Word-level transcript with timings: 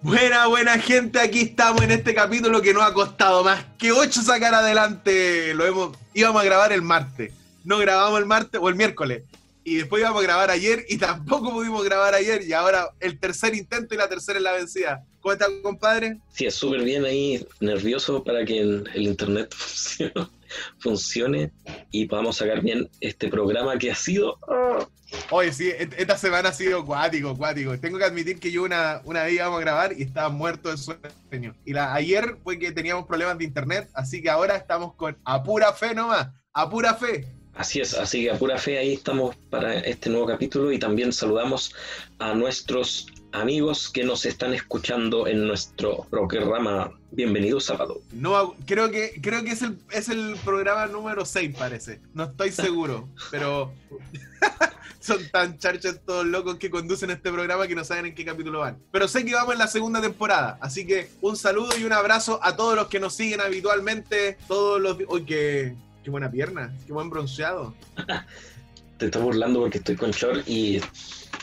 Buena, 0.00 0.46
buena 0.46 0.78
gente, 0.78 1.18
aquí 1.18 1.40
estamos 1.40 1.82
en 1.82 1.90
este 1.90 2.14
capítulo 2.14 2.62
que 2.62 2.72
nos 2.72 2.84
ha 2.84 2.92
costado 2.94 3.42
más 3.42 3.64
que 3.76 3.90
ocho 3.90 4.22
sacar 4.22 4.54
adelante. 4.54 5.52
Lo 5.54 5.66
hemos, 5.66 5.96
íbamos 6.14 6.40
a 6.40 6.44
grabar 6.44 6.72
el 6.72 6.82
martes, 6.82 7.32
no 7.64 7.78
grabamos 7.78 8.20
el 8.20 8.26
martes 8.26 8.60
o 8.62 8.68
el 8.68 8.76
miércoles, 8.76 9.24
y 9.64 9.74
después 9.74 10.00
íbamos 10.00 10.20
a 10.20 10.22
grabar 10.22 10.50
ayer 10.52 10.84
y 10.88 10.98
tampoco 10.98 11.50
pudimos 11.50 11.84
grabar 11.84 12.14
ayer, 12.14 12.42
y 12.46 12.52
ahora 12.52 12.90
el 13.00 13.18
tercer 13.18 13.56
intento 13.56 13.92
y 13.92 13.98
la 13.98 14.08
tercera 14.08 14.38
es 14.38 14.44
la 14.44 14.52
vencida. 14.52 15.04
¿Cómo 15.20 15.32
estás, 15.32 15.48
compadre? 15.64 16.18
Sí, 16.32 16.46
es 16.46 16.54
súper 16.54 16.84
bien 16.84 17.04
ahí, 17.04 17.44
nervioso 17.58 18.22
para 18.22 18.44
que 18.44 18.60
el, 18.60 18.88
el 18.94 19.02
internet 19.02 19.52
funcione, 19.56 20.12
funcione 20.78 21.52
y 21.90 22.06
podamos 22.06 22.36
sacar 22.36 22.60
bien 22.62 22.88
este 23.00 23.28
programa 23.28 23.78
que 23.78 23.90
ha 23.90 23.94
sido 23.94 24.38
Oye, 25.30 25.52
sí, 25.54 25.70
et- 25.70 25.94
esta 25.98 26.18
semana 26.18 26.50
ha 26.50 26.52
sido 26.52 26.84
cuático, 26.84 27.34
cuático. 27.34 27.78
Tengo 27.78 27.96
que 27.96 28.04
admitir 28.04 28.38
que 28.38 28.52
yo 28.52 28.62
una, 28.62 29.00
una 29.04 29.22
vez 29.24 29.34
íbamos 29.34 29.56
a 29.58 29.60
grabar 29.62 29.92
y 29.96 30.02
estaba 30.02 30.28
muerto 30.28 30.70
de 30.70 30.76
sueño. 30.76 31.54
Y 31.64 31.72
la, 31.72 31.94
ayer 31.94 32.36
fue 32.44 32.58
que 32.58 32.72
teníamos 32.72 33.06
problemas 33.06 33.38
de 33.38 33.44
internet, 33.44 33.88
así 33.94 34.20
que 34.20 34.28
ahora 34.28 34.56
estamos 34.56 34.94
con 34.94 35.16
a 35.24 35.42
pura 35.42 35.72
fe 35.72 35.94
nomás, 35.94 36.28
a 36.52 36.68
pura 36.68 36.94
fe. 36.94 37.26
Así 37.54 37.80
es, 37.80 37.94
así 37.94 38.24
que 38.24 38.30
a 38.30 38.38
pura 38.38 38.58
fe 38.58 38.78
ahí 38.78 38.92
estamos 38.94 39.34
para 39.50 39.78
este 39.78 40.10
nuevo 40.10 40.26
capítulo 40.26 40.70
y 40.72 40.78
también 40.78 41.10
saludamos 41.12 41.74
a 42.18 42.34
nuestros 42.34 43.06
amigos 43.32 43.88
que 43.90 44.04
nos 44.04 44.24
están 44.26 44.54
escuchando 44.54 45.26
en 45.26 45.46
nuestro 45.46 46.06
programa 46.10 46.92
Bienvenido 47.10 47.60
Sábado. 47.60 48.00
No, 48.12 48.54
creo 48.66 48.90
que, 48.90 49.18
creo 49.22 49.42
que 49.44 49.50
es, 49.50 49.62
el, 49.62 49.78
es 49.90 50.08
el 50.08 50.36
programa 50.44 50.86
número 50.86 51.24
6, 51.24 51.56
parece. 51.56 52.00
No 52.14 52.24
estoy 52.24 52.52
seguro, 52.52 53.08
pero 53.30 53.72
son 55.00 55.18
tan 55.30 55.58
charchas 55.58 56.00
todos 56.04 56.26
locos 56.26 56.56
que 56.56 56.70
conducen 56.70 57.10
este 57.10 57.30
programa 57.30 57.66
que 57.66 57.74
no 57.74 57.84
saben 57.84 58.06
en 58.06 58.14
qué 58.14 58.24
capítulo 58.24 58.60
van. 58.60 58.78
Pero 58.90 59.08
sé 59.08 59.24
que 59.24 59.34
vamos 59.34 59.52
en 59.52 59.58
la 59.58 59.68
segunda 59.68 60.00
temporada, 60.00 60.58
así 60.60 60.86
que 60.86 61.10
un 61.20 61.36
saludo 61.36 61.76
y 61.78 61.84
un 61.84 61.92
abrazo 61.92 62.40
a 62.42 62.56
todos 62.56 62.76
los 62.76 62.88
que 62.88 63.00
nos 63.00 63.14
siguen 63.14 63.40
habitualmente. 63.40 64.38
Todos 64.46 64.80
los. 64.80 64.98
¡Uy, 65.08 65.24
qué, 65.24 65.74
qué 66.02 66.10
buena 66.10 66.30
pierna! 66.30 66.74
¡Qué 66.86 66.92
buen 66.92 67.10
bronceado! 67.10 67.74
Te 68.98 69.06
estoy 69.06 69.22
burlando 69.22 69.60
porque 69.60 69.78
estoy 69.78 69.94
con 69.94 70.10
short 70.10 70.48
y, 70.48 70.80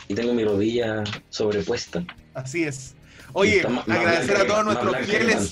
y 0.08 0.14
tengo 0.14 0.32
mi 0.34 0.44
rodilla 0.44 1.02
sobrepuesta. 1.30 2.04
Así 2.34 2.64
es. 2.64 2.94
Oye, 3.32 3.56
está 3.56 3.68
más- 3.68 3.86
más 3.88 3.98
agradecer 3.98 4.36
a 4.36 4.40
que- 4.42 4.44
todos 4.46 4.64
más 4.64 4.74
nuestros 4.74 4.96
que 4.96 5.04
fieles. 5.04 5.50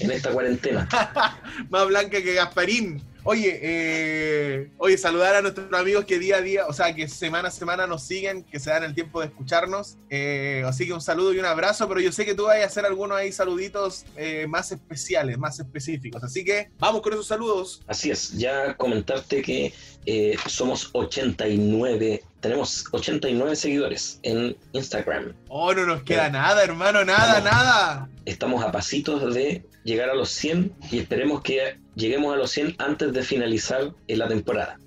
En 0.00 0.10
esta 0.10 0.30
cuarentena. 0.30 0.88
más 1.70 1.86
blanca 1.86 2.22
que 2.22 2.34
Gasparín. 2.34 3.02
Oye, 3.26 3.58
eh, 3.62 4.70
oye, 4.76 4.98
saludar 4.98 5.34
a 5.34 5.40
nuestros 5.40 5.72
amigos 5.72 6.04
que 6.04 6.18
día 6.18 6.36
a 6.36 6.40
día, 6.42 6.66
o 6.66 6.74
sea, 6.74 6.94
que 6.94 7.08
semana 7.08 7.48
a 7.48 7.50
semana 7.50 7.86
nos 7.86 8.02
siguen, 8.02 8.44
que 8.44 8.60
se 8.60 8.68
dan 8.68 8.84
el 8.84 8.94
tiempo 8.94 9.20
de 9.20 9.26
escucharnos. 9.26 9.96
Eh, 10.10 10.62
así 10.66 10.86
que 10.86 10.92
un 10.92 11.00
saludo 11.00 11.32
y 11.32 11.38
un 11.38 11.46
abrazo, 11.46 11.88
pero 11.88 12.00
yo 12.00 12.12
sé 12.12 12.26
que 12.26 12.34
tú 12.34 12.44
vas 12.44 12.62
a 12.62 12.66
hacer 12.66 12.84
algunos 12.84 13.16
ahí 13.16 13.32
saluditos 13.32 14.04
eh, 14.16 14.46
más 14.46 14.72
especiales, 14.72 15.38
más 15.38 15.58
específicos. 15.58 16.22
Así 16.22 16.44
que 16.44 16.68
vamos 16.78 17.00
con 17.00 17.14
esos 17.14 17.26
saludos. 17.26 17.80
Así 17.86 18.10
es, 18.10 18.32
ya 18.36 18.74
comentarte 18.76 19.40
que 19.40 19.72
eh, 20.04 20.36
somos 20.46 20.90
89, 20.92 22.22
tenemos 22.40 22.84
89 22.92 23.56
seguidores 23.56 24.20
en 24.22 24.54
Instagram. 24.72 25.32
Oh, 25.48 25.72
no 25.72 25.86
nos 25.86 26.02
queda 26.02 26.28
nada, 26.28 26.62
hermano, 26.62 27.06
nada, 27.06 27.40
nada. 27.40 28.10
Estamos 28.26 28.62
a 28.62 28.70
pasitos 28.70 29.34
de 29.34 29.64
llegar 29.82 30.10
a 30.10 30.14
los 30.14 30.28
100 30.30 30.74
y 30.90 30.98
esperemos 30.98 31.40
que 31.40 31.78
lleguemos 31.96 32.32
a 32.34 32.36
los 32.36 32.50
100 32.50 32.76
antes 32.78 33.12
de 33.12 33.22
finalizar 33.22 33.92
eh, 34.08 34.16
la 34.16 34.28
temporada 34.28 34.78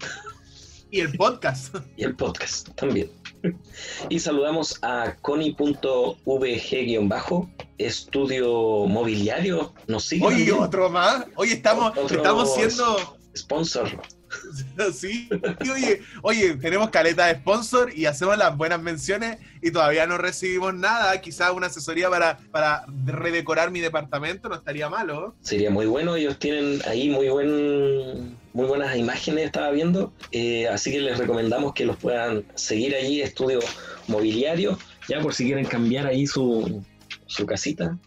Y 0.91 0.99
el 1.01 1.11
podcast. 1.17 1.75
y 1.97 2.03
el 2.03 2.15
podcast 2.15 2.69
también. 2.75 3.09
Y 4.09 4.19
saludamos 4.19 4.79
a 4.81 5.15
coni.vg- 5.21 6.17
estudio 7.77 8.85
mobiliario. 8.87 9.73
Nos 9.87 10.05
sigue. 10.05 10.25
Oye, 10.25 10.37
también. 10.45 10.63
otro 10.63 10.89
más. 10.89 11.25
Oye, 11.35 11.53
estamos, 11.53 11.91
Otro- 11.97 12.17
estamos 12.17 12.53
siendo. 12.55 13.17
Sponsor. 13.35 14.01
Sí, 14.93 15.29
oye, 15.71 16.01
oye, 16.21 16.55
tenemos 16.55 16.89
caleta 16.89 17.25
de 17.25 17.35
sponsor 17.35 17.91
y 17.95 18.05
hacemos 18.05 18.37
las 18.37 18.55
buenas 18.55 18.81
menciones 18.81 19.37
y 19.61 19.71
todavía 19.71 20.05
no 20.07 20.17
recibimos 20.17 20.73
nada. 20.73 21.19
Quizás 21.21 21.51
una 21.51 21.67
asesoría 21.67 22.09
para, 22.09 22.37
para 22.51 22.85
redecorar 23.05 23.71
mi 23.71 23.79
departamento 23.79 24.49
no 24.49 24.55
estaría 24.55 24.89
malo. 24.89 25.35
Sería 25.41 25.69
muy 25.69 25.85
bueno, 25.85 26.15
ellos 26.15 26.37
tienen 26.39 26.81
ahí 26.85 27.09
muy 27.09 27.29
buen 27.29 28.37
muy 28.53 28.65
buenas 28.65 28.97
imágenes, 28.97 29.45
estaba 29.45 29.69
viendo, 29.69 30.11
eh, 30.31 30.67
así 30.67 30.91
que 30.91 30.99
les 30.99 31.19
recomendamos 31.19 31.73
que 31.75 31.85
los 31.85 31.95
puedan 31.95 32.43
seguir 32.55 32.95
allí, 32.95 33.21
Estudio 33.21 33.59
Mobiliario, 34.07 34.79
ya 35.07 35.19
por 35.19 35.35
si 35.35 35.45
quieren 35.45 35.65
cambiar 35.65 36.07
ahí 36.07 36.25
su, 36.25 36.83
su 37.27 37.45
casita, 37.45 37.97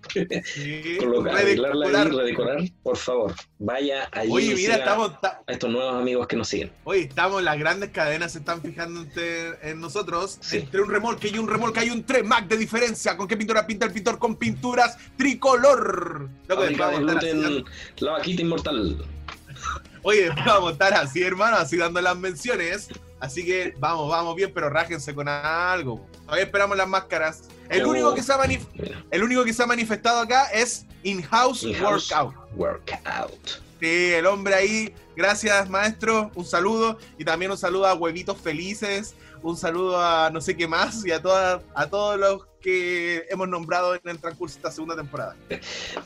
Sí, 0.44 0.96
colocar, 0.98 1.36
arreglarla 1.36 1.86
redecorar. 1.86 2.06
y 2.06 2.16
redecorar, 2.16 2.58
por 2.82 2.96
favor, 2.96 3.34
vaya 3.58 4.08
allí 4.12 4.30
Oye, 4.32 4.54
mira, 4.54 4.76
estamos, 4.76 5.12
a 5.22 5.42
estos 5.46 5.70
nuevos 5.70 5.94
amigos 5.94 6.26
que 6.26 6.36
nos 6.36 6.48
siguen. 6.48 6.72
oye, 6.84 7.02
estamos, 7.02 7.42
las 7.42 7.58
grandes 7.58 7.90
cadenas 7.90 8.32
se 8.32 8.38
están 8.38 8.62
fijando 8.62 9.06
en 9.62 9.80
nosotros. 9.80 10.38
Sí. 10.40 10.58
Entre 10.58 10.80
un 10.80 10.90
remolque 10.90 11.28
y 11.28 11.38
un 11.38 11.48
remolque 11.48 11.80
hay 11.80 11.90
un 11.90 12.04
3 12.04 12.24
Mac 12.24 12.48
de 12.48 12.56
diferencia. 12.56 13.16
¿Con 13.16 13.28
qué 13.28 13.36
pintura 13.36 13.66
pinta 13.66 13.86
el 13.86 13.92
pintor? 13.92 14.18
Con 14.18 14.36
pinturas 14.36 14.96
tricolor. 15.16 16.28
Loco, 16.48 16.64
la 17.98 18.12
vaquita 18.12 18.42
inmortal. 18.42 19.04
Oye, 20.02 20.30
vamos 20.46 20.70
a 20.70 20.72
estar 20.72 20.94
así, 20.94 21.22
hermano, 21.22 21.56
así 21.56 21.76
dando 21.76 22.00
las 22.00 22.16
menciones. 22.16 22.88
Así 23.20 23.44
que 23.44 23.74
vamos, 23.78 24.08
vamos 24.08 24.34
bien, 24.34 24.50
pero 24.52 24.70
rájense 24.70 25.14
con 25.14 25.28
algo. 25.28 26.06
Todavía 26.24 26.44
esperamos 26.44 26.76
las 26.76 26.88
máscaras. 26.88 27.42
El, 27.68 27.84
Oh. 27.84 27.90
único, 27.90 28.14
que 28.14 28.22
se 28.22 28.32
ha 28.32 28.38
el 29.10 29.22
único 29.22 29.44
que 29.44 29.52
se 29.52 29.62
ha 29.62 29.66
manifestado 29.66 30.20
acá 30.20 30.46
es 30.52 30.86
In-House 31.02 31.62
In-house. 31.62 32.10
Workout. 32.10 32.34
Workout. 32.56 33.48
Sí, 33.80 34.12
el 34.12 34.26
hombre 34.26 34.54
ahí. 34.54 34.94
Gracias, 35.16 35.68
maestro. 35.68 36.30
Un 36.34 36.44
saludo. 36.44 36.98
Y 37.18 37.24
también 37.24 37.50
un 37.50 37.58
saludo 37.58 37.86
a 37.86 37.94
Huevitos 37.94 38.38
Felices. 38.38 39.14
Un 39.42 39.56
saludo 39.56 40.00
a 40.02 40.30
no 40.30 40.40
sé 40.40 40.56
qué 40.56 40.66
más. 40.66 41.04
Y 41.06 41.12
a, 41.12 41.22
todas, 41.22 41.62
a 41.74 41.86
todos 41.86 42.18
los 42.18 42.46
que 42.60 43.24
hemos 43.30 43.48
nombrado 43.48 43.94
en 43.94 44.00
el 44.04 44.18
transcurso 44.18 44.54
de 44.56 44.58
esta 44.58 44.70
segunda 44.70 44.96
temporada. 44.96 45.34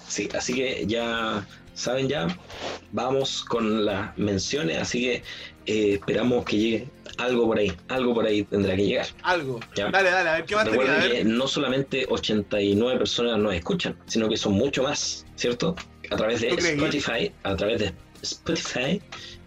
Sí, 0.07 0.29
así 0.35 0.55
que 0.55 0.87
ya 0.87 1.45
saben 1.75 2.09
ya, 2.09 2.29
vamos 2.93 3.45
con 3.45 3.85
las 3.85 4.17
menciones, 4.17 4.79
así 4.79 5.03
que 5.03 5.23
eh, 5.67 5.95
esperamos 5.95 6.45
que 6.45 6.57
llegue 6.57 6.89
algo 7.19 7.47
por 7.47 7.59
ahí, 7.59 7.73
algo 7.89 8.15
por 8.15 8.27
ahí 8.27 8.43
tendrá 8.45 8.75
que 8.77 8.87
llegar. 8.87 9.07
Algo. 9.23 9.61
Ya. 9.75 9.91
Dale, 9.91 10.11
dale, 10.11 10.31
a 10.31 10.33
ver 10.35 10.45
qué 10.45 10.57
más 10.57 10.65
tenía. 10.65 10.81
A 10.81 10.85
Recuerden 10.87 11.13
que 11.13 11.25
no 11.25 11.47
solamente 11.47 12.07
89 12.09 12.99
personas 12.99 13.39
nos 13.39 13.55
escuchan, 13.55 13.97
sino 14.07 14.29
que 14.29 14.37
son 14.37 14.53
mucho 14.55 14.83
más, 14.83 15.25
¿cierto? 15.37 15.77
A 16.11 16.17
través 16.17 16.41
de. 16.41 16.49
Spotify, 16.49 17.33
a 17.43 17.57
través 17.57 17.81
de 17.81 17.95
Spotify 18.23 19.01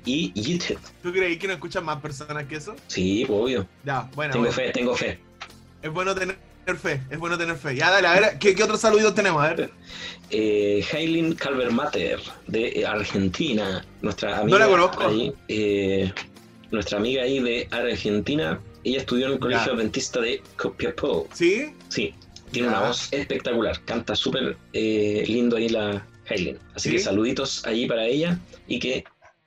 y 0.05 0.31
YouTube. 0.39 0.79
¿Tú 1.03 1.11
crees 1.11 1.37
que 1.37 1.47
no 1.47 1.53
escuchan 1.53 1.83
más 1.83 2.01
personas 2.01 2.45
que 2.45 2.55
eso? 2.55 2.75
Sí, 2.87 3.25
obvio. 3.29 3.67
Ya, 3.83 4.09
bueno. 4.15 4.33
Tengo 4.33 4.45
bueno. 4.45 4.51
fe, 4.53 4.71
tengo 4.71 4.95
fe. 4.95 5.19
Es 5.81 5.91
bueno 5.91 6.15
tener 6.15 6.37
fe, 6.75 7.01
es 7.09 7.17
bueno 7.17 7.37
tener 7.37 7.55
fe. 7.55 7.75
Ya, 7.75 7.89
dale, 7.89 8.07
a 8.07 8.19
ver, 8.19 8.37
¿qué, 8.39 8.53
qué 8.53 8.63
otros 8.63 8.81
saluditos 8.81 9.15
tenemos? 9.15 9.41
A 9.43 9.53
ver. 9.53 9.69
Eh, 10.29 10.83
Hailin 10.91 11.33
Calvermater 11.35 12.19
de 12.47 12.85
Argentina, 12.85 13.85
nuestra 14.01 14.39
amiga. 14.39 14.57
No 14.59 14.65
la 14.65 14.69
conozco. 14.71 15.07
ahí, 15.07 15.33
eh, 15.47 16.11
nuestra 16.71 16.97
amiga 16.97 17.23
ahí 17.23 17.39
de 17.39 17.67
Argentina. 17.71 18.59
Ella 18.83 18.99
estudió 18.99 19.27
en 19.27 19.33
el 19.33 19.39
colegio 19.39 19.65
Ya. 19.67 19.71
adventista 19.73 20.19
de 20.19 20.41
Copiapó. 20.57 21.27
¿Sí? 21.33 21.73
Sí, 21.89 22.13
tiene 22.51 22.67
Ya. 22.69 22.77
una 22.77 22.87
voz 22.89 23.07
espectacular. 23.11 23.79
Canta 23.85 24.15
súper 24.15 24.57
eh, 24.73 25.23
lindo 25.27 25.55
ahí 25.57 25.69
la 25.69 26.05
Hailin. 26.29 26.57
Así 26.75 26.89
¿Sí? 26.89 26.95
que 26.95 27.01
saluditos 27.01 27.65
allí 27.65 27.85
para 27.87 28.05
ella 28.05 28.37
y 28.67 28.79
que 28.79 29.03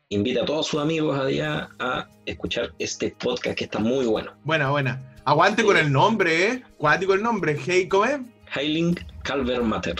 invita 0.08 0.42
a 0.42 0.44
todos 0.44 0.66
sus 0.66 0.80
amigos 0.80 1.18
allá 1.18 1.68
a 1.78 2.08
escuchar 2.26 2.72
este 2.78 3.10
podcast 3.18 3.56
que 3.56 3.64
está 3.64 3.78
muy 3.78 4.06
bueno. 4.06 4.32
Buena, 4.44 4.70
buena. 4.70 5.09
Aguante 5.30 5.62
con 5.62 5.76
el 5.76 5.92
nombre, 5.92 6.46
¿eh? 6.48 6.62
Cuático 6.76 7.14
el 7.14 7.22
nombre. 7.22 7.56
Hey, 7.64 7.86
¿cómo 7.86 8.04
es? 8.04 8.18
Hailin 8.52 8.98
Calvermater. 9.22 9.94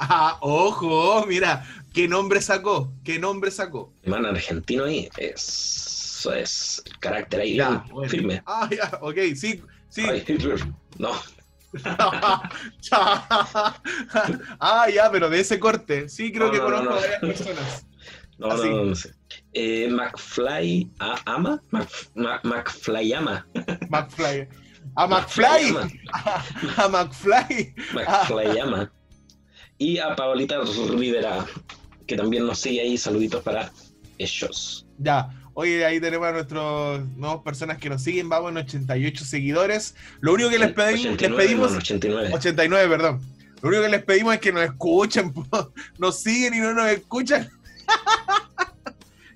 Ah, 0.00 0.36
ojo, 0.40 1.24
mira, 1.28 1.64
¿qué 1.94 2.08
nombre 2.08 2.40
sacó? 2.42 2.92
¿Qué 3.04 3.20
nombre 3.20 3.52
sacó? 3.52 3.92
Man 4.04 4.26
argentino 4.26 4.86
ahí. 4.86 5.08
Eso 5.16 6.32
es 6.34 6.82
carácter 6.98 7.42
ahí 7.42 7.54
Ya, 7.54 7.68
bien 7.68 7.82
bueno. 7.92 8.10
firme. 8.10 8.42
Ah, 8.44 8.68
ya, 8.68 8.98
ok, 9.00 9.16
sí, 9.36 9.62
sí. 9.88 10.02
Ay. 10.08 10.24
No, 10.98 11.12
ah, 14.58 14.86
ya, 14.92 15.08
pero 15.12 15.30
de 15.30 15.38
ese 15.38 15.60
corte. 15.60 16.08
Sí, 16.08 16.32
creo 16.32 16.48
No, 16.48 16.52
que 16.52 16.58
no, 16.58 16.68
no, 16.68 16.76
conozco 16.78 16.90
no. 16.90 16.96
a 16.96 17.00
varias 17.00 17.20
personas. 17.20 17.86
no, 18.38 18.46
Así. 18.50 18.68
no, 18.68 18.76
no, 18.78 18.84
no 18.86 18.94
sé. 18.96 19.12
Eh, 19.54 19.88
McFly 19.90 20.90
a- 20.98 21.20
ama, 21.26 21.60
Mc- 21.72 22.10
McFly 22.44 23.12
ama, 23.12 23.46
McFly. 23.90 24.48
A 24.96 25.06
McFly. 25.06 25.74
A 26.76 26.88
McFly. 26.88 27.74
McFly 27.94 28.58
ama. 28.60 28.92
Y 29.78 29.98
a 29.98 30.14
Paolita 30.16 30.60
Rivera, 30.96 31.44
que 32.06 32.16
también 32.16 32.46
nos 32.46 32.58
sigue 32.60 32.80
ahí. 32.80 32.96
Saluditos 32.98 33.42
para 33.42 33.70
ellos. 34.18 34.86
Ya. 34.98 35.28
Oye, 35.54 35.84
ahí 35.84 36.00
tenemos 36.00 36.26
a 36.28 36.32
nuestros 36.32 37.06
nuevas 37.16 37.42
personas 37.42 37.76
que 37.78 37.90
nos 37.90 38.02
siguen. 38.02 38.28
Vamos 38.28 38.50
en 38.52 38.56
88 38.58 39.24
seguidores. 39.24 39.94
Lo 40.20 40.32
único 40.32 40.48
que 40.50 40.58
les, 40.58 40.72
pedimos, 40.72 41.04
les 41.04 41.12
89, 41.14 41.44
pedimos. 41.44 41.64
hermano, 41.66 41.78
89. 41.78 42.30
89, 42.34 42.88
perdón. 42.96 43.20
Lo 43.60 43.68
único 43.68 43.82
que 43.84 43.88
les 43.90 44.02
pedimos 44.04 44.34
es 44.34 44.40
que 44.40 44.52
nos 44.52 44.62
escuchen, 44.64 45.32
po. 45.34 45.72
nos 45.98 46.20
siguen 46.20 46.54
y 46.54 46.58
no 46.58 46.72
nos 46.74 46.88
escuchan. 46.88 47.48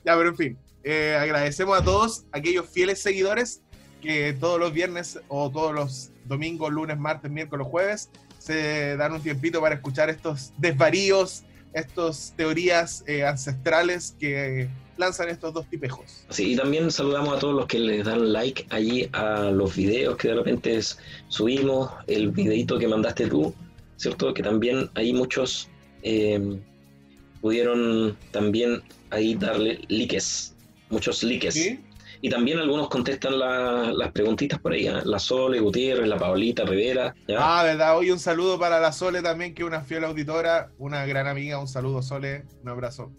Ya, 0.06 0.16
pero 0.16 0.28
en 0.30 0.36
fin, 0.36 0.58
eh, 0.84 1.18
agradecemos 1.20 1.78
a 1.78 1.84
todos 1.84 2.24
aquellos 2.30 2.70
fieles 2.70 3.02
seguidores 3.02 3.60
que 4.00 4.32
todos 4.38 4.60
los 4.60 4.72
viernes 4.72 5.18
o 5.26 5.50
todos 5.50 5.74
los 5.74 6.10
domingos, 6.26 6.72
lunes, 6.72 6.96
martes, 6.96 7.30
miércoles, 7.30 7.66
jueves 7.68 8.08
se 8.38 8.96
dan 8.96 9.12
un 9.12 9.20
tiempito 9.20 9.60
para 9.60 9.74
escuchar 9.74 10.08
estos 10.08 10.52
desvaríos, 10.58 11.42
estas 11.72 12.32
teorías 12.36 13.02
eh, 13.08 13.24
ancestrales 13.26 14.14
que 14.20 14.68
lanzan 14.96 15.28
estos 15.28 15.52
dos 15.52 15.68
tipejos. 15.68 16.24
Sí, 16.30 16.52
y 16.52 16.56
también 16.56 16.92
saludamos 16.92 17.36
a 17.36 17.38
todos 17.40 17.56
los 17.56 17.66
que 17.66 17.80
les 17.80 18.04
dan 18.04 18.32
like 18.32 18.64
allí 18.70 19.08
a 19.12 19.50
los 19.50 19.74
videos 19.74 20.16
que 20.16 20.28
de 20.28 20.34
repente 20.34 20.80
subimos, 21.26 21.90
el 22.06 22.30
videito 22.30 22.78
que 22.78 22.86
mandaste 22.86 23.26
tú, 23.26 23.52
¿cierto? 23.96 24.32
Que 24.32 24.44
también 24.44 24.88
hay 24.94 25.12
muchos 25.12 25.68
eh, 26.02 26.60
pudieron 27.46 28.16
también 28.32 28.82
ahí 29.10 29.36
darle 29.36 29.78
likes, 29.88 30.52
muchos 30.90 31.22
likes. 31.22 31.52
¿Sí? 31.52 31.78
Y 32.22 32.28
también 32.28 32.58
algunos 32.58 32.88
contestan 32.88 33.38
la- 33.38 33.92
las 33.92 34.10
preguntitas 34.10 34.58
por 34.58 34.72
ahí, 34.72 34.88
¿eh? 34.88 34.94
la 35.04 35.20
Sole 35.20 35.60
Gutiérrez, 35.60 36.08
la 36.08 36.16
Paolita 36.18 36.64
Rivera, 36.64 37.14
¿ya? 37.28 37.36
Ah, 37.38 37.62
verdad. 37.62 37.96
Hoy 37.96 38.10
un 38.10 38.18
saludo 38.18 38.58
para 38.58 38.80
la 38.80 38.90
Sole 38.90 39.22
también, 39.22 39.54
que 39.54 39.62
es 39.62 39.68
una 39.68 39.82
fiel 39.82 40.02
auditora, 40.02 40.72
una 40.78 41.06
gran 41.06 41.28
amiga. 41.28 41.60
Un 41.60 41.68
saludo, 41.68 42.02
Sole. 42.02 42.42
Un 42.64 42.68
abrazo. 42.68 43.12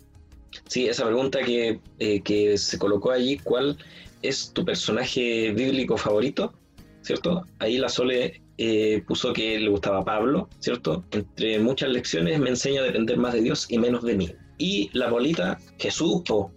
Sí, 0.67 0.87
esa 0.87 1.05
pregunta 1.05 1.39
que, 1.41 1.79
eh, 1.99 2.21
que 2.21 2.57
se 2.57 2.77
colocó 2.77 3.11
allí, 3.11 3.37
¿cuál 3.37 3.77
es 4.23 4.51
tu 4.53 4.65
personaje 4.65 5.53
bíblico 5.53 5.95
favorito? 5.95 6.53
¿Cierto? 7.01 7.45
Ahí 7.59 7.77
la 7.77 7.87
Sole 7.87 8.41
eh, 8.57 9.03
puso 9.07 9.33
que 9.33 9.59
le 9.59 9.69
gustaba 9.69 10.03
Pablo, 10.03 10.49
¿cierto? 10.59 11.03
Entre 11.11 11.59
muchas 11.59 11.89
lecciones 11.89 12.39
me 12.39 12.49
enseña 12.49 12.81
a 12.81 12.85
depender 12.85 13.17
más 13.17 13.33
de 13.33 13.41
Dios 13.41 13.67
y 13.69 13.77
menos 13.77 14.03
de 14.03 14.15
mí. 14.15 14.35
Y 14.57 14.89
la 14.93 15.09
bolita, 15.09 15.59
Jesús, 15.77 16.23
po. 16.27 16.51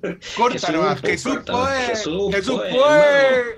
Corta 0.36 0.98
Jesús, 1.02 1.38
po, 1.44 1.66
Jesús. 1.66 2.34
Jesús. 2.34 2.60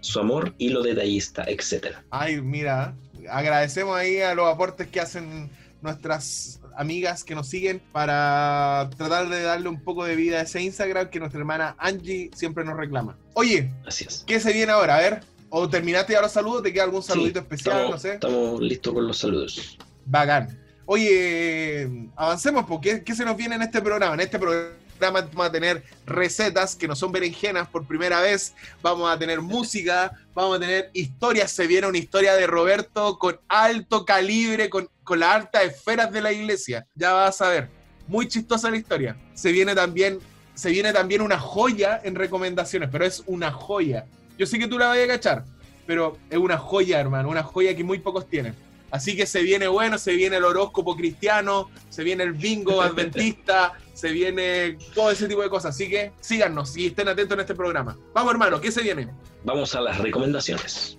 Su 0.01 0.21
amor 0.21 0.55
y 0.59 0.71
lo 0.71 0.83
detallista, 0.83 1.45
etcétera. 1.47 2.03
Ay, 2.11 2.41
mira, 2.41 2.95
agradecemos 3.29 3.97
ahí 3.97 4.21
a 4.21 4.35
los 4.35 4.49
aportes 4.49 4.89
que 4.89 5.01
hacen 5.01 5.51
nuestras 5.83 6.61
amigas 6.77 7.25
que 7.25 7.35
nos 7.35 7.49
siguen 7.49 7.83
para 7.93 8.89
tratar 8.97 9.29
de 9.29 9.43
darle 9.43 9.69
un 9.69 9.83
poco 9.83 10.05
de 10.05 10.17
vida 10.17 10.39
a 10.39 10.43
ese 10.43 10.63
Instagram 10.63 11.11
que 11.11 11.19
nuestra 11.19 11.39
hermana 11.39 11.75
Angie 11.79 12.31
siempre 12.35 12.65
nos 12.65 12.77
reclama. 12.77 13.19
Oye, 13.35 13.71
Así 13.87 14.07
es. 14.09 14.25
¿qué 14.27 14.41
se 14.41 14.53
viene 14.53 14.73
ahora? 14.73 14.97
A 14.97 15.01
ver, 15.01 15.21
o 15.51 15.69
terminaste 15.69 16.13
ya 16.15 16.23
los 16.23 16.33
saludos, 16.33 16.63
te 16.63 16.73
queda 16.73 16.85
algún 16.85 17.03
saludito 17.03 17.41
Sí, 17.41 17.45
especial, 17.45 17.77
estamos, 17.77 17.95
no 17.95 17.99
sé. 17.99 18.15
Estamos 18.15 18.61
listos 18.61 18.95
con 18.95 19.07
los 19.07 19.19
saludos. 19.19 19.79
Bacán. 20.07 20.59
Oye, 20.87 22.09
avancemos, 22.17 22.65
porque 22.67 23.05
¿qué 23.05 23.15
se 23.15 23.25
nos 23.25 23.37
viene 23.37 23.55
en 23.57 23.63
este 23.63 23.81
programa? 23.81 24.15
En 24.15 24.21
este 24.21 24.39
programa 24.39 24.81
vamos 25.01 25.47
a 25.47 25.53
tener 25.53 25.83
recetas 26.07 26.75
que 26.77 26.87
no 26.87 26.95
son 26.95 27.13
berenjenas 27.13 27.69
por 27.69 27.87
primera 27.87 28.21
vez, 28.21 28.55
vamos 28.83 29.11
a 29.11 29.19
tener 29.19 29.41
música, 29.41 30.13
vamos 30.35 30.57
a 30.57 30.61
tener 30.61 30.91
historias. 30.93 31.51
Se 31.53 31.67
viene 31.67 31.87
una 31.87 31.99
historia 31.99 32.35
de 32.35 32.47
Roberto 32.47 33.19
con 33.19 33.39
alto 33.49 34.05
calibre, 34.05 34.69
con, 34.69 34.89
con 35.05 35.21
las 35.21 35.37
altas 35.37 35.65
esferas 35.65 36.13
de 36.13 36.21
la 36.21 36.33
iglesia. 36.33 36.87
Ya 36.95 37.13
vas 37.13 37.41
a 37.41 37.49
ver. 37.49 37.71
Muy 38.07 38.29
chistosa 38.29 38.71
la 38.71 38.77
historia. 38.77 39.17
Se 39.35 39.53
viene 39.53 39.75
también, 39.75 40.19
se 40.55 40.71
viene 40.71 40.93
también 40.93 41.23
una 41.23 41.39
joya 41.39 42.01
en 42.03 42.17
recomendaciones, 42.17 42.89
pero 42.91 43.05
es 43.05 43.23
una 43.27 43.53
joya. 43.53 44.07
Yo 44.41 44.47
sé 44.47 44.59
que 44.59 44.67
tú 44.67 44.79
la 44.79 44.87
vas 44.87 44.97
a 44.99 45.07
cachar, 45.07 45.45
pero 45.87 46.17
es 46.31 46.39
una 46.39 46.57
joya, 46.57 46.99
hermano, 46.99 47.29
una 47.29 47.43
joya 47.43 47.77
que 47.77 47.85
muy 47.85 47.99
pocos 47.99 48.27
tienen. 48.27 48.55
Así 48.91 49.15
que 49.15 49.27
se 49.27 49.43
viene 49.43 49.69
bueno, 49.69 49.99
se 49.99 50.15
viene 50.15 50.39
el 50.39 50.45
horóscopo 50.45 50.97
cristiano, 50.97 51.69
se 51.91 52.03
viene 52.03 52.25
el 52.25 52.33
bingo 52.33 52.81
adventista, 52.83 53.75
se 53.93 54.11
viene 54.13 54.79
todo 54.95 55.11
ese 55.11 55.29
tipo 55.29 55.43
de 55.43 55.51
cosas. 55.51 55.75
Así 55.75 55.91
que 55.91 56.13
síganos 56.21 56.75
y 56.75 56.87
estén 56.87 57.09
atentos 57.09 57.35
en 57.35 57.41
este 57.41 57.55
programa. 57.55 57.99
Vamos, 58.15 58.33
hermano, 58.33 58.63
¿qué 58.63 58.73
se 58.73 58.81
viene? 58.81 59.11
Vamos 59.45 59.75
a 59.75 59.83
las 59.83 59.99
recomendaciones. 59.99 60.97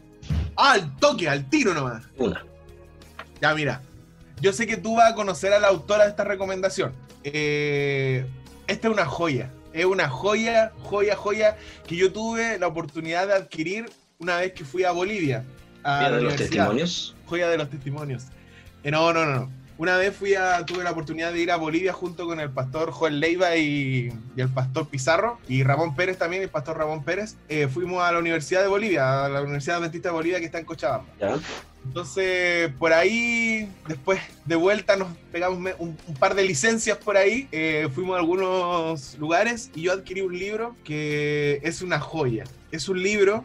Al 0.56 0.96
toque, 0.98 1.28
al 1.28 1.50
tiro 1.50 1.74
nomás. 1.74 2.04
Una. 2.18 2.46
Ya, 3.42 3.56
mira. 3.56 3.82
Yo 4.40 4.54
sé 4.54 4.68
que 4.68 4.78
tú 4.78 4.98
vas 4.98 5.14
a 5.14 5.16
conocer 5.16 5.52
a 5.52 5.60
la 5.60 5.70
autora 5.70 6.04
de 6.04 6.12
esta 6.12 6.26
recomendación. 6.26 6.94
Eh, 7.24 8.24
esta 8.68 8.88
es 8.88 8.94
una 8.94 9.08
joya. 9.08 9.52
Es 9.74 9.86
una 9.86 10.10
joya, 10.10 10.72
joya, 10.84 11.16
joya 11.16 11.58
que 11.88 11.96
yo 11.96 12.12
tuve 12.12 12.60
la 12.60 12.68
oportunidad 12.68 13.28
de 13.28 13.34
adquirir 13.34 13.90
una 14.20 14.38
vez 14.38 14.54
que 14.54 14.66
fui 14.66 14.84
a 14.84 14.92
Bolivia. 14.92 15.44
A 15.84 16.04
la 16.04 16.18
de 16.18 16.22
los 16.22 16.36
testimonios. 16.36 17.16
joya 17.26 17.50
de 17.50 17.58
los 17.58 17.70
testimonios. 17.70 18.26
Eh, 18.84 18.92
no, 18.92 19.12
no, 19.14 19.26
no, 19.26 19.36
no. 19.36 19.62
Una 19.78 19.98
vez 19.98 20.16
fui 20.16 20.36
a, 20.36 20.64
tuve 20.64 20.84
la 20.84 20.92
oportunidad 20.92 21.34
de 21.34 21.40
ir 21.40 21.50
a 21.50 21.56
Bolivia 21.56 21.92
junto 21.92 22.28
con 22.28 22.40
el 22.40 22.52
pastor 22.52 22.92
Joel 22.92 23.20
Leiva 23.20 23.56
y, 23.56 24.14
y 24.36 24.42
el 24.42 24.50
pastor 24.50 24.88
Pizarro 24.88 25.40
y 25.48 25.64
Ramón 25.64 25.96
Pérez 25.96 26.20
también, 26.20 26.44
el 26.44 26.50
pastor 26.50 26.78
Ramón 26.78 27.04
Pérez. 27.04 27.36
Eh, 27.50 27.68
fuimos 27.68 28.04
a 28.04 28.12
la 28.12 28.20
Universidad 28.20 28.62
de 28.62 28.68
Bolivia, 28.68 29.26
a 29.26 29.30
la 29.30 29.42
Universidad 29.42 29.78
Adventista 29.78 30.10
de 30.10 30.14
Bolivia 30.14 30.40
que 30.40 30.46
está 30.46 30.60
en 30.60 30.66
Cochabamba. 30.66 31.08
¿ya? 31.20 31.36
Entonces, 31.86 32.72
por 32.78 32.94
ahí, 32.94 33.68
después 33.88 34.20
de 34.46 34.56
vuelta, 34.56 34.96
nos 34.96 35.10
pegamos 35.32 35.60
un 35.80 35.96
par 36.20 36.36
de 36.36 36.44
licencias 36.44 36.98
por 36.98 37.18
ahí. 37.18 37.48
eh, 37.52 37.90
fuimos 37.94 38.16
a 38.16 38.20
algunos 38.20 39.18
lugares 39.18 39.72
y 39.76 39.82
yo 39.84 39.94
adquirí 39.94 40.22
un 40.22 40.38
libro 40.38 40.76
que 40.84 41.60
es 41.64 41.82
una 41.82 42.00
joya. 42.00 42.44
Es 42.72 42.88
un 42.88 43.02
libro 43.02 43.44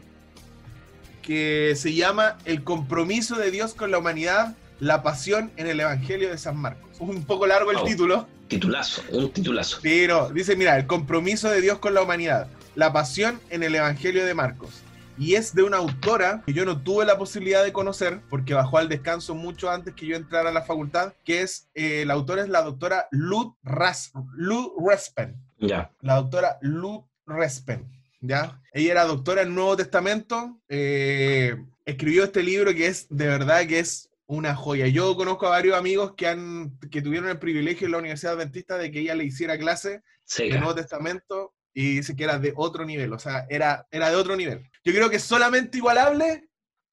que 1.23 1.75
se 1.77 1.93
llama 1.95 2.39
El 2.45 2.63
compromiso 2.63 3.37
de 3.37 3.51
Dios 3.51 3.75
con 3.75 3.91
la 3.91 3.99
humanidad, 3.99 4.55
la 4.79 5.03
pasión 5.03 5.51
en 5.57 5.67
el 5.67 5.81
Evangelio 5.81 6.31
de 6.31 6.39
San 6.39 6.57
Marcos. 6.57 6.91
Un 7.01 7.25
poco 7.25 7.47
largo 7.47 7.71
el 7.73 7.79
Oh. 7.79 7.85
título, 7.85 8.29
Titulazo, 8.49 9.03
un 9.11 9.33
titulazo. 9.33 9.79
pero 9.83 10.29
dice, 10.31 10.55
mira, 10.55 10.77
el 10.79 10.87
compromiso 10.87 11.51
de 11.51 11.61
Dios 11.61 11.79
con 11.79 11.95
la 11.95 12.03
humanidad, 12.03 12.47
la 12.77 12.93
pasión 12.93 13.41
en 13.51 13.65
el 13.65 13.75
Evangelio 13.75 14.25
de 14.25 14.35
Marcos. 14.35 14.83
Y 15.19 15.35
es 15.35 15.55
de 15.55 15.63
una 15.63 15.79
autora 15.79 16.43
que 16.45 16.53
yo 16.53 16.65
no 16.65 16.83
tuve 16.83 17.05
la 17.05 17.17
posibilidad 17.17 17.65
de 17.65 17.73
conocer 17.73 18.21
porque 18.29 18.55
bajó 18.55 18.79
al 18.79 18.89
descanso 18.89 19.35
mucho 19.35 19.71
antes 19.71 19.95
que 19.95 20.07
yo 20.07 20.17
entrara 20.17 20.51
a 20.51 20.53
la 20.53 20.63
facultad, 20.63 21.15
que 21.25 21.43
es, 21.43 21.69
eh, 21.75 22.05
la 22.07 22.15
autora 22.15 22.43
es 22.43 22.49
la 22.49 22.63
doctora 22.63 23.09
Lud, 23.11 23.53
Ras, 23.63 24.13
Lud 24.35 24.73
Respen. 24.87 25.37
Ya. 25.59 25.91
La 26.01 26.17
doctora 26.17 26.59
Lud 26.61 27.01
Respen, 27.27 27.91
¿ya? 28.21 28.61
Ella 28.73 28.93
era 28.93 29.05
doctora 29.05 29.43
en 29.43 29.55
Nuevo 29.55 29.77
Testamento, 29.77 30.61
eh, 30.69 31.57
escribió 31.87 32.25
este 32.25 32.43
libro 32.43 32.75
que 32.75 32.87
es, 32.87 33.07
de 33.09 33.27
verdad, 33.27 33.67
que 33.67 33.79
es 33.79 34.11
una 34.27 34.55
joya. 34.55 34.87
Yo 34.89 35.17
conozco 35.17 35.47
a 35.47 35.51
varios 35.51 35.79
amigos 35.79 36.13
que, 36.15 36.27
han, 36.27 36.79
que 36.91 37.01
tuvieron 37.01 37.31
el 37.31 37.39
privilegio 37.39 37.87
en 37.87 37.93
la 37.93 37.99
Universidad 37.99 38.35
Adventista 38.35 38.77
de 38.77 38.91
que 38.91 39.01
ella 39.01 39.15
le 39.15 39.25
hiciera 39.25 39.57
clase 39.57 39.91
de 39.91 40.03
Seca. 40.25 40.59
Nuevo 40.59 40.75
Testamento 40.75 41.55
y 41.73 41.97
dice 41.97 42.17
que 42.17 42.25
era 42.25 42.39
de 42.39 42.53
otro 42.57 42.85
nivel, 42.85 43.13
o 43.13 43.19
sea, 43.19 43.47
era, 43.49 43.87
era 43.91 44.11
de 44.11 44.17
otro 44.17 44.35
nivel. 44.35 44.69
Yo 44.87 44.93
creo 44.93 45.11
que 45.11 45.17
es 45.17 45.25
solamente 45.25 45.79
igualable 45.79 46.49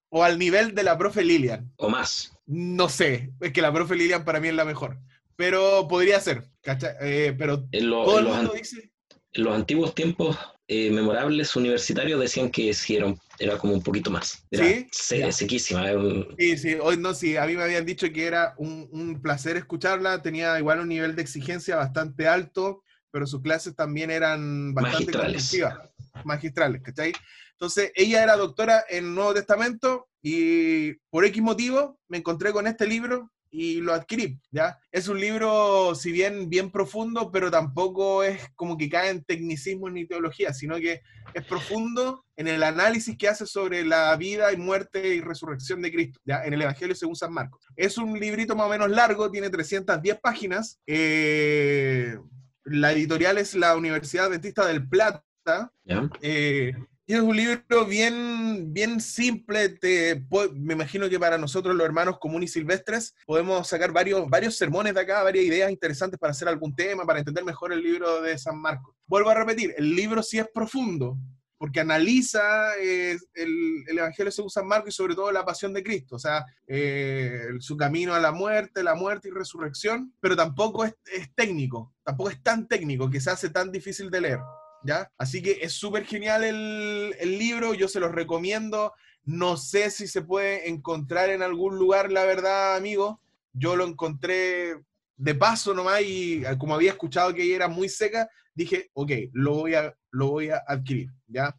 o 0.09 0.23
al 0.23 0.39
nivel 0.39 0.73
de 0.73 0.81
la 0.81 0.97
profe 0.97 1.23
Lilian. 1.23 1.71
O 1.77 1.89
más. 1.89 2.35
No 2.47 2.89
sé, 2.89 3.31
es 3.39 3.53
que 3.53 3.61
la 3.61 3.71
profe 3.71 3.95
Lilian 3.95 4.25
para 4.25 4.39
mí 4.39 4.47
es 4.47 4.55
la 4.55 4.65
mejor, 4.65 4.97
pero 5.35 5.87
podría 5.87 6.19
ser, 6.19 6.43
¿cachai? 6.63 6.95
Eh, 7.01 7.35
pero 7.37 7.67
En, 7.71 7.89
lo- 7.91 8.03
todo 8.03 8.13
en 8.13 8.17
el 8.19 8.25
los, 8.25 8.35
mundo 8.37 8.51
an- 8.53 8.57
dice... 8.57 8.91
en 9.33 9.43
los 9.43 9.55
antiguos 9.55 9.93
tiempos 9.93 10.37
eh, 10.67 10.89
memorables 10.89 11.55
universitarios 11.55 12.19
decían 12.19 12.49
que 12.49 12.73
sí 12.73 12.95
era, 12.95 13.57
como 13.59 13.73
un 13.73 13.83
poquito 13.83 14.09
más. 14.09 14.43
Era 14.49 14.65
¿Sí? 14.65 14.87
se- 14.91 15.31
sequísima. 15.31 15.87
era 15.87 15.99
un- 15.99 16.35
Sí, 16.39 16.57
sí, 16.57 16.73
hoy 16.81 16.97
no, 16.97 17.13
sí, 17.13 17.37
a 17.37 17.45
mí 17.45 17.55
me 17.55 17.61
habían 17.63 17.85
dicho 17.85 18.11
que 18.11 18.25
era 18.25 18.55
un, 18.57 18.89
un 18.91 19.21
placer 19.21 19.55
escucharla, 19.55 20.23
tenía 20.23 20.57
igual 20.57 20.79
un 20.79 20.89
nivel 20.89 21.15
de 21.15 21.21
exigencia 21.21 21.75
bastante 21.75 22.27
alto, 22.27 22.81
pero 23.11 23.27
sus 23.27 23.41
clases 23.43 23.75
también 23.75 24.09
eran 24.09 24.73
bastante 24.73 25.11
Magistrales. 25.15 25.51
magistrales, 26.23 26.81
¿cachai? 26.81 27.13
Entonces, 27.63 27.93
ella 27.95 28.21
era 28.23 28.35
doctora 28.35 28.83
en 28.89 29.15
Nuevo 29.15 29.33
Testamento 29.33 30.09
y 30.21 30.95
por 31.09 31.23
X 31.23 31.41
motivo 31.41 31.97
me 32.09 32.17
encontré 32.17 32.51
con 32.51 32.67
este 32.67 32.85
libro 32.85 33.31
y 33.49 33.79
lo 33.79 33.93
adquirí, 33.93 34.37
¿ya? 34.51 34.77
Es 34.91 35.07
un 35.07 35.17
libro, 35.17 35.95
si 35.95 36.11
bien 36.11 36.49
bien 36.49 36.71
profundo, 36.71 37.31
pero 37.31 37.49
tampoco 37.49 38.21
es 38.21 38.49
como 38.55 38.77
que 38.77 38.89
cae 38.89 39.11
en 39.11 39.23
tecnicismo 39.23 39.89
ni 39.89 40.05
teología, 40.05 40.53
sino 40.53 40.75
que 40.75 41.03
es 41.33 41.45
profundo 41.45 42.25
en 42.35 42.49
el 42.49 42.63
análisis 42.63 43.17
que 43.17 43.29
hace 43.29 43.45
sobre 43.45 43.85
la 43.85 44.13
vida 44.17 44.51
y 44.51 44.57
muerte 44.57 45.15
y 45.15 45.21
resurrección 45.21 45.81
de 45.81 45.93
Cristo, 45.93 46.19
¿ya? 46.25 46.43
en 46.43 46.51
el 46.55 46.63
Evangelio 46.63 46.95
según 46.95 47.15
San 47.15 47.31
Marcos. 47.31 47.65
Es 47.77 47.97
un 47.97 48.19
librito 48.19 48.57
más 48.57 48.67
o 48.67 48.71
menos 48.71 48.89
largo, 48.89 49.31
tiene 49.31 49.49
310 49.49 50.19
páginas. 50.19 50.81
eh, 50.85 52.17
la 52.65 52.91
editorial 52.91 53.37
es 53.37 53.55
la 53.55 53.77
Universidad 53.77 54.25
Adventista 54.25 54.65
del 54.67 54.85
Plata. 54.85 55.23
¿ya? 55.85 56.09
eh, 56.21 56.73
es 57.07 57.19
un 57.19 57.35
libro 57.35 57.85
bien, 57.85 58.73
bien 58.73 59.01
simple. 59.01 59.69
te 59.69 60.23
me 60.55 60.73
imagino 60.73 61.09
que 61.09 61.19
para 61.19 61.37
nosotros, 61.37 61.75
los 61.75 61.85
hermanos 61.85 62.17
comunes 62.19 62.49
y 62.49 62.53
silvestres, 62.53 63.13
podemos 63.25 63.67
sacar 63.67 63.91
varios, 63.91 64.29
varios 64.29 64.55
sermones 64.55 64.93
de 64.93 65.01
acá, 65.01 65.21
varias 65.23 65.45
ideas 65.45 65.71
interesantes 65.71 66.19
para 66.19 66.31
hacer 66.31 66.47
algún 66.47 66.75
tema, 66.75 67.05
para 67.05 67.19
entender 67.19 67.43
mejor 67.43 67.73
el 67.73 67.83
libro 67.83 68.21
de 68.21 68.37
San 68.37 68.57
Marcos. 68.59 68.95
Vuelvo 69.05 69.29
a 69.29 69.33
repetir, 69.33 69.73
el 69.77 69.95
libro 69.95 70.23
sí 70.23 70.39
es 70.39 70.47
profundo, 70.53 71.17
porque 71.57 71.81
analiza 71.81 72.77
eh, 72.77 73.17
el, 73.33 73.83
el, 73.87 73.97
Evangelio 73.97 74.31
según 74.31 74.49
San 74.49 74.67
Marcos 74.67 74.93
y 74.93 74.97
sobre 74.97 75.15
todo 75.15 75.31
la 75.31 75.45
pasión 75.45 75.73
de 75.73 75.83
Cristo, 75.83 76.15
o 76.15 76.19
sea, 76.19 76.45
eh, 76.67 77.47
su 77.59 77.75
camino 77.75 78.13
a 78.13 78.19
la 78.19 78.31
muerte, 78.31 78.83
la 78.83 78.95
muerte 78.95 79.27
y 79.27 79.31
resurrección, 79.31 80.13
pero 80.19 80.35
tampoco 80.35 80.85
es, 80.85 80.95
es 81.05 81.33
técnico, 81.35 81.93
tampoco 82.03 82.29
es 82.29 82.41
tan 82.41 82.67
técnico 82.67 83.09
que 83.09 83.21
se 83.21 83.29
hace 83.29 83.49
tan 83.49 83.71
difícil 83.71 84.09
de 84.09 84.21
leer. 84.21 84.39
¿Ya? 84.83 85.11
Así 85.17 85.41
que 85.41 85.59
es 85.61 85.73
súper 85.73 86.05
genial 86.05 86.43
el, 86.43 87.37
libro, 87.37 87.73
yo 87.73 87.87
se 87.87 87.99
los 87.99 88.11
recomiendo. 88.11 88.93
No 89.23 89.55
sé 89.55 89.89
si 89.89 90.07
se 90.07 90.21
puede 90.21 90.69
encontrar 90.69 91.29
en 91.29 91.41
algún 91.41 91.77
lugar, 91.77 92.11
la 92.11 92.25
verdad, 92.25 92.75
amigo. 92.75 93.21
Yo 93.53 93.75
lo 93.75 93.85
encontré 93.85 94.75
de 95.15 95.35
paso 95.35 95.73
nomás 95.73 96.01
y 96.01 96.43
eh, 96.45 96.57
como 96.57 96.75
había 96.75 96.91
escuchado 96.91 97.33
que 97.33 97.43
ella 97.43 97.55
era 97.55 97.67
muy 97.67 97.87
seca, 97.87 98.29
dije, 98.53 98.89
ok, 98.93 99.11
lo 99.31 99.53
voy 99.53 99.75
a, 99.75 99.95
lo 100.11 100.31
voy 100.31 100.49
a 100.49 100.63
adquirir, 100.67 101.09
¿ya? 101.27 101.55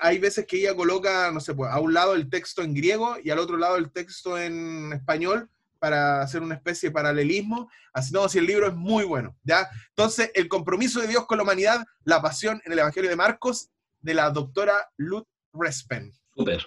Hay 0.00 0.18
veces 0.18 0.46
que 0.46 0.58
ella 0.58 0.74
coloca, 0.74 1.30
no 1.32 1.40
sé, 1.40 1.54
pues, 1.54 1.70
a 1.70 1.80
un 1.80 1.92
lado 1.92 2.14
el 2.14 2.30
texto 2.30 2.62
en 2.62 2.74
griego 2.74 3.16
y 3.22 3.30
al 3.30 3.38
otro 3.38 3.56
lado 3.56 3.76
el 3.76 3.90
texto 3.90 4.38
en 4.38 4.92
español 4.92 5.50
para 5.78 6.22
hacer 6.22 6.42
una 6.42 6.54
especie 6.54 6.88
de 6.88 6.92
paralelismo. 6.92 7.70
Así 7.92 8.12
no, 8.12 8.28
si 8.28 8.38
el 8.38 8.46
libro 8.46 8.68
es 8.68 8.74
muy 8.74 9.04
bueno, 9.04 9.36
¿ya? 9.42 9.68
Entonces, 9.90 10.30
el 10.34 10.48
compromiso 10.48 11.00
de 11.00 11.08
Dios 11.08 11.26
con 11.26 11.38
la 11.38 11.44
humanidad, 11.44 11.84
la 12.04 12.20
pasión 12.22 12.60
en 12.64 12.72
el 12.72 12.78
Evangelio 12.78 13.10
de 13.10 13.16
Marcos, 13.16 13.70
de 14.00 14.14
la 14.14 14.30
doctora 14.30 14.90
Lud 14.96 15.24
Respen. 15.52 16.12
Súper, 16.34 16.66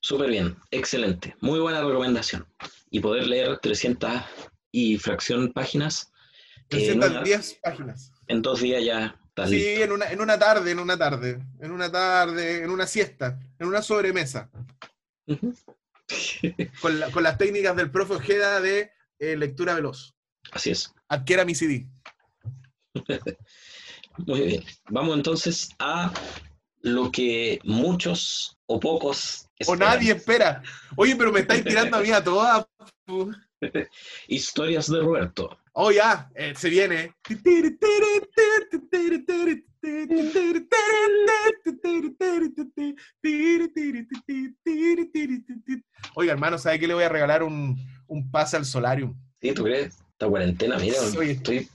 súper 0.00 0.30
bien, 0.30 0.56
excelente, 0.70 1.36
muy 1.40 1.60
buena 1.60 1.80
recomendación. 1.80 2.46
Y 2.90 3.00
poder 3.00 3.26
leer 3.26 3.58
300 3.58 4.22
y 4.72 4.98
fracción 4.98 5.52
páginas. 5.52 6.12
310 6.68 7.60
páginas. 7.62 8.12
En 8.26 8.42
dos 8.42 8.60
días 8.60 8.84
ya 8.84 9.16
está 9.28 9.46
Sí, 9.48 9.82
en 9.82 9.92
una, 9.92 10.10
en 10.10 10.20
una 10.20 10.38
tarde, 10.38 10.70
en 10.70 10.78
una 10.78 10.96
tarde, 10.96 11.40
en 11.60 11.70
una 11.70 11.90
tarde, 11.90 12.62
en 12.62 12.70
una 12.70 12.86
siesta, 12.86 13.38
en 13.58 13.66
una 13.66 13.82
sobremesa. 13.82 14.50
con, 16.80 17.00
la, 17.00 17.10
con, 17.10 17.22
las 17.22 17.38
técnicas 17.38 17.76
del 17.76 17.90
profe 17.90 18.14
Ojeda 18.14 18.60
de 18.60 18.92
eh, 19.18 19.36
lectura 19.36 19.74
veloz. 19.74 20.14
Así 20.52 20.70
es. 20.70 20.92
Adquiera 21.08 21.44
mi 21.44 21.54
CD. 21.54 21.86
Muy 24.26 24.40
bien. 24.40 24.64
Vamos 24.88 25.16
entonces 25.16 25.70
a 25.78 26.12
lo 26.82 27.10
que 27.10 27.60
muchos 27.64 28.58
o 28.66 28.80
pocos 28.80 29.48
esperan. 29.58 29.82
O 29.82 29.84
nadie 29.84 30.12
espera. 30.12 30.62
Oye, 30.96 31.16
pero 31.16 31.32
me 31.32 31.40
estáis 31.40 31.64
tirando 31.64 31.96
a 31.96 32.00
mí 32.00 32.10
a 32.10 32.22
todas. 32.22 32.66
Historias 34.28 34.90
de 34.90 35.00
Roberto. 35.00 35.58
Oh, 35.72 35.90
ya, 35.90 36.30
eh, 36.34 36.54
se 36.56 36.68
viene. 36.70 37.14
Oiga, 46.14 46.32
hermano, 46.32 46.58
¿sabe 46.58 46.78
que 46.78 46.86
le 46.86 46.94
voy 46.94 47.04
a 47.04 47.08
regalar 47.08 47.42
un, 47.42 47.76
un 48.06 48.30
pase 48.30 48.56
al 48.56 48.64
solarium? 48.64 49.14
Sí, 49.40 49.52
¿tú 49.52 49.64
crees? 49.64 49.98
Esta 50.12 50.28
cuarentena, 50.28 50.78
mira, 50.78 50.96
Oye, 51.18 51.32
estoy... 51.32 51.68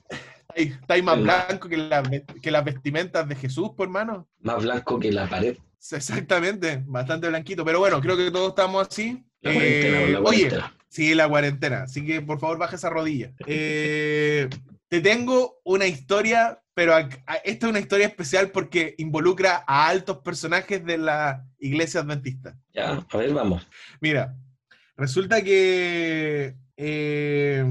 Está 0.54 0.94
ahí 0.94 1.02
más 1.02 1.22
blanco 1.22 1.68
que, 1.68 1.76
la, 1.76 2.02
que 2.42 2.50
las 2.50 2.64
vestimentas 2.64 3.28
de 3.28 3.36
Jesús, 3.36 3.72
por 3.76 3.88
hermano. 3.88 4.30
Más 4.40 4.64
blanco 4.64 4.98
que 5.00 5.12
la 5.12 5.28
pared. 5.28 5.58
Exactamente, 5.92 6.82
bastante 6.86 7.28
blanquito. 7.28 7.66
Pero 7.66 7.80
bueno, 7.80 8.00
creo 8.00 8.16
que 8.16 8.32
todos 8.32 8.50
estamos 8.50 8.88
así. 8.88 9.26
La 9.42 9.52
cuarentena, 9.54 10.02
eh, 10.02 10.10
la 10.12 10.22
cuarentena. 10.22 10.66
Oye, 10.66 10.86
sí, 10.88 11.14
la 11.14 11.28
cuarentena. 11.28 11.84
Así 11.84 12.06
que 12.06 12.22
por 12.22 12.40
favor 12.40 12.58
baja 12.58 12.78
esa 12.78 12.90
rodilla. 12.90 13.34
Eh, 13.46 14.48
te 14.88 15.02
tengo 15.02 15.60
una 15.66 15.88
historia, 15.88 16.64
pero 16.76 16.96
esta 16.98 17.40
es 17.44 17.64
una 17.64 17.80
historia 17.80 18.06
especial 18.06 18.52
porque 18.52 18.96
involucra 18.98 19.64
a 19.66 19.88
altos 19.88 20.20
personajes 20.20 20.86
de 20.86 20.98
la 20.98 21.48
iglesia 21.58 22.02
adventista. 22.02 22.58
Ya, 22.74 23.06
a 23.10 23.18
ver, 23.18 23.34
vamos. 23.34 23.66
Mira, 24.02 24.36
resulta 24.98 25.42
que 25.42 26.58
eh, 26.76 27.66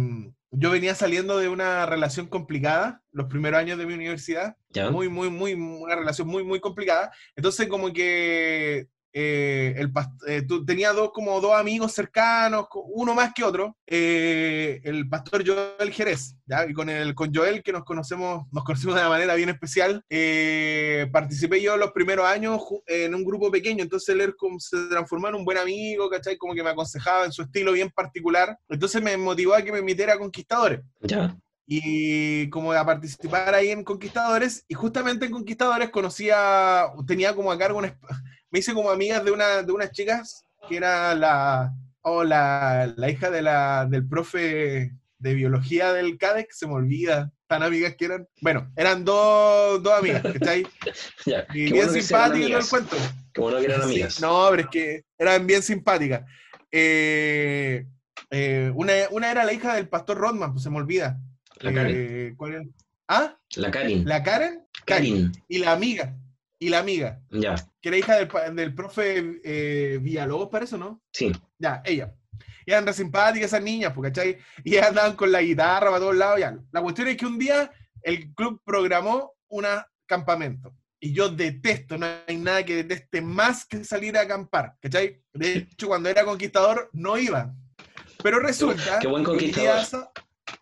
yo 0.51 0.71
venía 0.71 0.95
saliendo 0.95 1.37
de 1.37 1.51
una 1.51 1.85
relación 1.85 2.29
complicada 2.29 3.03
los 3.13 3.27
primeros 3.27 3.61
años 3.61 3.77
de 3.79 3.85
mi 3.85 3.93
universidad. 3.93 4.57
¿Ya? 4.71 4.91
Muy, 4.91 5.11
muy, 5.11 5.29
muy, 5.29 5.53
una 5.53 5.97
relación 5.97 6.27
muy, 6.27 6.43
muy 6.43 6.61
complicada. 6.61 7.13
Entonces, 7.37 7.69
como 7.69 7.93
que 7.93 8.89
eh, 9.17 9.75
el 9.77 9.93
eh, 10.27 10.43
tú, 10.43 10.65
tenía 10.65 10.93
dos, 10.93 11.13
como 11.13 11.41
dos 11.41 11.55
amigos 11.55 11.93
cercanos, 11.93 12.67
uno 12.87 13.15
más 13.15 13.33
que 13.33 13.45
otro, 13.45 13.77
eh, 13.87 14.81
el 14.83 15.09
pastor 15.09 15.45
Joel 15.47 15.93
Jerez, 15.93 16.35
¿ya? 16.47 16.69
y 16.69 16.73
con, 16.73 16.91
el, 16.91 17.15
con 17.15 17.33
Joel, 17.33 17.63
que 17.63 17.73
nos 17.73 17.85
conocemos, 17.85 18.45
nos 18.51 18.65
conocemos 18.65 18.97
de 18.97 19.03
una 19.03 19.11
manera 19.11 19.37
bien 19.37 19.51
especial, 19.51 20.05
eh, 20.11 21.09
participé 21.13 21.63
yo 21.63 21.77
los 21.77 21.93
primeros 21.93 22.27
años 22.27 22.61
en 22.87 23.15
un 23.15 23.25
grupo 23.25 23.53
pequeño, 23.53 23.85
entonces 23.85 24.17
él 24.17 24.35
se 24.59 24.89
transformó 24.89 25.29
en 25.29 25.37
un 25.37 25.45
buen 25.45 25.59
amigo, 25.59 26.11
¿cachai? 26.11 26.37
Como 26.37 26.53
que 26.53 26.65
me 26.65 26.71
aconsejaba 26.71 27.25
en 27.25 27.33
su 27.33 27.43
estilo 27.43 27.71
bien 27.71 27.91
particular, 27.91 28.59
entonces 28.69 29.01
me 29.01 29.17
motivó 29.17 29.55
a 29.55 29.63
que 29.63 29.71
me 29.71 29.79
emitiera 29.79 30.15
a 30.15 30.19
Conquistadores. 30.19 30.81
Ya 31.01 31.37
y 31.67 32.51
como 32.51 32.73
a 32.73 32.85
participar 32.85 33.55
ahí 33.55 33.71
en 33.71 33.85
Conquistadores, 33.85 34.65
y 34.69 34.75
justamente 34.75 35.25
en 35.25 35.33
Conquistadores 35.33 35.89
conocía, 35.89 36.89
tenía 37.07 37.35
como 37.35 37.51
a 37.51 37.59
cargo 37.59 37.79
una, 37.79 37.99
me 38.55 38.61
hice 38.61 38.73
como 38.73 38.89
amigas 38.89 39.25
de, 39.25 39.33
una, 39.33 39.65
de 39.65 39.73
unas 39.73 39.91
chicas 39.91 40.45
que 40.69 40.77
era 40.77 41.13
la, 41.17 41.75
oh, 42.03 42.23
la, 42.23 42.95
la 42.97 43.11
hija 43.11 43.29
de 43.29 43.43
la, 43.43 43.85
del 43.91 44.07
profe 44.07 44.93
de 45.19 45.35
biología 45.35 45.93
del 45.93 46.17
CADEC, 46.19 46.53
se 46.53 46.69
me 46.69 46.75
olvida, 46.75 47.33
tan 47.49 47.65
amigas 47.65 47.97
que 47.97 48.05
eran. 48.05 48.29
Bueno, 48.41 48.71
eran 48.77 49.05
dos, 49.05 49.83
dos 49.83 49.93
amigas, 49.99 50.23
¿cachai? 50.23 50.65
ya, 51.27 51.45
y 51.53 51.73
bien 51.73 51.87
bueno 51.87 51.93
simpáticas 51.95 52.49
todo 52.49 52.59
el 52.59 52.69
cuento. 52.69 52.97
Qué 53.33 53.41
bueno 53.41 53.59
que 53.59 53.65
eran 53.65 53.83
amigas. 53.83 54.15
Sí, 54.15 54.23
no, 54.23 54.47
pero 54.51 54.63
es 54.63 54.69
que 54.69 55.05
eran 55.19 55.47
bien 55.49 55.61
simpáticas. 55.61 56.23
Eh, 56.71 57.87
eh, 58.31 58.71
una, 58.73 58.93
una, 59.11 59.33
era 59.33 59.45
la 59.45 59.53
hija 59.53 59.75
del 59.75 59.89
pastor 59.89 60.19
Rodman, 60.19 60.53
pues 60.53 60.63
se 60.63 60.71
me 60.71 60.77
olvida. 60.77 61.19
La 61.59 61.75
Karen. 61.75 61.97
Eh, 61.97 62.35
¿Cuál 62.37 62.53
era? 62.53 62.65
¿Ah? 63.09 63.37
La 63.57 63.73
Karin. 63.73 64.05
¿La 64.07 64.23
Karen? 64.23 64.63
Karin. 64.85 65.33
Y 65.49 65.59
la 65.59 65.73
amiga. 65.73 66.15
Y 66.65 66.71
la 66.71 66.79
amiga. 66.79 67.21
Ya. 67.31 67.57
Que 67.83 67.91
era 67.91 67.99
hija 67.99 68.15
del, 68.17 68.57
del 68.57 68.75
profe 68.75 69.39
eh, 69.45 69.99
Villalobos, 70.01 70.49
parece, 70.49 70.79
¿no? 70.79 71.03
Sí. 71.13 71.31
Ya, 71.59 71.83
ella. 71.85 72.15
Y 72.65 72.71
eran 72.73 72.87
re 72.87 72.95
simpáticas 72.95 73.49
esas 73.49 73.63
niñas, 73.63 73.93
¿cachai? 74.01 74.39
Y 74.65 74.79
andaban 74.79 75.15
con 75.15 75.31
la 75.31 75.43
guitarra 75.43 75.89
para 75.89 75.99
todos 75.99 76.17
lados. 76.17 76.41
Ya. 76.41 76.57
La 76.73 76.81
cuestión 76.81 77.09
es 77.09 77.19
que 77.19 77.27
un 77.27 77.39
día 77.39 77.71
el 78.01 78.33
club 78.33 78.63
programó 78.65 79.35
un 79.49 79.67
campamento. 80.07 80.75
Y 80.99 81.13
yo 81.13 81.29
detesto, 81.29 81.99
no 81.99 82.07
hay 82.27 82.39
nada 82.39 82.65
que 82.65 82.77
deteste 82.77 83.21
más 83.21 83.67
que 83.67 83.85
salir 83.85 84.17
a 84.17 84.23
acampar, 84.23 84.77
¿cachai? 84.81 85.23
De 85.35 85.53
hecho, 85.53 85.89
cuando 85.89 86.09
era 86.09 86.25
conquistador, 86.25 86.89
no 86.95 87.19
iba. 87.19 87.55
Pero 88.23 88.41
resulta... 88.41 89.01
Qué 89.01 89.09
buen 89.09 89.23
conquistador. 89.23 89.81
Un 89.83 89.91
día, 89.91 90.11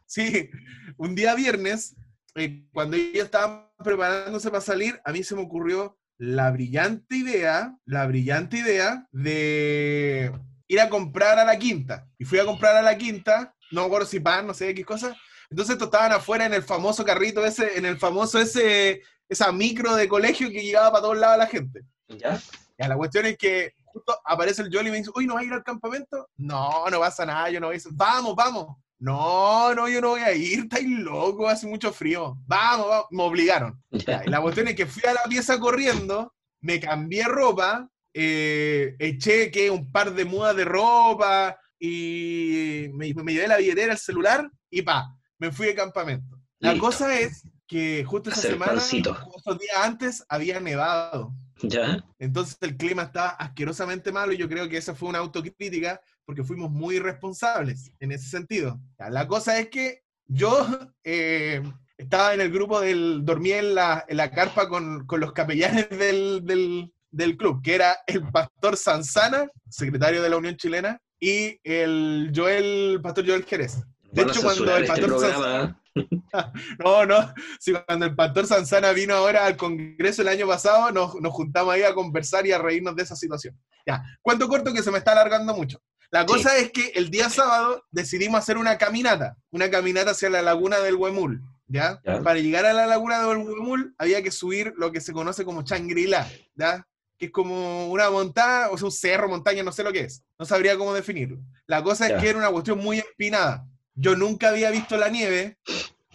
sí, 0.04 0.50
un 0.96 1.14
día 1.14 1.36
viernes, 1.36 1.94
eh, 2.34 2.64
cuando 2.72 2.96
ellos 2.96 3.26
estaban 3.26 3.68
preparándose 3.82 4.50
para 4.50 4.60
salir, 4.60 5.00
a 5.04 5.12
mí 5.12 5.22
se 5.22 5.34
me 5.34 5.42
ocurrió 5.42 5.98
la 6.18 6.50
brillante 6.50 7.16
idea, 7.16 7.76
la 7.84 8.06
brillante 8.06 8.58
idea 8.58 9.08
de 9.10 10.32
ir 10.68 10.80
a 10.80 10.88
comprar 10.88 11.38
a 11.38 11.44
la 11.44 11.58
quinta. 11.58 12.08
Y 12.18 12.24
fui 12.24 12.38
a 12.38 12.44
comprar 12.44 12.76
a 12.76 12.82
la 12.82 12.96
quinta, 12.96 13.54
no 13.70 13.82
me 13.82 13.86
acuerdo 13.86 14.06
si 14.06 14.20
pan, 14.20 14.46
no 14.46 14.54
sé 14.54 14.74
qué 14.74 14.84
cosa. 14.84 15.16
Entonces 15.50 15.76
estaban 15.80 16.12
afuera 16.12 16.46
en 16.46 16.54
el 16.54 16.62
famoso 16.62 17.04
carrito 17.04 17.44
ese, 17.44 17.76
en 17.76 17.84
el 17.84 17.98
famoso 17.98 18.38
ese, 18.38 19.02
esa 19.28 19.52
micro 19.52 19.94
de 19.96 20.08
colegio 20.08 20.48
que 20.50 20.62
llegaba 20.62 20.90
para 20.90 21.02
todos 21.02 21.18
lados 21.18 21.34
a 21.34 21.38
la 21.38 21.46
gente. 21.46 21.82
¿Ya? 22.08 22.40
Ya, 22.78 22.88
la 22.88 22.96
cuestión 22.96 23.26
es 23.26 23.36
que 23.36 23.74
justo 23.84 24.18
aparece 24.24 24.62
el 24.62 24.74
Jolly 24.74 24.88
y 24.88 24.92
me 24.92 24.98
dice, 24.98 25.10
uy, 25.14 25.26
¿no 25.26 25.34
vas 25.34 25.42
a 25.42 25.46
ir 25.46 25.52
al 25.52 25.62
campamento? 25.62 26.28
No, 26.36 26.88
no 26.88 27.00
pasa 27.00 27.26
nada, 27.26 27.50
yo 27.50 27.60
no 27.60 27.66
voy 27.66 27.76
a 27.76 27.78
ir. 27.78 27.84
Vamos, 27.92 28.34
vamos. 28.34 28.76
No, 29.02 29.74
no, 29.74 29.88
yo 29.88 30.00
no 30.00 30.10
voy 30.10 30.20
a 30.20 30.32
ir, 30.32 30.60
estáis 30.60 30.88
loco, 30.88 31.48
hace 31.48 31.66
mucho 31.66 31.92
frío. 31.92 32.38
Vamos, 32.46 32.86
vamos. 32.88 33.06
me 33.10 33.24
obligaron. 33.24 33.82
Ya, 33.90 34.22
y 34.24 34.30
la 34.30 34.40
cuestión 34.40 34.68
es 34.68 34.76
que 34.76 34.86
fui 34.86 35.02
a 35.10 35.12
la 35.12 35.24
pieza 35.28 35.58
corriendo, 35.58 36.32
me 36.60 36.78
cambié 36.78 37.24
ropa, 37.24 37.88
eh, 38.14 38.94
eché 39.00 39.50
que 39.50 39.72
un 39.72 39.90
par 39.90 40.14
de 40.14 40.24
mudas 40.24 40.54
de 40.54 40.64
ropa 40.64 41.58
y 41.80 42.90
me, 42.92 43.12
me, 43.12 43.32
llevé 43.32 43.48
la 43.48 43.56
billetera, 43.56 43.92
el 43.92 43.98
celular 43.98 44.48
y 44.70 44.82
pa, 44.82 45.12
me 45.36 45.50
fui 45.50 45.66
de 45.66 45.74
campamento. 45.74 46.38
La 46.60 46.74
Listo. 46.74 46.86
cosa 46.86 47.18
es 47.18 47.42
que 47.66 48.04
justo 48.06 48.30
esa 48.30 48.38
Hacer 48.38 48.52
semana, 48.52 48.74
unos 48.74 49.58
días 49.58 49.76
antes, 49.78 50.24
había 50.28 50.60
nevado. 50.60 51.34
¿Ya? 51.60 52.04
Entonces 52.20 52.56
el 52.60 52.76
clima 52.76 53.02
estaba 53.02 53.30
asquerosamente 53.30 54.12
malo 54.12 54.32
y 54.32 54.36
yo 54.36 54.48
creo 54.48 54.68
que 54.68 54.76
esa 54.76 54.94
fue 54.94 55.08
una 55.08 55.18
autocrítica 55.18 56.00
porque 56.24 56.44
fuimos 56.44 56.70
muy 56.70 56.96
irresponsables 56.96 57.92
en 58.00 58.12
ese 58.12 58.28
sentido. 58.28 58.80
La 58.98 59.26
cosa 59.26 59.58
es 59.58 59.68
que 59.68 60.02
yo 60.26 60.66
eh, 61.04 61.62
estaba 61.96 62.34
en 62.34 62.40
el 62.40 62.50
grupo 62.50 62.80
del, 62.80 63.24
dormí 63.24 63.52
en 63.52 63.74
la, 63.74 64.04
en 64.08 64.16
la 64.16 64.30
carpa 64.30 64.68
con, 64.68 65.06
con 65.06 65.20
los 65.20 65.32
capellanes 65.32 65.88
del, 65.98 66.44
del, 66.44 66.92
del 67.10 67.36
club, 67.36 67.62
que 67.62 67.74
era 67.74 67.96
el 68.06 68.22
pastor 68.30 68.76
Sanzana, 68.76 69.46
secretario 69.68 70.22
de 70.22 70.30
la 70.30 70.36
Unión 70.36 70.56
Chilena, 70.56 70.98
y 71.20 71.58
el 71.62 72.32
Joel, 72.34 73.00
pastor 73.02 73.26
Joel 73.26 73.44
Jerez. 73.44 73.78
De 74.10 74.22
hecho, 74.22 74.42
cuando 74.42 74.76
el 74.76 74.82
este 74.82 74.88
pastor 74.88 75.08
programa. 75.08 75.78
No, 76.78 77.04
no. 77.04 77.34
Sí, 77.60 77.74
cuando 77.86 78.06
el 78.06 78.14
pastor 78.14 78.46
Sanzana 78.46 78.92
vino 78.92 79.14
ahora 79.14 79.44
al 79.44 79.58
Congreso 79.58 80.22
el 80.22 80.28
año 80.28 80.46
pasado, 80.46 80.90
nos, 80.90 81.14
nos 81.20 81.32
juntamos 81.32 81.74
ahí 81.74 81.82
a 81.82 81.94
conversar 81.94 82.46
y 82.46 82.52
a 82.52 82.58
reírnos 82.58 82.96
de 82.96 83.02
esa 83.02 83.14
situación. 83.14 83.58
Ya, 83.86 84.02
cuento 84.22 84.48
corto 84.48 84.72
que 84.72 84.82
se 84.82 84.90
me 84.90 84.98
está 84.98 85.12
alargando 85.12 85.54
mucho. 85.54 85.78
La 86.12 86.24
cosa 86.26 86.56
es 86.58 86.70
que 86.70 86.92
el 86.94 87.10
día 87.10 87.28
sábado 87.30 87.84
decidimos 87.90 88.38
hacer 88.38 88.58
una 88.58 88.78
caminata, 88.78 89.36
una 89.50 89.70
caminata 89.70 90.12
hacia 90.12 90.30
la 90.30 90.42
laguna 90.42 90.78
del 90.78 90.94
Huemul. 90.94 91.42
¿ya? 91.66 92.00
Ya. 92.04 92.20
Para 92.20 92.38
llegar 92.38 92.66
a 92.66 92.72
la 92.74 92.86
laguna 92.86 93.26
del 93.26 93.38
Huemul 93.38 93.94
había 93.98 94.22
que 94.22 94.30
subir 94.30 94.74
lo 94.76 94.92
que 94.92 95.00
se 95.00 95.12
conoce 95.14 95.42
como 95.44 95.62
Changrila, 95.62 96.30
¿ya? 96.54 96.86
que 97.18 97.26
es 97.26 97.32
como 97.32 97.86
una 97.90 98.10
montaña, 98.10 98.68
o 98.70 98.76
sea, 98.76 98.86
un 98.86 98.92
cerro, 98.92 99.28
montaña, 99.28 99.62
no 99.62 99.72
sé 99.72 99.82
lo 99.82 99.92
que 99.92 100.00
es. 100.00 100.22
No 100.38 100.44
sabría 100.44 100.76
cómo 100.76 100.92
definirlo. 100.92 101.38
La 101.66 101.82
cosa 101.82 102.08
Ya. 102.08 102.16
es 102.16 102.22
que 102.22 102.28
era 102.28 102.38
una 102.38 102.50
cuestión 102.50 102.78
muy 102.78 102.98
empinada. 102.98 103.64
Yo 103.94 104.14
nunca 104.16 104.48
había 104.50 104.70
visto 104.70 104.96
la 104.98 105.08
nieve. 105.08 105.56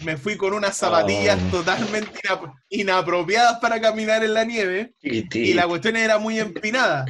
Me 0.02 0.16
fui 0.18 0.38
con 0.38 0.54
unas 0.54 0.78
zapatillas 0.78 1.40
Oh. 1.48 1.58
totalmente 1.58 2.12
inap- 2.22 2.54
inapropiadas 2.70 3.58
para 3.60 3.82
caminar 3.82 4.24
en 4.24 4.34
la 4.36 4.44
nieve 4.44 4.94
y 5.02 5.54
la 5.56 5.66
cuestión 5.68 5.96
era 5.96 6.20
muy 6.20 6.40
empinada. 6.40 7.06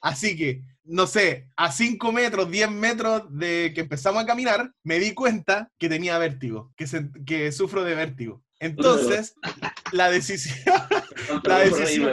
Así 0.00 0.36
que, 0.36 0.62
no 0.84 1.06
sé, 1.06 1.48
a 1.56 1.70
5 1.70 2.10
metros, 2.12 2.50
10 2.50 2.70
metros 2.70 3.22
de 3.30 3.72
que 3.74 3.82
empezamos 3.82 4.22
a 4.22 4.26
caminar, 4.26 4.72
me 4.82 4.98
di 4.98 5.14
cuenta 5.14 5.70
que 5.78 5.88
tenía 5.88 6.18
vértigo, 6.18 6.72
que, 6.76 6.86
se- 6.86 7.10
que 7.24 7.52
sufro 7.52 7.84
de 7.84 7.94
vértigo. 7.94 8.42
Entonces, 8.58 9.34
la 9.92 10.10
decisión, 10.10 10.56
la 11.44 11.58
decisión- 11.78 12.04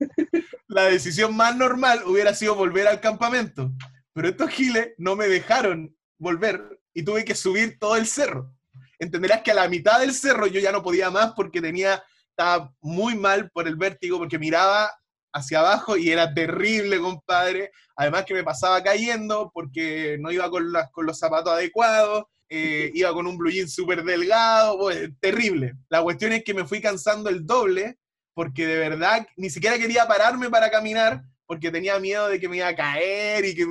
la 0.68 0.84
decisión 0.84 1.36
más 1.36 1.56
normal 1.56 2.02
hubiera 2.06 2.34
sido 2.34 2.54
volver 2.54 2.86
al 2.88 3.00
campamento. 3.00 3.72
Pero 4.12 4.28
estos 4.28 4.50
giles 4.50 4.90
no 4.98 5.16
me 5.16 5.28
dejaron 5.28 5.94
volver 6.18 6.80
y 6.94 7.02
tuve 7.04 7.24
que 7.24 7.34
subir 7.34 7.78
todo 7.78 7.96
el 7.96 8.06
cerro. 8.06 8.52
Entenderás 8.98 9.42
que 9.42 9.52
a 9.52 9.54
la 9.54 9.68
mitad 9.68 10.00
del 10.00 10.12
cerro 10.12 10.46
yo 10.46 10.60
ya 10.60 10.72
no 10.72 10.82
podía 10.82 11.10
más 11.10 11.32
porque 11.32 11.60
tenía, 11.60 12.02
estaba 12.30 12.72
muy 12.80 13.14
mal 13.16 13.50
por 13.50 13.66
el 13.68 13.76
vértigo, 13.76 14.18
porque 14.18 14.38
miraba 14.38 14.90
hacia 15.32 15.60
abajo 15.60 15.96
y 15.96 16.10
era 16.10 16.32
terrible, 16.32 16.98
compadre. 16.98 17.70
Además 17.96 18.24
que 18.24 18.34
me 18.34 18.44
pasaba 18.44 18.82
cayendo 18.82 19.50
porque 19.52 20.16
no 20.20 20.30
iba 20.30 20.50
con, 20.50 20.72
las, 20.72 20.90
con 20.90 21.06
los 21.06 21.18
zapatos 21.18 21.52
adecuados, 21.52 22.24
eh, 22.48 22.90
iba 22.94 23.12
con 23.12 23.26
un 23.26 23.38
blue 23.38 23.50
jean 23.50 23.68
súper 23.68 24.04
delgado, 24.04 24.78
pues, 24.78 25.10
terrible. 25.20 25.74
La 25.88 26.02
cuestión 26.02 26.32
es 26.32 26.44
que 26.44 26.54
me 26.54 26.66
fui 26.66 26.80
cansando 26.80 27.30
el 27.30 27.46
doble 27.46 27.98
porque 28.34 28.66
de 28.66 28.78
verdad 28.78 29.26
ni 29.36 29.50
siquiera 29.50 29.78
quería 29.78 30.06
pararme 30.06 30.48
para 30.48 30.70
caminar 30.70 31.22
porque 31.46 31.70
tenía 31.70 31.98
miedo 31.98 32.28
de 32.28 32.38
que 32.38 32.48
me 32.48 32.58
iba 32.58 32.68
a 32.68 32.76
caer 32.76 33.44
y 33.44 33.54
que 33.54 33.66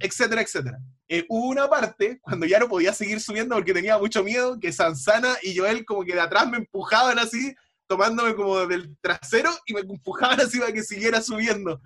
etcétera, 0.00 0.42
etcétera. 0.42 0.78
Eh, 1.08 1.24
hubo 1.28 1.48
una 1.48 1.68
parte 1.68 2.18
cuando 2.20 2.46
ya 2.46 2.58
no 2.58 2.68
podía 2.68 2.92
seguir 2.92 3.20
subiendo 3.20 3.54
porque 3.54 3.72
tenía 3.72 3.96
mucho 3.98 4.22
miedo 4.22 4.58
que 4.60 4.72
Sansana 4.72 5.36
y 5.42 5.56
Joel 5.56 5.84
como 5.84 6.04
que 6.04 6.14
de 6.14 6.20
atrás 6.20 6.48
me 6.48 6.58
empujaban 6.58 7.18
así, 7.18 7.54
tomándome 7.88 8.34
como 8.34 8.66
del 8.66 8.96
trasero 9.00 9.50
y 9.66 9.74
me 9.74 9.80
empujaban 9.80 10.40
así 10.40 10.60
para 10.60 10.72
que 10.72 10.82
siguiera 10.82 11.20
subiendo. 11.20 11.80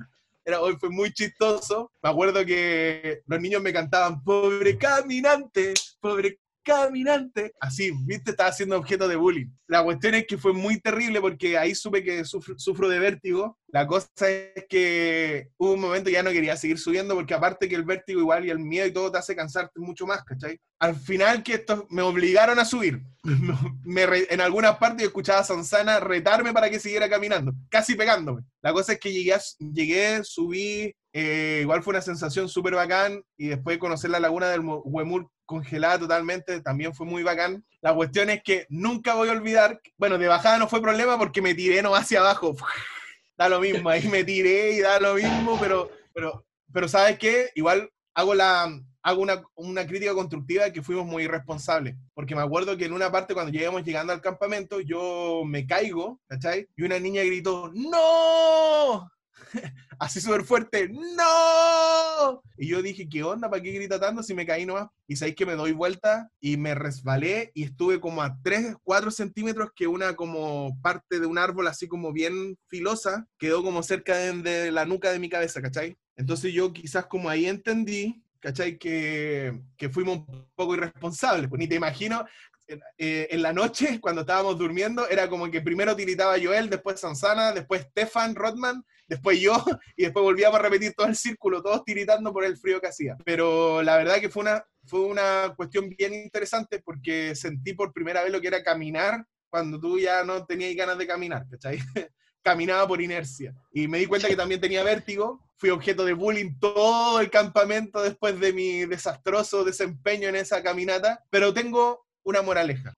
Era, 0.45 0.61
hoy 0.61 0.77
fue 0.79 0.91
muy 0.91 1.13
chistoso. 1.13 1.93
Me 2.03 2.11
acuerdo 2.11 2.45
que 2.45 3.23
los 3.27 3.41
niños 3.41 3.63
me 3.63 3.73
cantaban, 3.73 4.23
pobre 4.23 4.77
caminante, 4.77 5.73
pobre 6.01 6.41
caminante. 6.65 7.53
Así, 7.61 7.93
viste, 8.05 8.33
estaba 8.33 8.53
siendo 8.53 8.77
objeto 8.77 9.07
de 9.07 9.17
bullying. 9.17 9.47
La 9.69 9.85
cuestión 9.85 10.15
es 10.15 10.27
que 10.27 10.39
fue 10.39 10.53
muy 10.53 10.81
terrible 10.81 11.21
porque 11.21 11.57
ahí 11.57 11.75
supe 11.75 12.03
que 12.03 12.25
sufro, 12.25 12.59
sufro 12.59 12.89
de 12.89 12.99
vértigo. 12.99 13.57
La 13.73 13.87
cosa 13.87 14.07
es 14.29 14.67
que 14.69 15.49
hubo 15.57 15.73
un 15.73 15.81
momento 15.81 16.11
ya 16.11 16.23
no 16.23 16.31
quería 16.31 16.57
seguir 16.59 16.79
subiendo 16.79 17.15
porque 17.15 17.33
aparte 17.33 17.69
que 17.71 17.75
el 17.75 17.85
vértigo 17.85 18.21
igual 18.21 18.45
y 18.45 18.51
el 18.51 18.59
miedo 18.59 18.87
y 18.87 18.93
todo 18.93 19.11
te 19.11 19.17
hace 19.17 19.35
cansarte 19.35 19.81
mucho 19.81 20.07
más, 20.07 20.23
¿cachai? 20.25 20.61
Al 20.79 20.95
final 20.95 21.43
que 21.43 21.55
estos 21.55 21.85
me 21.89 22.03
obligaron 22.03 22.59
a 22.59 22.67
subir. 22.67 23.01
Me 23.85 24.05
re- 24.07 24.27
en 24.31 24.41
algunas 24.43 24.77
partes 24.77 25.01
yo 25.03 25.07
escuchaba 25.09 25.41
a 25.41 25.45
Sansana 25.45 26.01
retarme 26.01 26.53
para 26.53 26.69
que 26.69 26.79
siguiera 26.79 27.09
caminando, 27.09 27.53
casi 27.71 27.95
pegándome. 27.95 28.43
La 28.61 28.73
cosa 28.75 28.93
es 28.93 29.01
que 29.01 29.13
llegué, 29.13 29.35
llegué 29.59 30.23
subí, 30.23 30.95
eh, 31.15 31.61
igual 31.63 31.83
fue 31.83 31.93
una 31.93 32.03
sensación 32.03 32.49
súper 32.51 32.75
bacán 32.75 33.23
y 33.39 33.49
después 33.49 33.79
conocer 33.79 34.11
la 34.11 34.21
laguna 34.21 34.49
del 34.51 34.61
Huemul 34.65 35.29
congelada 35.47 35.99
totalmente, 35.99 36.61
también 36.61 36.95
fue 36.95 37.07
muy 37.07 37.23
bacán. 37.23 37.65
La 37.81 37.95
cuestión 37.95 38.29
es 38.31 38.43
que 38.43 38.67
nunca 38.69 39.15
voy 39.15 39.29
a 39.31 39.33
olvidar, 39.33 39.81
bueno, 39.97 40.19
de 40.19 40.29
bajada 40.29 40.59
no 40.59 40.69
fue 40.69 40.83
problema 40.83 41.17
porque 41.19 41.41
me 41.43 41.55
tiré 41.55 41.81
nomás 41.83 42.03
hacia 42.03 42.21
abajo. 42.21 42.55
Da 43.43 43.49
lo 43.49 43.59
mismo, 43.59 43.91
ahí 43.91 44.07
me 44.07 44.23
tiré 44.23 44.71
y 44.71 44.79
da 44.83 45.01
lo 45.01 45.15
mismo, 45.15 45.59
pero, 45.59 45.91
pero, 46.15 46.47
pero 46.73 46.87
¿sabes 46.87 47.19
qué? 47.19 47.51
Igual 47.57 47.91
hago 48.15 48.37
la 48.37 48.73
hago 49.03 49.21
una, 49.21 49.43
una 49.57 49.85
crítica 49.85 50.15
constructiva 50.15 50.63
de 50.63 50.73
que 50.73 50.81
fuimos 50.81 51.07
muy 51.07 51.25
irresponsables, 51.25 51.97
porque 52.15 52.37
me 52.37 52.43
acuerdo 52.43 52.77
que 52.77 52.85
en 52.85 52.93
una 52.93 53.11
parte 53.11 53.35
cuando 53.35 53.51
llegamos 53.51 53.83
llegando 53.83 54.13
al 54.13 54.21
campamento, 54.21 54.79
yo 54.81 55.43
me 55.45 55.67
caigo, 55.67 56.21
¿cachai? 56.29 56.69
Y 56.77 56.85
una 56.85 57.01
niña 57.01 57.25
gritó, 57.25 57.73
¡No! 57.75 59.11
Así 59.99 60.21
súper 60.21 60.45
fuerte, 60.45 60.89
¡No! 60.89 62.43
Y 62.57 62.69
yo 62.69 62.83
dije, 62.83 63.09
¿qué 63.09 63.23
onda? 63.23 63.51
¿Para 63.51 63.63
qué 63.63 63.73
grita 63.73 64.01
tanto 64.01 64.23
si 64.23 64.35
me 64.35 64.47
caí 64.47 64.67
nomás? 64.67 64.89
Y 65.07 65.17
sabéis 65.17 65.37
que 65.37 65.47
me 65.47 65.55
doy 65.55 65.73
vuelta 65.73 66.31
y 66.41 66.57
me 66.57 66.75
resbalé 66.75 67.51
y 67.55 67.65
estuve 67.65 68.01
como 68.01 68.23
a 68.23 68.37
3, 68.43 68.77
4 68.83 69.11
centímetros 69.11 69.71
que 69.75 69.87
una 69.87 70.15
como 70.15 70.79
parte 70.83 71.21
de 71.21 71.27
un 71.27 71.39
árbol 71.39 71.67
así 71.67 71.89
como 71.89 72.13
bien 72.13 72.57
filosa 72.69 73.27
quedó 73.39 73.63
como 73.63 73.83
cerca 73.83 74.17
de, 74.17 74.71
la 74.71 74.85
nuca 74.85 75.11
de 75.11 75.19
mi 75.19 75.29
cabeza, 75.29 75.61
¿cachai? 75.61 75.97
Entonces 76.17 76.53
yo 76.53 76.73
quizás 76.73 77.07
como 77.07 77.29
ahí 77.29 77.47
entendí, 77.47 78.23
¿cachai? 78.41 78.79
Que, 78.79 79.61
que 79.77 79.89
fuimos 79.89 80.19
un 80.29 80.49
poco 80.55 80.75
irresponsables. 80.75 81.49
Pues 81.49 81.59
ni 81.59 81.67
te 81.67 81.77
imagino, 81.77 82.25
eh, 82.69 83.29
en 83.31 83.43
la 83.43 83.53
noche, 83.53 83.99
cuando 84.01 84.23
estábamos 84.23 84.59
durmiendo, 84.59 85.09
era 85.09 85.29
como 85.29 85.51
que 85.51 85.61
primero 85.61 85.97
tiritaba 85.97 86.37
Joel, 86.43 86.71
después 86.71 87.01
Sansana, 87.01 87.53
después 87.53 87.83
Stefan 87.91 88.35
Rodman, 88.35 88.85
después 89.07 89.41
yo, 89.41 89.53
y 89.97 90.05
después 90.05 90.23
volvíamos 90.23 90.59
a 90.59 90.63
repetir 90.63 90.95
todo 90.95 91.07
el 91.07 91.17
círculo, 91.17 91.63
todos 91.63 91.85
tiritando 91.85 92.33
por 92.33 92.45
el 92.45 92.57
frío 92.57 92.81
que 92.81 92.89
hacía. 92.89 93.17
Pero 93.25 93.83
la 93.83 93.97
verdad 93.97 94.21
que 94.21 94.29
fue 94.29 94.43
una, 94.43 94.65
fue 94.85 95.01
una 95.01 95.55
cuestión 95.57 95.89
bien 95.91 96.15
interesante 96.15 96.81
porque 96.81 97.35
sentí 97.35 97.75
por 97.75 97.93
primera 97.93 98.23
vez 98.23 98.33
lo 98.33 98.41
que 98.41 98.49
era 98.49 98.63
caminar 98.63 99.27
cuando 99.53 99.79
tú 99.79 99.99
ya 99.99 100.25
no 100.25 100.47
tenías 100.47 100.75
ganas 100.75 100.97
de 100.97 101.07
caminar, 101.07 101.47
¿cachai? 101.51 101.79
Caminaba 102.43 102.89
por 102.89 103.03
inercia. 103.03 103.55
Y 103.71 103.87
me 103.87 103.99
di 103.99 104.07
cuenta 104.07 104.27
que 104.27 104.35
también 104.35 104.61
tenía 104.61 104.83
vértigo. 104.83 105.41
Fui 105.59 105.69
objeto 105.69 106.05
de 106.05 106.15
bullying 106.15 106.59
todo 106.59 107.21
el 107.21 107.31
campamento 107.31 108.03
después 108.03 108.41
de 108.41 108.53
mi 108.53 108.85
desastroso 108.87 109.63
desempeño 109.63 110.29
en 110.29 110.37
esa 110.37 110.63
caminata. 110.63 111.23
Pero 111.31 111.53
tengo 111.53 112.07
una 112.25 112.43
moraleja. 112.43 112.95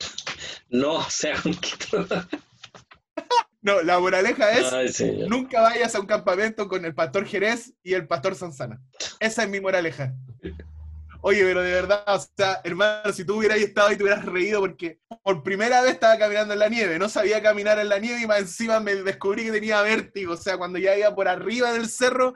no 0.69 1.03
sea 1.11 1.41
conquistador. 1.41 2.27
No, 3.63 3.81
la 3.81 3.99
moraleja 3.99 4.53
es 4.53 5.01
Ay, 5.01 5.27
nunca 5.27 5.63
vayas 5.63 5.95
a 5.95 6.01
un 6.01 6.07
campamento 6.07 6.69
con 6.69 6.85
el 6.85 6.95
pastor 6.95 7.25
Jerez 7.25 7.73
y 7.83 7.95
el 7.95 8.07
pastor 8.07 8.35
Sansana. 8.35 8.79
Esa 9.21 9.45
es 9.45 9.49
mi 9.49 9.59
moraleja. 9.59 10.13
Oye, 11.23 11.43
pero 11.43 11.63
de 11.63 11.73
verdad, 11.73 12.05
o 12.07 12.19
sea, 12.19 12.61
hermano, 12.63 13.11
si 13.11 13.25
tú 13.25 13.39
hubieras 13.39 13.57
estado 13.57 13.91
y 13.91 13.97
te 13.97 14.03
hubieras 14.03 14.27
reído 14.27 14.61
porque 14.61 15.01
por 15.23 15.43
primera 15.43 15.81
vez 15.81 15.93
estaba 15.93 16.19
caminando 16.19 16.53
en 16.53 16.59
la 16.59 16.69
nieve, 16.69 16.99
no 16.99 17.09
sabía 17.09 17.43
caminar 17.43 17.79
en 17.79 17.89
la 17.89 17.99
nieve 17.99 18.21
y 18.21 18.27
más 18.27 18.41
encima 18.41 18.79
me 18.81 18.95
descubrí 18.97 19.45
que 19.45 19.53
tenía 19.53 19.81
vértigo, 19.81 20.35
o 20.35 20.37
sea, 20.37 20.59
cuando 20.59 20.79
ya 20.79 20.95
iba 20.95 21.15
por 21.15 21.27
arriba 21.27 21.73
del 21.73 21.89
cerro, 21.89 22.35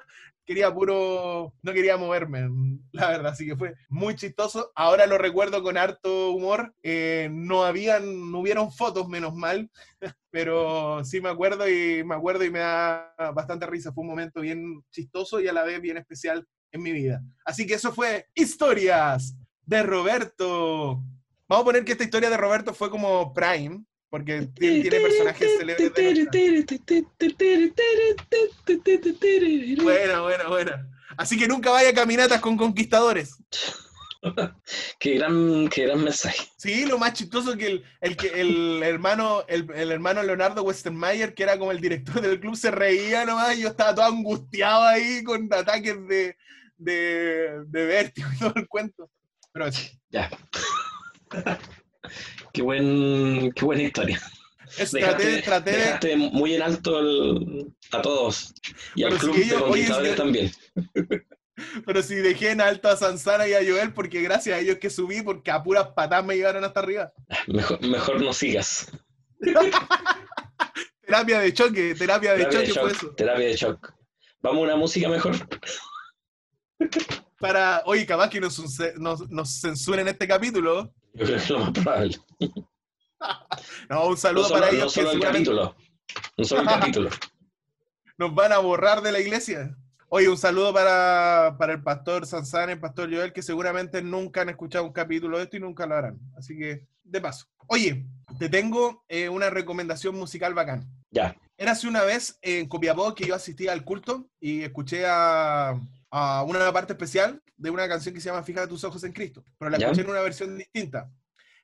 quería 0.49 0.73
puro, 0.73 1.53
no 1.61 1.73
quería 1.75 1.99
moverme, 1.99 2.49
la 2.93 3.09
verdad, 3.09 3.33
así 3.33 3.47
que 3.47 3.55
fue 3.55 3.75
muy 3.91 4.17
chistoso. 4.17 4.73
Ahora 4.75 5.07
lo 5.07 5.19
recuerdo 5.19 5.63
con 5.63 5.77
harto 5.77 6.31
humor, 6.31 6.75
eh, 6.83 7.29
no 7.31 7.65
habían, 7.65 8.33
no 8.33 8.39
hubieron 8.39 8.73
fotos, 8.73 9.07
menos 9.09 9.35
mal, 9.35 9.71
pero 10.31 11.05
sí 11.05 11.21
me 11.21 11.29
acuerdo 11.29 11.69
y 11.69 12.03
me 12.03 12.15
acuerdo 12.15 12.45
y 12.45 12.51
me 12.51 12.61
da 12.61 13.15
bastante 13.35 13.67
risa, 13.67 13.93
fue 13.93 14.01
un 14.01 14.09
momento 14.09 14.41
bien 14.41 14.83
chistoso 14.91 15.39
y 15.39 15.49
a 15.49 15.53
la 15.53 15.65
vez 15.65 15.83
bien 15.83 15.99
especial 15.99 16.49
en 16.73 16.83
mi 16.83 16.93
vida. 16.93 17.23
Así 17.45 17.67
que 17.67 17.75
eso 17.75 17.93
fue 17.93 18.27
Historias 18.35 19.37
de 19.67 19.83
Roberto. 19.83 21.03
Vamos 21.47 21.63
a 21.63 21.65
poner 21.65 21.85
que 21.85 21.93
esta 21.93 22.05
historia 22.05 22.31
de 22.31 22.39
Roberto 22.39 22.73
fue 22.73 22.89
como 22.89 23.35
Prime, 23.35 23.85
porque 24.11 24.49
tiene, 24.55 24.91
personajes 24.91 25.59
célebres 25.59 25.95
de 25.95 26.17
Buena, 29.83 30.21
buena, 30.21 30.49
buena. 30.49 30.91
Así 31.17 31.39
que 31.39 31.49
nunca 31.49 31.71
vaya 31.71 31.91
a 31.91 31.95
caminatas 31.95 32.41
con 32.41 32.57
conquistadores. 32.57 33.37
Qué 34.99 35.15
gran, 35.15 35.69
qué 35.69 35.87
gran 35.87 36.03
mensaje. 36.03 36.49
Sí, 36.57 36.87
lo 36.87 36.99
más 36.99 37.13
chistoso 37.13 37.57
que 37.57 37.67
el, 37.67 37.85
el, 38.01 38.17
que 38.17 38.29
el 38.41 38.83
hermano, 38.83 39.45
el, 39.47 39.71
el 39.75 39.93
hermano 39.93 40.23
Leonardo 40.23 40.63
Westermayer, 40.63 41.35
que 41.35 41.45
era 41.45 41.59
como 41.59 41.71
el 41.71 41.81
director 41.81 42.21
del 42.21 42.41
club, 42.41 42.57
se 42.57 42.71
reía 42.71 43.25
nomás 43.25 43.57
y 43.57 43.63
yo 43.63 43.69
estaba 43.69 43.95
todo 43.95 44.07
angustiado 44.07 44.85
ahí 44.85 45.23
con 45.23 45.49
ataques 45.53 45.97
de, 46.09 46.37
de, 46.77 47.65
de 47.67 47.87
vértigo 47.87 48.29
y 48.35 48.39
todo 48.39 48.53
el 48.57 48.69
cuento. 48.69 49.11
Pero. 49.53 49.67
Ya. 50.11 50.31
Qué, 52.53 52.63
buen, 52.63 53.53
qué 53.53 53.65
buena 53.65 53.83
historia. 53.83 54.21
Traté, 54.77 54.99
Dejaste, 54.99 55.43
traté 55.43 55.71
de- 55.71 55.77
dejaste 55.79 56.17
muy 56.17 56.55
en 56.55 56.63
alto 56.63 56.99
el- 57.01 57.67
a 57.93 58.03
todos. 58.03 58.53
Y 58.95 59.03
al 59.05 59.17
club 59.19 59.35
si 59.35 59.45
de 59.49 59.55
conquistadores 59.55 60.17
también. 60.17 60.53
Pero 61.87 62.03
si 62.03 62.15
dejé 62.17 62.51
en 62.51 62.61
alto 62.61 62.89
a 62.89 62.97
Sansana 62.97 63.49
y 63.49 63.53
a 63.55 63.59
Joel, 63.67 63.93
porque 63.93 64.23
gracias 64.23 64.57
a 64.57 64.61
ellos 64.61 64.79
que 64.79 64.91
subí, 64.91 65.23
porque 65.23 65.51
a 65.51 65.63
puras 65.63 65.89
patas 65.89 66.25
me 66.25 66.37
llevaron 66.37 66.63
hasta 66.65 66.79
arriba. 66.81 67.13
Mejor, 67.49 67.81
mejor 67.85 68.21
no 68.23 68.33
sigas. 68.33 68.93
terapia 71.05 71.41
de 71.41 71.53
choque, 71.55 71.95
terapia 71.95 72.33
de 72.35 72.39
Terapia 72.45 72.61
de 72.61 72.67
choque 72.69 72.81
fue 72.81 72.91
shock. 72.91 72.99
eso. 73.03 73.15
Terapia 73.15 73.47
de 73.47 73.57
shock. 73.57 73.93
Vamos 74.41 74.61
a 74.61 74.65
una 74.67 74.77
música 74.77 75.09
mejor. 75.09 75.35
Para, 77.39 77.83
oye, 77.87 78.05
capaz 78.05 78.31
que 78.31 78.41
nos, 78.41 78.59
nos, 78.97 79.31
nos 79.31 79.61
censuren 79.61 80.09
este 80.09 80.27
capítulo. 80.27 80.93
Yo 81.15 81.25
creo 81.25 81.29
que 81.29 81.35
es 81.37 81.51
lo 81.51 81.59
más 81.61 81.71
probable. 81.73 82.19
No, 83.91 84.07
un 84.07 84.11
No 84.11 84.17
saludo 84.17 84.45
solo, 84.45 84.61
para 84.61 84.71
no 84.71 84.79
ellos 84.79 84.95
que 84.95 85.01
solo 85.01 85.11
el 85.11 85.13
seguramente 85.15 85.51
capítulo. 85.51 85.77
No 86.37 86.45
solo 86.45 86.61
el 86.61 86.67
capítulo. 86.69 87.11
nos 88.17 88.35
van 88.35 88.53
a 88.53 88.59
borrar 88.59 89.03
de 89.03 89.11
la 89.11 89.19
iglesia. 89.19 89.77
Oye, 90.09 90.29
un 90.29 90.39
saludo 90.39 90.73
para, 90.73 91.57
para 91.59 91.73
el 91.73 91.83
pastor 91.83 92.27
Sansana 92.27 92.71
y 92.71 92.75
el 92.75 92.81
pastor 92.81 93.13
Joel, 93.13 93.33
que 93.33 93.43
seguramente 93.43 94.03
nunca 94.03 94.43
han 94.43 94.51
escuchado 94.51 94.85
un 94.85 94.93
capítulo 94.93 95.37
de 95.37 95.45
esto 95.45 95.57
y 95.57 95.61
nunca 95.61 95.87
lo 95.87 95.97
harán. 95.97 96.19
Así 96.37 96.57
que, 96.57 96.87
de 97.03 97.21
paso. 97.21 97.47
Oye, 97.67 98.07
te 98.39 98.49
tengo 98.49 99.05
eh, 99.09 99.29
una 99.29 99.51
recomendación 99.51 100.15
musical 100.15 100.55
bacán. 100.55 100.89
Ya. 101.11 101.37
Era 101.57 101.73
hace 101.73 101.89
una 101.89 102.05
vez 102.05 102.39
en 102.41 102.69
Copiapó 102.69 103.15
que 103.15 103.27
yo 103.27 103.35
asistía 103.35 103.73
al 103.73 103.85
culto 103.85 104.31
y 104.41 104.63
escuché 104.63 105.05
a, 105.07 105.79
a 106.11 106.43
una 106.45 106.73
parte 106.73 106.93
especial 106.95 107.43
de 107.57 107.71
una 107.71 107.89
canción 107.89 108.15
que 108.15 108.21
se 108.21 108.29
llama 108.31 108.43
Fija 108.43 108.67
tus 108.67 108.85
ojos 108.85 109.03
en 109.05 109.13
Cristo, 109.13 109.45
pero 109.59 109.71
la 109.71 109.79
¿Ya? 109.79 109.87
escuché 109.87 110.03
en 110.03 110.11
una 110.11 110.21
versión 110.21 110.57
distinta. 110.57 111.11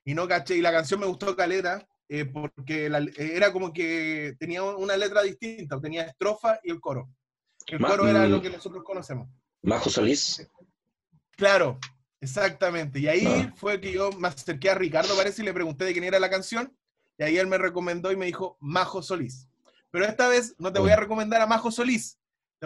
Y 0.03 0.13
no 0.13 0.27
caché, 0.27 0.55
y 0.55 0.61
la 0.61 0.71
canción 0.71 0.99
me 0.99 1.07
gustó 1.07 1.35
caleta 1.35 1.87
eh, 2.07 2.25
porque 2.25 2.87
la- 2.89 3.03
era 3.17 3.51
como 3.51 3.73
que 3.73 4.35
tenía 4.39 4.61
una 4.63 4.95
letra 4.95 5.23
distinta, 5.23 5.79
tenía 5.81 6.03
estrofa 6.03 6.59
y 6.63 6.69
el 6.69 6.79
coro. 6.79 7.09
El 7.65 7.79
Ma- 7.79 7.89
coro 7.89 8.07
era 8.07 8.27
mm. 8.27 8.31
lo 8.31 8.41
que 8.43 8.51
nosotros 8.51 8.83
conocemos. 8.83 9.27
Majo 9.63 9.89
Solís. 9.89 10.47
Claro, 11.35 11.79
exactamente. 12.21 12.99
Y 12.99 13.07
ahí 13.07 13.25
Ah. 13.25 13.53
fue 13.57 13.81
que 13.81 13.91
yo 13.91 14.11
me 14.11 14.27
acerqué 14.27 14.69
a 14.69 14.75
Ricardo, 14.75 15.15
parece, 15.15 15.41
y 15.41 15.45
le 15.45 15.53
pregunté 15.53 15.85
de 15.85 15.93
quién 15.93 16.03
era 16.03 16.19
la 16.19 16.29
canción. 16.29 16.77
Y 17.17 17.23
ahí 17.23 17.37
él 17.37 17.47
me 17.47 17.57
recomendó 17.57 18.11
y 18.11 18.15
me 18.17 18.25
dijo 18.27 18.57
Majo 18.59 19.01
Solís. 19.01 19.47
Pero 19.89 20.05
esta 20.05 20.27
vez 20.27 20.53
no 20.59 20.71
te 20.71 20.79
voy 20.79 20.91
a 20.91 20.97
recomendar 20.97 21.41
a 21.41 21.47
Majo 21.47 21.71
Solís, 21.71 22.19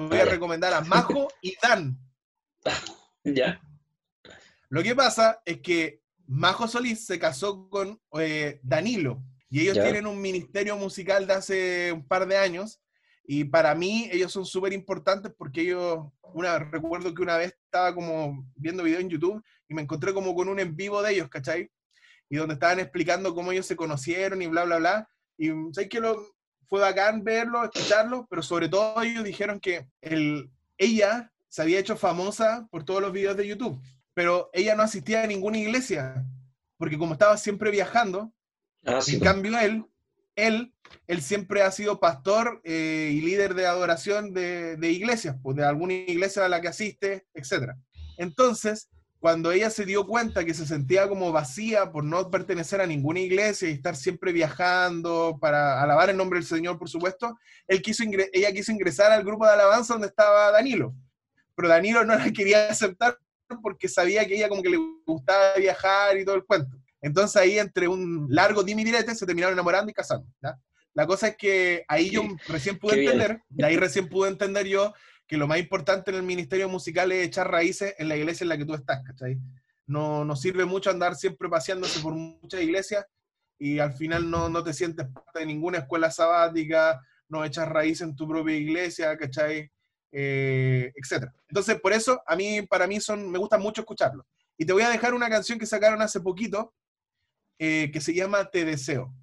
te 0.07 0.15
voy 0.15 0.19
a 0.19 0.25
recomendar 0.25 0.73
a 0.73 0.81
Majo 0.81 1.27
y 1.41 1.55
Dan. 1.61 1.97
Ya. 3.23 3.61
Lo 4.69 4.83
que 4.83 4.95
pasa 4.95 5.41
es 5.45 5.59
que 5.61 6.01
Majo 6.27 6.67
Solís 6.67 7.05
se 7.05 7.17
casó 7.19 7.69
con 7.69 7.99
eh, 8.19 8.59
Danilo 8.63 9.23
y 9.49 9.61
ellos 9.61 9.75
Ya. 9.75 9.83
tienen 9.83 10.05
un 10.05 10.21
ministerio 10.21 10.77
musical 10.77 11.25
de 11.25 11.33
hace 11.33 11.91
un 11.91 12.07
par 12.07 12.27
de 12.27 12.37
años 12.37 12.79
y 13.25 13.43
para 13.45 13.73
mí 13.75 14.09
ellos 14.11 14.31
son 14.31 14.45
súper 14.45 14.73
importantes 14.73 15.31
porque 15.37 15.61
ellos, 15.61 16.05
una, 16.21 16.59
recuerdo 16.59 17.13
que 17.13 17.21
una 17.21 17.37
vez 17.37 17.55
estaba 17.65 17.93
como 17.93 18.47
viendo 18.55 18.83
video 18.83 18.99
en 18.99 19.09
YouTube 19.09 19.43
y 19.67 19.73
me 19.73 19.81
encontré 19.81 20.13
como 20.13 20.33
con 20.35 20.49
un 20.49 20.59
en 20.59 20.75
vivo 20.75 21.01
de 21.01 21.13
ellos, 21.13 21.29
¿cachai? 21.29 21.69
Y 22.29 22.37
donde 22.37 22.53
estaban 22.55 22.79
explicando 22.79 23.33
cómo 23.33 23.51
ellos 23.51 23.65
se 23.65 23.75
conocieron 23.75 24.41
y 24.41 24.47
bla, 24.47 24.63
bla, 24.65 24.77
bla. 24.77 25.09
Y 25.37 25.49
sé 25.73 25.89
que 25.89 25.99
lo, 25.99 26.23
fue 26.69 26.79
bacán 26.81 27.23
verlo, 27.23 27.63
escucharlo, 27.63 28.27
pero 28.29 28.41
sobre 28.43 28.69
todo 28.69 29.01
ellos 29.01 29.23
dijeron 29.23 29.59
que 29.59 29.87
el, 30.01 30.49
ella 30.77 31.31
se 31.47 31.61
había 31.63 31.79
hecho 31.79 31.97
famosa 31.97 32.67
por 32.69 32.83
todos 32.85 33.01
los 33.01 33.11
videos 33.11 33.35
de 33.35 33.47
YouTube 33.47 33.81
pero 34.19 34.49
ella 34.51 34.75
no 34.75 34.83
asistía 34.83 35.23
a 35.23 35.27
ninguna 35.27 35.59
iglesia, 35.59 36.25
porque 36.77 36.97
como 36.97 37.13
estaba 37.13 37.37
siempre 37.37 37.71
viajando, 37.71 38.33
Ah, 38.85 39.01
sí. 39.01 39.15
en 39.15 39.21
cambio 39.21 39.57
él, 39.59 39.85
él, 40.35 40.73
él 41.07 41.21
siempre 41.21 41.61
ha 41.61 41.71
sido 41.71 42.01
pastor 42.01 42.59
eh, 42.65 43.11
y 43.13 43.21
líder 43.21 43.53
de 43.53 43.65
adoración 43.65 44.33
de, 44.33 44.75
de 44.75 44.91
iglesias, 44.91 45.37
pues 45.41 45.55
de 45.55 45.63
alguna 45.63 45.93
iglesia 45.93 46.43
a 46.43 46.49
la 46.49 46.59
que 46.59 46.67
asiste, 46.67 47.27
etc. 47.33 47.75
Entonces, 48.17 48.89
cuando 49.19 49.51
ella 49.51 49.69
se 49.69 49.85
dio 49.85 50.07
cuenta 50.07 50.45
que 50.45 50.53
se 50.53 50.65
sentía 50.65 51.09
como 51.09 51.31
vacía 51.31 51.91
por 51.91 52.05
no 52.05 52.31
pertenecer 52.31 52.79
a 52.79 52.87
ninguna 52.87 53.19
iglesia 53.19 53.69
y 53.69 53.73
estar 53.73 53.95
siempre 53.95 54.31
viajando 54.31 55.37
para 55.41 55.81
alabar 55.83 56.09
el 56.09 56.17
nombre 56.17 56.39
del 56.39 56.47
Señor, 56.47 56.79
por 56.79 56.89
supuesto, 56.89 57.37
él 57.67 57.81
quiso 57.81 58.03
ella 58.31 58.51
quiso 58.53 58.71
ingresar 58.71 59.11
al 59.11 59.25
grupo 59.25 59.45
de 59.45 59.51
alabanza 59.51 59.93
donde 59.93 60.07
estaba 60.07 60.51
Danilo. 60.51 60.95
Pero 61.53 61.67
Danilo 61.67 62.05
no 62.05 62.15
la 62.15 62.31
quería 62.31 62.69
aceptar 62.69 63.17
porque 63.61 63.89
sabía 63.89 64.25
que 64.25 64.35
ella 64.35 64.47
como 64.47 64.63
que 64.63 64.69
le 64.69 64.77
gustaba 65.05 65.55
viajar 65.55 66.17
y 66.17 66.23
todo 66.23 66.35
el 66.35 66.45
cuento. 66.45 66.77
Entonces 67.01 67.35
ahí 67.35 67.59
entre 67.59 67.89
un 67.89 68.27
largo 68.29 68.63
dime 68.63 68.83
y 68.83 68.85
direte 68.85 69.15
se 69.15 69.25
terminaron 69.25 69.53
enamorando 69.53 69.91
y 69.91 69.93
casando. 69.93 70.27
¿ya? 70.41 70.57
La 70.93 71.05
cosa 71.05 71.29
es 71.29 71.37
que 71.37 71.83
ahí 71.89 72.09
yo 72.09 72.23
recién 72.47 72.79
pude 72.79 73.03
entender, 73.03 73.41
de 73.49 73.65
ahí 73.65 73.75
recién 73.75 74.07
pude 74.07 74.29
entender 74.29 74.65
yo 74.67 74.93
que 75.29 75.37
lo 75.37 75.47
más 75.47 75.59
importante 75.59 76.09
en 76.09 76.17
el 76.17 76.23
ministerio 76.23 76.67
musical 76.67 77.11
es 77.11 77.25
echar 77.27 77.49
raíces 77.49 77.93
en 77.99 78.09
la 78.09 78.17
iglesia 78.17 78.43
en 78.43 78.49
la 78.49 78.57
que 78.57 78.65
tú 78.65 78.73
estás, 78.73 79.03
¿cachai? 79.05 79.37
No, 79.85 80.25
no 80.25 80.35
sirve 80.35 80.65
mucho 80.65 80.89
andar 80.89 81.15
siempre 81.15 81.47
paseándose 81.47 81.99
por 81.99 82.13
muchas 82.13 82.61
iglesias 82.61 83.05
y 83.59 83.77
al 83.79 83.93
final 83.93 84.29
no, 84.29 84.49
no 84.49 84.63
te 84.63 84.73
sientes 84.73 85.05
parte 85.07 85.39
de 85.39 85.45
ninguna 85.45 85.77
escuela 85.77 86.09
sabática, 86.09 86.99
no 87.27 87.45
echas 87.45 87.69
raíces 87.69 88.01
en 88.07 88.15
tu 88.15 88.27
propia 88.27 88.55
iglesia, 88.55 89.15
¿cachai? 89.17 89.71
Eh, 90.11 90.91
etcétera. 90.95 91.31
Entonces, 91.47 91.79
por 91.79 91.93
eso, 91.93 92.21
a 92.25 92.35
mí, 92.35 92.63
para 92.63 92.87
mí, 92.87 92.99
son, 92.99 93.29
me 93.29 93.37
gusta 93.37 93.59
mucho 93.59 93.81
escucharlo. 93.81 94.25
Y 94.57 94.65
te 94.65 94.73
voy 94.73 94.81
a 94.81 94.89
dejar 94.89 95.13
una 95.13 95.29
canción 95.29 95.59
que 95.59 95.67
sacaron 95.67 96.01
hace 96.01 96.19
poquito, 96.21 96.73
eh, 97.59 97.91
que 97.93 98.01
se 98.01 98.15
llama 98.15 98.49
Te 98.49 98.65
Deseo. 98.65 99.13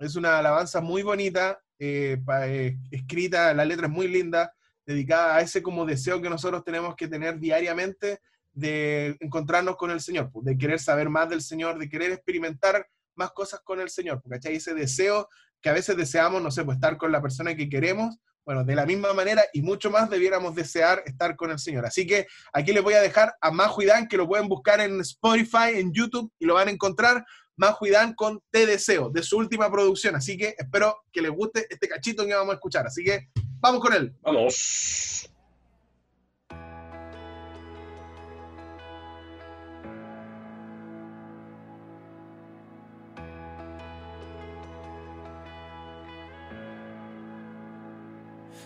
Es 0.00 0.16
una 0.16 0.38
alabanza 0.38 0.80
muy 0.80 1.02
bonita, 1.02 1.60
eh, 1.78 2.20
pa- 2.24 2.48
eh, 2.48 2.76
escrita, 2.90 3.54
la 3.54 3.64
letra 3.64 3.86
es 3.86 3.92
muy 3.92 4.08
linda, 4.08 4.52
dedicada 4.88 5.36
a 5.36 5.42
ese 5.42 5.62
como 5.62 5.84
deseo 5.84 6.22
que 6.22 6.30
nosotros 6.30 6.64
tenemos 6.64 6.96
que 6.96 7.08
tener 7.08 7.38
diariamente 7.38 8.20
de 8.54 9.18
encontrarnos 9.20 9.76
con 9.76 9.90
el 9.90 10.00
Señor, 10.00 10.30
pues, 10.32 10.46
de 10.46 10.56
querer 10.56 10.80
saber 10.80 11.10
más 11.10 11.28
del 11.28 11.42
Señor, 11.42 11.78
de 11.78 11.90
querer 11.90 12.10
experimentar 12.10 12.88
más 13.14 13.30
cosas 13.32 13.60
con 13.60 13.80
el 13.80 13.90
Señor, 13.90 14.22
porque 14.22 14.38
¿cachai? 14.38 14.56
ese 14.56 14.72
deseo 14.72 15.28
que 15.60 15.68
a 15.68 15.74
veces 15.74 15.94
deseamos, 15.94 16.40
no 16.40 16.50
sé, 16.50 16.64
pues 16.64 16.76
estar 16.76 16.96
con 16.96 17.12
la 17.12 17.20
persona 17.20 17.54
que 17.54 17.68
queremos, 17.68 18.16
bueno, 18.46 18.64
de 18.64 18.74
la 18.74 18.86
misma 18.86 19.12
manera 19.12 19.44
y 19.52 19.60
mucho 19.60 19.90
más 19.90 20.08
debiéramos 20.08 20.54
desear 20.54 21.02
estar 21.04 21.36
con 21.36 21.50
el 21.50 21.58
Señor. 21.58 21.84
Así 21.84 22.06
que 22.06 22.26
aquí 22.54 22.72
les 22.72 22.82
voy 22.82 22.94
a 22.94 23.02
dejar 23.02 23.34
a 23.42 23.50
Majo 23.50 23.82
y 23.82 23.88
que 24.08 24.16
lo 24.16 24.26
pueden 24.26 24.48
buscar 24.48 24.80
en 24.80 25.02
Spotify, 25.02 25.74
en 25.74 25.92
YouTube, 25.92 26.32
y 26.38 26.46
lo 26.46 26.54
van 26.54 26.68
a 26.68 26.70
encontrar. 26.70 27.26
Majo 27.56 27.86
y 27.86 27.92
con 28.14 28.40
Te 28.50 28.64
Deseo, 28.64 29.10
de 29.10 29.22
su 29.22 29.36
última 29.36 29.70
producción. 29.70 30.16
Así 30.16 30.38
que 30.38 30.54
espero 30.56 30.96
que 31.12 31.20
les 31.20 31.30
guste 31.30 31.66
este 31.68 31.88
cachito 31.88 32.24
que 32.24 32.32
vamos 32.32 32.52
a 32.52 32.54
escuchar. 32.54 32.86
Así 32.86 33.04
que 33.04 33.28
vamos 33.60 33.80
con 33.80 33.92
él. 33.92 34.14
Vamos. 34.22 35.28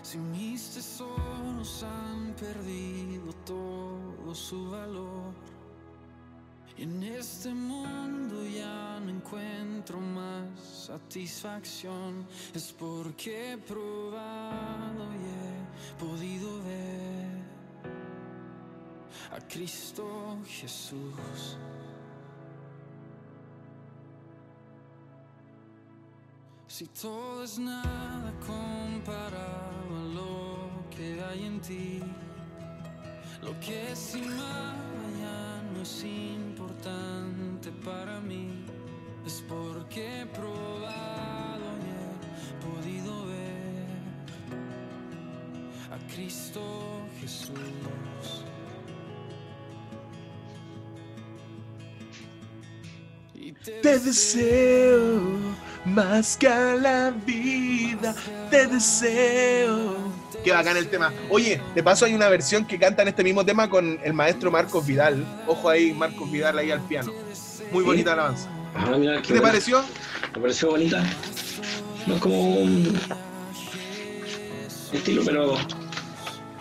Si 0.03 0.19
mis 0.19 0.75
tesoros 0.75 1.85
han 1.85 2.35
perdido 2.35 3.33
todo 3.47 4.35
su 4.35 4.71
valor 4.71 5.33
en 6.79 7.03
este 7.03 7.53
mundo 7.53 8.45
ya 8.47 9.01
no 9.01 9.11
encuentro 9.11 10.01
más 10.01 10.59
satisfacción, 10.87 12.27
es 12.55 12.73
porque 12.73 13.53
he 13.53 13.59
probado 13.59 15.05
y 15.13 15.25
he 15.27 16.05
podido 16.05 16.63
ver 16.63 17.43
a 19.33 19.41
Cristo 19.49 20.39
Jesús. 20.47 21.57
Si 26.67 26.87
todo 26.87 27.45
es 27.45 27.59
nada 27.59 28.33
comparado 28.47 29.97
a 30.01 30.15
lo 30.15 30.89
que 30.91 31.23
hay 31.23 31.45
en 31.45 31.61
ti, 31.61 32.01
lo 33.43 33.59
que 33.61 33.93
es 33.93 34.15
y 34.17 34.23
ya 34.23 35.63
no 35.75 35.83
es 35.83 35.89
para 37.85 38.21
mí, 38.21 38.65
es 39.27 39.43
porque 39.49 40.23
he 40.23 40.27
probado 40.27 41.69
y 41.81 41.91
he 41.91 42.55
podido 42.67 43.27
ver 43.27 43.87
a 45.91 45.99
Cristo 46.13 46.61
Jesús. 47.21 47.59
Te 53.65 53.99
deseo 54.01 55.39
más 55.85 56.37
que 56.37 56.49
a 56.49 56.75
la 56.75 57.11
vida. 57.11 58.15
Te 58.51 58.67
deseo. 58.67 59.97
Qué 60.45 60.51
bacán 60.53 60.77
el 60.77 60.89
tema. 60.89 61.13
Oye, 61.31 61.61
de 61.75 61.83
paso 61.83 62.05
hay 62.05 62.15
una 62.15 62.29
versión 62.29 62.65
que 62.67 62.79
cantan 62.79 63.07
este 63.09 63.23
mismo 63.23 63.45
tema 63.45 63.69
con 63.71 63.99
el 64.03 64.13
maestro 64.13 64.51
Marcos 64.51 64.87
Vidal. 64.87 65.25
Ojo 65.47 65.69
ahí, 65.69 65.93
Marcos 65.93 66.31
Vidal 66.31 66.59
ahí 66.59 66.71
al 66.71 66.81
piano. 66.83 67.13
Muy 67.71 67.85
bonita 67.85 68.13
alabanza. 68.13 68.49
Ah, 68.75 68.97
mira, 68.99 69.17
¿Qué 69.23 69.29
te 69.29 69.33
buena. 69.35 69.49
pareció? 69.49 69.85
Me 70.35 70.41
pareció 70.41 70.71
bonita. 70.71 71.03
No 72.07 72.15
es 72.17 72.21
como 72.21 72.57
un 72.57 72.99
estilo, 74.93 75.23
pero 75.25 75.57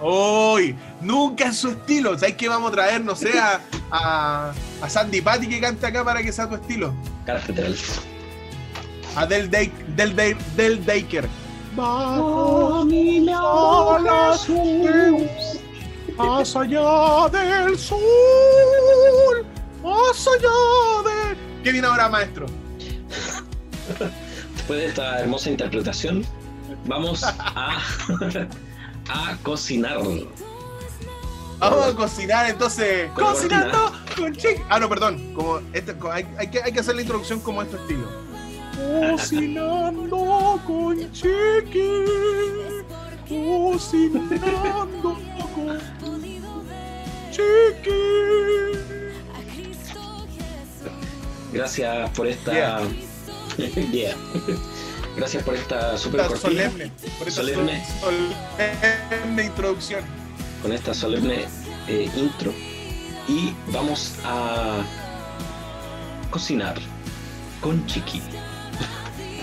Hoy, 0.04 0.76
nunca 1.00 1.46
en 1.46 1.54
su 1.54 1.70
estilo. 1.70 2.18
¿Sabes 2.18 2.36
qué 2.36 2.50
vamos 2.50 2.70
a 2.72 2.74
traer? 2.74 3.02
No 3.04 3.16
sé, 3.16 3.38
a, 3.38 3.62
a, 3.92 4.52
a 4.82 4.90
Sandy 4.90 5.22
Patty 5.22 5.48
que 5.48 5.60
cante 5.62 5.86
acá 5.86 6.04
para 6.04 6.24
que 6.24 6.32
sea 6.32 6.50
tu 6.50 6.56
estilo. 6.56 6.94
Cátedral. 7.26 7.76
A 9.16 9.26
Del, 9.26 9.50
Day, 9.50 9.72
Del, 9.96 10.16
Day, 10.16 10.36
Del 10.56 10.86
Daker. 10.86 11.28
Más 16.18 16.56
allá 16.56 17.30
del 17.30 17.78
sol, 17.78 19.46
más 19.84 20.28
allá 20.28 20.50
de. 21.06 21.36
¿Qué 21.64 21.72
viene 21.72 21.88
ahora, 21.88 22.10
maestro? 22.10 22.46
Después 24.56 24.80
de 24.80 24.86
esta 24.88 25.20
hermosa 25.20 25.50
interpretación, 25.50 26.26
vamos 26.86 27.24
a, 27.24 27.36
a 29.10 29.38
cocinar. 29.44 30.00
Vamos 31.60 31.86
a 31.86 31.96
cocinar 31.96 32.50
entonces. 32.50 33.10
Cocinando 33.12 33.92
con 34.16 34.36
chiqui. 34.36 34.62
Ah, 34.70 34.80
no, 34.80 34.90
perdón. 34.90 35.34
Como 35.34 35.60
este, 35.74 35.96
hay 36.12 36.50
que, 36.50 36.62
hay 36.62 36.72
que 36.72 36.80
hacer 36.80 36.96
la 36.96 37.02
introducción 37.02 37.40
como 37.40 37.62
este 37.62 37.78
estilo. 37.78 38.08
Cocinando 38.82 40.60
con 40.66 40.98
chiqui. 41.12 42.06
Cocinando 43.28 45.18
con 45.54 45.80
chiqui. 47.32 48.02
Gracias 51.54 52.10
por 52.12 52.28
esta. 52.28 52.52
Yeah. 52.54 52.82
Yeah. 53.92 54.16
Gracias 55.18 55.44
por 55.44 55.54
esta 55.56 55.98
super 55.98 56.22
Esta 56.22 56.30
cortina. 56.40 56.64
solemne. 56.70 56.92
Por 57.20 57.28
esta 57.28 57.42
Solemne. 57.42 57.86
sol- 58.00 58.34
solemne 59.10 59.44
introducción. 59.44 60.04
Con 60.62 60.72
esta 60.72 60.94
solemne 60.94 61.46
eh, 61.88 62.10
intro. 62.16 62.54
Y 63.28 63.54
vamos 63.68 64.16
a 64.24 64.82
cocinar 66.32 66.76
con 67.60 67.86
chiqui. 67.88 68.22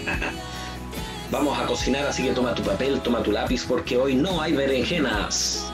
Vamos 1.30 1.58
a 1.58 1.66
cocinar, 1.66 2.06
así 2.06 2.22
que 2.22 2.32
toma 2.32 2.54
tu 2.54 2.62
papel, 2.62 3.00
toma 3.00 3.22
tu 3.22 3.32
lápiz, 3.32 3.64
porque 3.66 3.96
hoy 3.96 4.14
no 4.14 4.40
hay 4.40 4.54
berenjenas. 4.54 5.70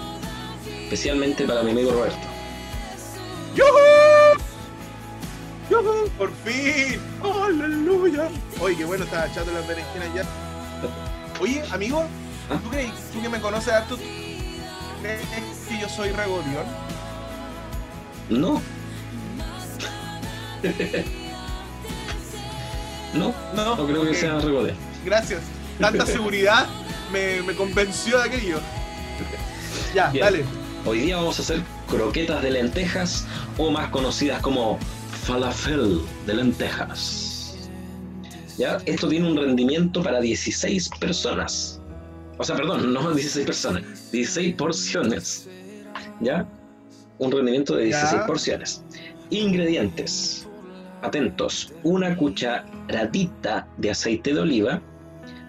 Especialmente 0.85 1.45
para 1.45 1.63
mi 1.63 1.71
amigo 1.71 1.93
Roberto. 1.93 2.27
¡Yujú! 3.55 3.69
¡Yujú! 5.71 6.11
¡Por 6.19 6.33
fin! 6.45 7.01
¡Aleluya! 7.23 8.29
Oye, 8.61 8.77
qué 8.77 8.85
bueno 8.85 9.05
estaba 9.05 9.27
echando 9.27 9.53
las 9.53 9.67
berenjenas 9.67 10.15
ya. 10.15 10.25
Oye, 11.41 11.63
amigo, 11.71 12.05
¿Ah? 12.51 12.59
¿tú, 12.63 12.71
crees, 12.71 12.93
tú 13.13 13.23
que 13.23 13.29
me 13.29 13.41
conoces 13.41 13.73
harto, 13.73 13.97
¿tú 13.97 14.03
crees 15.03 15.23
que 15.69 15.81
yo 15.81 15.89
soy 15.89 16.11
regodión? 16.11 16.65
No. 18.29 18.61
no, 23.15 23.35
No, 23.55 23.77
no 23.77 23.87
creo 23.87 24.03
que 24.05 24.15
sea 24.15 24.39
regodeo. 24.39 24.75
Gracias. 25.05 25.41
Tanta 25.81 26.07
seguridad 26.17 26.67
me, 27.13 27.43
me 27.43 27.55
convenció 27.55 28.19
de 28.19 28.25
aquello. 28.25 28.59
Ya, 29.95 30.11
Bien. 30.11 30.25
dale. 30.25 30.45
Hoy 30.87 31.01
día 31.01 31.17
vamos 31.17 31.39
a 31.39 31.43
hacer 31.43 31.63
croquetas 31.89 32.43
de 32.43 32.51
lentejas 32.51 33.27
o 33.57 33.71
más 33.71 33.89
conocidas 33.89 34.41
como 34.43 34.79
falafel 35.25 36.01
de 36.27 36.35
lentejas. 36.35 37.55
¿Ya? 38.59 38.79
Esto 38.85 39.09
tiene 39.09 39.29
un 39.31 39.37
rendimiento 39.37 40.03
para 40.03 40.21
16 40.21 40.91
personas. 41.01 41.81
O 42.39 42.45
sea, 42.45 42.57
perdón, 42.57 42.93
no 42.93 43.13
16 43.13 43.47
personas, 43.47 43.83
16 44.13 44.55
porciones. 44.57 45.49
¿Ya? 46.21 46.47
Un 47.19 47.33
rendimiento 47.33 47.77
de 47.77 47.85
16 47.87 48.13
Ya. 48.13 48.27
porciones. 48.27 48.83
Ingredientes. 49.31 50.44
Atentos. 51.05 51.71
Una 51.83 52.17
cucharadita 52.17 53.69
de 53.77 53.91
aceite 53.91 54.33
de 54.33 54.41
oliva, 54.41 54.81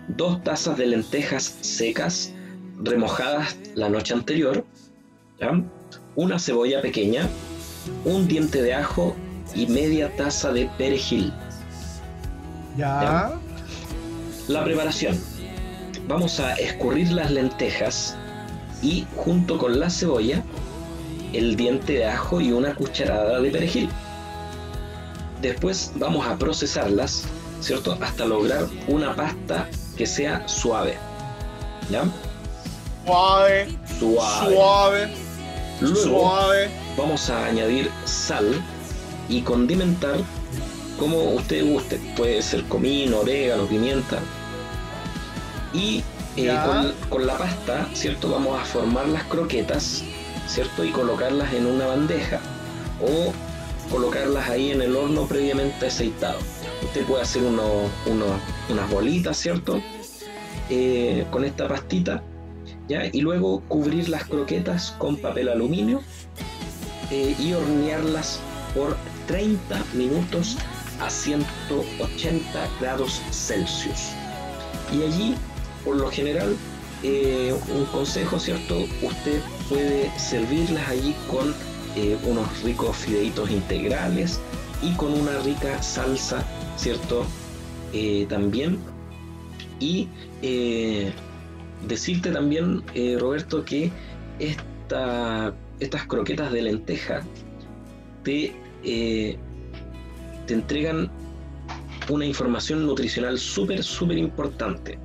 dos 0.09 0.43
tazas 0.43 0.77
de 0.77 0.85
lentejas 0.85 1.57
secas 1.61 2.33
remojadas 2.83 3.57
la 3.73 3.87
noche 3.87 4.13
anterior, 4.13 4.65
¿ya? 5.39 5.63
una 6.17 6.39
cebolla 6.39 6.81
pequeña, 6.81 7.29
un 8.03 8.27
diente 8.27 8.61
de 8.61 8.73
ajo 8.73 9.15
y 9.55 9.67
media 9.67 10.13
taza 10.17 10.51
de 10.51 10.69
perejil. 10.77 11.31
Ya. 12.77 13.31
La 14.49 14.63
preparación. 14.65 15.17
Vamos 16.05 16.41
a 16.41 16.55
escurrir 16.55 17.13
las 17.13 17.31
lentejas 17.31 18.17
y 18.81 19.07
junto 19.15 19.57
con 19.57 19.79
la 19.79 19.89
cebolla, 19.89 20.43
el 21.31 21.55
diente 21.55 21.93
de 21.93 22.05
ajo 22.07 22.41
y 22.41 22.51
una 22.51 22.75
cucharada 22.75 23.39
de 23.39 23.51
perejil. 23.51 23.89
Después 25.41 25.91
vamos 25.95 26.25
a 26.27 26.37
procesarlas, 26.37 27.23
¿cierto? 27.61 27.97
Hasta 28.01 28.25
lograr 28.25 28.67
una 28.87 29.15
pasta 29.15 29.67
que 29.97 30.05
sea 30.05 30.47
suave. 30.47 30.97
¿Ya? 31.89 32.03
Suave, 33.05 33.67
Suave. 33.99 34.55
suave, 34.55 35.13
Luego 35.81 35.95
suave. 36.01 36.69
vamos 36.97 37.29
a 37.29 37.45
añadir 37.45 37.91
sal 38.05 38.61
y 39.29 39.41
condimentar 39.41 40.17
como 40.97 41.17
usted 41.33 41.63
guste. 41.65 41.99
Puede 42.17 42.41
ser 42.41 42.63
comino, 42.65 43.19
orégano, 43.19 43.65
pimienta. 43.65 44.19
Y 45.73 46.03
eh, 46.37 46.57
con, 46.65 46.93
con 47.09 47.27
la 47.27 47.37
pasta, 47.37 47.87
¿cierto? 47.93 48.29
Vamos 48.31 48.59
a 48.59 48.65
formar 48.65 49.07
las 49.09 49.23
croquetas, 49.25 50.03
¿cierto? 50.47 50.83
Y 50.83 50.91
colocarlas 50.91 51.53
en 51.53 51.65
una 51.67 51.85
bandeja 51.87 52.39
o 53.01 53.33
colocarlas 53.91 54.49
ahí 54.49 54.71
en 54.71 54.81
el 54.81 54.95
horno 54.95 55.25
previamente 55.27 55.87
aceitado. 55.87 56.39
Usted 56.83 57.03
puede 57.05 57.23
hacer 57.23 57.43
uno- 57.43 57.89
uno- 58.05 58.39
unas 58.69 58.89
bolitas, 58.89 59.37
¿cierto? 59.37 59.81
Eh, 60.69 61.25
con 61.31 61.45
esta 61.45 61.67
pastita, 61.67 62.23
¿ya? 62.87 63.05
Y 63.11 63.21
luego 63.21 63.61
cubrir 63.67 64.09
las 64.09 64.25
croquetas 64.25 64.91
con 64.97 65.17
papel 65.17 65.49
aluminio 65.49 66.01
eh, 67.11 67.35
y 67.39 67.53
hornearlas 67.53 68.39
por 68.73 68.97
30 69.27 69.83
minutos 69.93 70.57
a 70.99 71.09
180 71.09 72.67
grados 72.79 73.21
Celsius. 73.31 74.09
Y 74.91 75.03
allí, 75.03 75.35
por 75.83 75.97
lo 75.97 76.09
general, 76.09 76.55
eh, 77.03 77.53
un 77.73 77.85
consejo, 77.85 78.39
¿cierto? 78.39 78.79
Usted 79.01 79.41
puede 79.69 80.11
servirlas 80.17 80.87
allí 80.89 81.15
con 81.29 81.53
eh, 81.95 82.17
unos 82.23 82.61
ricos 82.63 82.95
fideitos 82.97 83.49
integrales 83.49 84.39
y 84.81 84.93
con 84.95 85.13
una 85.13 85.37
rica 85.39 85.81
salsa, 85.81 86.43
¿cierto? 86.77 87.25
Eh, 87.93 88.25
también. 88.29 88.77
Y 89.79 90.07
eh, 90.41 91.11
decirte 91.87 92.31
también, 92.31 92.83
Roberto, 93.19 93.63
que 93.63 93.91
esta, 94.39 95.53
estas 95.79 96.05
croquetas 96.07 96.51
de 96.51 96.61
lenteja 96.61 97.21
te, 98.23 98.53
te 98.83 100.53
entregan 100.53 101.09
una 102.09 102.25
información 102.25 102.85
nutricional 102.85 103.37
súper, 103.37 103.83
súper 103.83 104.17
importante. 104.17 104.97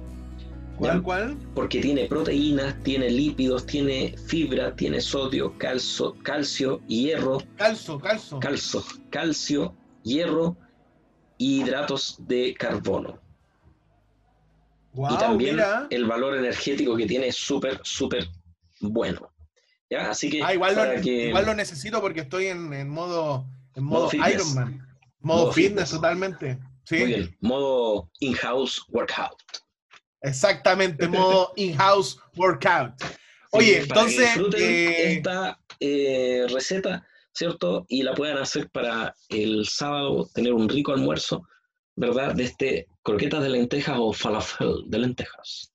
¿Cuál, 0.81 0.97
¿ya? 0.97 1.03
cuál? 1.03 1.39
Porque 1.55 1.81
tiene 1.81 2.07
proteínas, 2.07 2.83
tiene 2.83 3.11
lípidos, 3.11 3.67
tiene 3.67 4.17
fibra, 4.27 4.75
tiene 4.75 5.01
sodio, 5.03 5.57
calcio, 5.59 6.17
calcio, 6.23 6.81
hierro, 6.87 7.43
Calzo, 7.57 7.99
calzo. 7.99 8.41
calcio, 8.41 8.83
calcio, 9.11 9.77
hierro 10.03 10.57
y 11.37 11.61
hidratos 11.61 12.17
de 12.27 12.55
carbono. 12.55 13.21
Wow, 14.93 15.15
y 15.15 15.19
también 15.19 15.57
mira. 15.57 15.87
el 15.91 16.07
valor 16.07 16.35
energético 16.37 16.97
que 16.97 17.07
tiene 17.07 17.29
es 17.29 17.37
súper, 17.37 17.79
súper 17.85 18.27
bueno. 18.81 19.31
¿Ya? 19.91 20.09
Así 20.11 20.31
que, 20.31 20.43
Ah, 20.43 20.55
igual 20.55 20.75
lo, 20.77 21.03
que- 21.03 21.29
igual 21.29 21.45
lo 21.47 21.55
necesito 21.55 22.01
porque 22.01 22.21
estoy 22.21 22.47
en, 22.47 22.73
en 22.73 22.89
modo, 22.89 23.47
en 23.75 23.85
Modo 23.85 24.11
modo. 24.17 24.31
Ironman. 24.31 24.87
Modo, 25.21 25.41
Modo 25.43 25.53
fitness, 25.53 25.71
fitness. 25.73 25.91
totalmente. 25.91 26.59
Sí, 26.85 26.97
Muy 26.97 27.07
bien, 27.07 27.37
modo 27.41 28.11
in-house 28.21 28.83
workout. 28.89 29.37
Exactamente, 30.23 31.09
modo 31.09 31.53
in-house 31.57 32.19
workout. 32.37 32.95
Oye, 33.53 33.67
Sí, 33.67 33.73
que 33.75 33.81
entonces, 33.83 34.37
eh, 34.57 35.13
esta 35.15 35.61
eh, 35.81 36.47
receta, 36.51 37.07
¿cierto? 37.33 37.85
Y 37.89 38.03
la 38.03 38.15
puedan 38.15 38.39
hacer 38.39 38.71
para 38.71 39.15
el 39.29 39.67
sábado, 39.67 40.29
tener 40.35 40.53
un 40.53 40.69
rico 40.69 40.93
almuerzo, 40.93 41.47
¿verdad? 41.97 42.35
De 42.35 42.45
este 42.45 42.87
croquetas 43.03 43.43
de 43.43 43.49
lentejas 43.49 43.97
o 43.99 44.13
falafel 44.13 44.85
de 44.87 44.99
lentejas. 44.99 45.73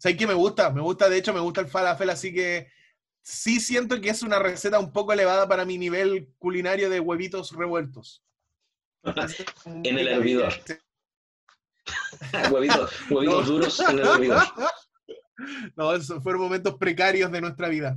¿sabes 0.00 0.16
qué 0.16 0.26
me 0.26 0.34
gusta? 0.34 0.70
Me 0.70 0.80
gusta, 0.80 1.08
de 1.08 1.18
hecho, 1.18 1.34
me 1.34 1.40
gusta 1.40 1.60
el 1.60 1.68
falafel, 1.68 2.08
así 2.10 2.32
que 2.32 2.68
sí 3.22 3.60
siento 3.60 4.00
que 4.00 4.08
es 4.08 4.22
una 4.22 4.38
receta 4.38 4.78
un 4.78 4.92
poco 4.92 5.12
elevada 5.12 5.46
para 5.46 5.66
mi 5.66 5.76
nivel 5.76 6.32
culinario 6.38 6.88
de 6.88 7.00
huevitos 7.00 7.52
revueltos. 7.52 8.24
En 9.84 9.98
el 9.98 10.08
hervidor. 10.08 10.54
huevitos 12.50 12.90
huevitos 13.10 13.46
No. 13.48 13.52
duros 13.52 13.80
en 13.80 13.98
el. 13.98 14.04
No, 15.74 15.94
esos 15.94 16.22
fueron 16.22 16.42
momentos 16.42 16.74
precarios 16.74 17.32
de 17.32 17.40
nuestra 17.40 17.68
vida. 17.68 17.96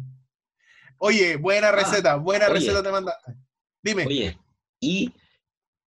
Oye, 0.97 1.35
buena 1.35 1.71
receta, 1.73 2.15
buena 2.15 2.45
Ah, 2.45 2.51
oye. 2.51 2.59
receta 2.61 2.81
te 2.81 2.89
mandaste. 2.91 3.33
Dime. 3.83 4.05
Oye, 4.07 4.39
y 4.79 5.11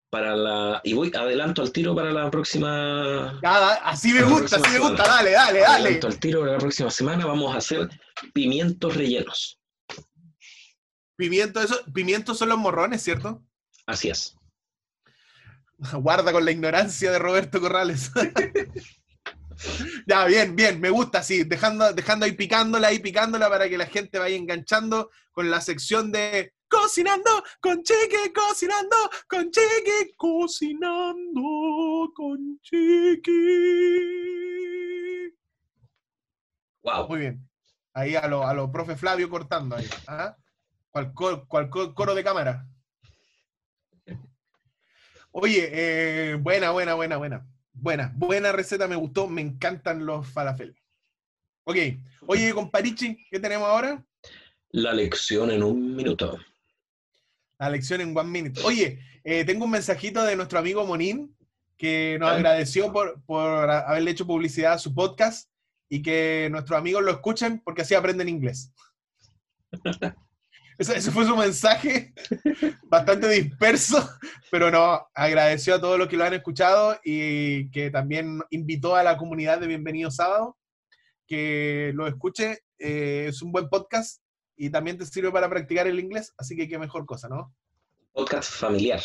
para 0.09 0.35
la. 0.35 0.81
Y 0.83 0.93
voy, 0.93 1.11
adelanto 1.15 1.61
al 1.61 1.71
tiro 1.71 1.93
para 1.93 2.11
la 2.11 2.31
próxima. 2.31 3.39
Ya, 3.43 3.59
da- 3.59 3.75
así 3.75 4.11
me 4.11 4.23
gusta, 4.23 4.55
así 4.55 4.69
me 4.71 4.79
gusta, 4.79 5.03
semana. 5.03 5.15
dale, 5.17 5.31
dale, 5.33 5.59
dale. 5.59 5.83
Adelanto 5.85 6.07
al 6.07 6.19
tiro 6.19 6.39
para 6.39 6.53
la 6.53 6.57
próxima 6.57 6.89
semana. 6.89 7.25
Vamos 7.27 7.53
a 7.53 7.59
hacer 7.59 7.89
pimientos 8.33 8.95
rellenos. 8.95 9.59
Pimiento, 11.15 11.61
eso, 11.61 11.79
pimientos 11.93 12.39
son 12.39 12.49
los 12.49 12.57
morrones, 12.57 13.03
¿cierto? 13.03 13.43
Así 13.85 14.09
es. 14.09 14.35
Guarda 15.93 16.31
con 16.31 16.45
la 16.45 16.51
ignorancia 16.51 17.11
de 17.11 17.19
Roberto 17.19 17.59
Corrales. 17.61 18.11
ya, 20.07 20.25
bien, 20.25 20.55
bien, 20.55 20.79
me 20.79 20.89
gusta, 20.89 21.23
sí, 21.23 21.43
dejando, 21.43 21.93
dejando 21.93 22.25
ahí 22.25 22.33
picándola, 22.33 22.87
ahí 22.89 22.99
picándola 22.99 23.49
para 23.49 23.69
que 23.69 23.77
la 23.77 23.85
gente 23.85 24.19
vaya 24.19 24.35
enganchando 24.35 25.09
con 25.31 25.49
la 25.49 25.61
sección 25.61 26.11
de 26.11 26.53
Cocinando 26.67 27.43
con 27.61 27.83
Chiqui, 27.83 28.33
cocinando 28.33 28.95
con 29.29 29.51
Chiqui, 29.51 30.13
cocinando 30.17 32.11
con 32.15 32.59
Chiqui. 32.61 33.31
Wow. 36.81 37.07
Muy 37.07 37.19
bien. 37.19 37.49
Ahí 37.93 38.15
a 38.15 38.27
lo, 38.27 38.45
a 38.45 38.53
lo 38.53 38.71
profe 38.71 38.95
Flavio 38.95 39.29
cortando 39.29 39.75
ahí. 39.75 39.87
¿ah? 40.07 40.35
¿Cuál, 40.89 41.13
cuál 41.13 41.69
cor- 41.69 41.93
coro 41.93 42.15
de 42.15 42.23
cámara? 42.23 42.67
Oye, 45.37 45.69
eh, 45.73 46.35
buena, 46.35 46.71
buena, 46.71 46.93
buena, 46.93 47.17
buena. 47.17 47.45
Buena, 47.73 48.13
buena 48.15 48.53
receta, 48.53 48.87
me 48.87 48.95
gustó, 48.95 49.27
me 49.27 49.41
encantan 49.41 50.05
los 50.05 50.25
falafel. 50.29 50.73
Ok, 51.65 51.75
oye, 52.27 52.53
comparichi, 52.53 53.17
¿qué 53.29 53.37
tenemos 53.41 53.67
ahora? 53.67 54.01
La 54.69 54.93
lección 54.93 55.51
en 55.51 55.61
un 55.61 55.93
minuto. 55.93 56.39
La 57.59 57.69
lección 57.69 57.99
en 57.99 58.15
one 58.15 58.29
minute. 58.29 58.61
Oye, 58.63 58.99
eh, 59.25 59.43
tengo 59.43 59.65
un 59.65 59.71
mensajito 59.71 60.23
de 60.23 60.37
nuestro 60.37 60.57
amigo 60.57 60.85
Monín, 60.85 61.35
que 61.75 62.15
nos 62.17 62.29
Ah. 62.29 62.35
agradeció 62.35 62.93
por, 62.93 63.21
por 63.25 63.69
haberle 63.69 64.11
hecho 64.11 64.25
publicidad 64.25 64.73
a 64.73 64.79
su 64.79 64.95
podcast 64.95 65.49
y 65.89 66.01
que 66.01 66.47
nuestros 66.49 66.79
amigos 66.79 67.03
lo 67.03 67.11
escuchen 67.11 67.59
porque 67.59 67.81
así 67.81 67.93
aprenden 67.93 68.29
inglés. 68.29 68.71
Ese, 70.77 71.11
fue 71.11 71.25
su 71.25 71.35
mensaje, 71.37 72.13
bastante 72.83 73.29
disperso, 73.29 74.09
pero 74.51 74.69
no, 74.69 75.07
agradeció 75.13 75.75
a 75.75 75.81
todos 75.81 75.97
los 75.97 76.07
que 76.07 76.17
lo 76.17 76.25
han 76.25 76.33
escuchado 76.33 76.99
y 77.03 77.69
que 77.71 77.89
también 77.91 78.41
invitó 78.49 78.95
a 78.95 79.03
la 79.03 79.17
comunidad 79.17 79.59
de 79.59 79.67
Bienvenido 79.67 80.11
Sábado 80.11 80.57
que 81.27 81.91
lo 81.95 82.07
escuche. 82.07 82.59
eh, 82.77 83.27
es 83.29 83.41
un 83.41 83.51
buen 83.51 83.69
podcast 83.69 84.21
y 84.57 84.69
también 84.69 84.97
te 84.97 85.05
sirve 85.05 85.31
para 85.31 85.49
practicar 85.49 85.87
el 85.87 85.99
inglés, 85.99 86.33
así 86.37 86.55
que 86.55 86.67
qué 86.67 86.77
mejor 86.77 87.05
cosa, 87.05 87.27
¿no? 87.27 87.53
Podcast 88.13 88.51
familiar. 88.51 89.01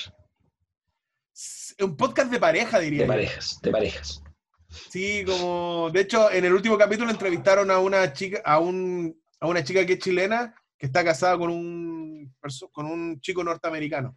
Un 1.80 1.96
podcast 1.96 2.30
de 2.30 2.38
pareja, 2.38 2.78
diría. 2.78 3.00
De 3.00 3.06
yo. 3.06 3.12
parejas. 3.12 3.58
De 3.62 3.70
parejas. 3.70 4.22
Sí, 4.68 5.24
como, 5.24 5.90
de 5.92 6.00
hecho, 6.00 6.30
en 6.30 6.44
el 6.44 6.52
último 6.52 6.78
capítulo 6.78 7.10
entrevistaron 7.10 7.70
a 7.70 7.78
una 7.78 8.12
chica, 8.12 8.40
a 8.44 8.58
un, 8.58 9.20
a 9.40 9.46
una 9.46 9.64
chica 9.64 9.84
que 9.84 9.94
es 9.94 9.98
chilena, 9.98 10.54
que 10.80 10.86
está 10.86 11.04
casada 11.04 11.36
con 11.36 11.50
un, 11.50 12.34
con 12.72 12.86
un 12.86 13.20
chico 13.20 13.44
norteamericano. 13.44 14.16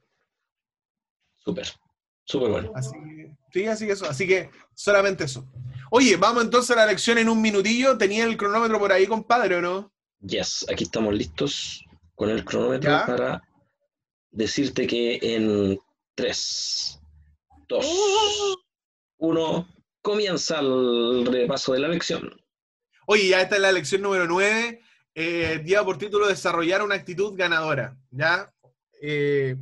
Súper. 1.36 1.68
Súper 2.24 2.52
bueno. 2.52 2.72
Así 2.74 2.94
que, 2.94 3.36
sí, 3.52 3.66
así 3.68 3.86
que 3.86 3.92
eso, 3.92 4.06
así 4.06 4.26
que 4.26 4.50
solamente 4.74 5.26
eso. 5.26 5.46
Oye, 5.92 6.16
vamos 6.16 6.42
entonces 6.46 6.72
a 6.72 6.80
la 6.80 6.86
lección 6.86 7.18
en 7.18 7.28
un 7.28 7.42
minutillo. 7.42 7.98
¿Tenía 7.98 8.24
el 8.24 8.38
cronómetro 8.38 8.80
por 8.80 8.94
ahí, 8.94 9.06
compadre, 9.06 9.58
o 9.58 9.62
no? 9.62 9.92
Yes, 10.22 10.66
aquí 10.72 10.86
estamos 10.86 11.14
listos 11.14 11.84
con 12.16 12.30
el 12.30 12.46
cronómetro 12.46 12.90
Ya. 12.92 13.06
para 13.06 13.42
decirte 14.32 14.88
que 14.88 15.20
en 15.22 15.78
3, 16.16 17.02
2, 17.68 17.86
1, 19.18 19.68
comienza 20.02 20.60
el 20.62 21.26
repaso 21.26 21.74
de 21.74 21.80
la 21.80 21.90
lección. 21.90 22.34
Oye, 23.06 23.28
ya 23.28 23.42
esta 23.42 23.56
es 23.56 23.62
la 23.62 23.74
lección 23.74 24.02
número 24.02 24.28
9. 24.28 24.80
Eh, 25.16 25.62
lleva 25.64 25.86
por 25.86 25.98
título 25.98 26.28
Desarrollar 26.28 26.82
una 26.82 26.96
actitud 26.96 27.36
ganadora. 27.36 27.98
¿Ya? 28.12 28.54
Eh, 29.02 29.56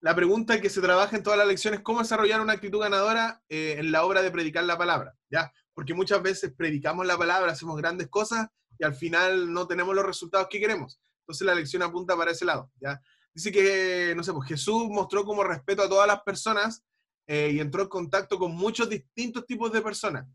la 0.00 0.14
pregunta 0.14 0.60
que 0.60 0.70
se 0.70 0.80
trabaja 0.80 1.16
en 1.16 1.22
todas 1.22 1.38
las 1.38 1.48
lecciones 1.48 1.78
es 1.78 1.84
cómo 1.84 2.00
desarrollar 2.00 2.40
una 2.40 2.52
actitud 2.52 2.80
ganadora 2.80 3.42
eh, 3.48 3.76
en 3.78 3.90
la 3.90 4.04
obra 4.04 4.22
de 4.22 4.30
predicar 4.30 4.64
la 4.64 4.78
palabra. 4.78 5.14
¿Ya? 5.30 5.52
Porque 5.74 5.94
muchas 5.94 6.22
veces 6.22 6.52
predicamos 6.56 7.06
la 7.06 7.18
palabra, 7.18 7.52
hacemos 7.52 7.76
grandes 7.76 8.08
cosas 8.08 8.48
y 8.78 8.84
al 8.84 8.94
final 8.94 9.52
no 9.52 9.66
tenemos 9.66 9.94
los 9.94 10.06
resultados 10.06 10.48
que 10.48 10.60
queremos. 10.60 11.00
Entonces 11.20 11.46
la 11.46 11.54
lección 11.54 11.82
apunta 11.82 12.16
para 12.16 12.30
ese 12.30 12.44
lado. 12.44 12.70
¿ya? 12.80 13.00
Dice 13.34 13.50
que, 13.50 14.14
no 14.16 14.22
sé, 14.22 14.32
pues 14.32 14.48
Jesús 14.48 14.88
mostró 14.88 15.24
como 15.24 15.42
respeto 15.42 15.82
a 15.82 15.88
todas 15.88 16.06
las 16.06 16.22
personas 16.22 16.84
eh, 17.26 17.50
y 17.52 17.60
entró 17.60 17.82
en 17.82 17.88
contacto 17.88 18.38
con 18.38 18.52
muchos 18.52 18.88
distintos 18.88 19.44
tipos 19.44 19.72
de 19.72 19.82
personas. 19.82 20.26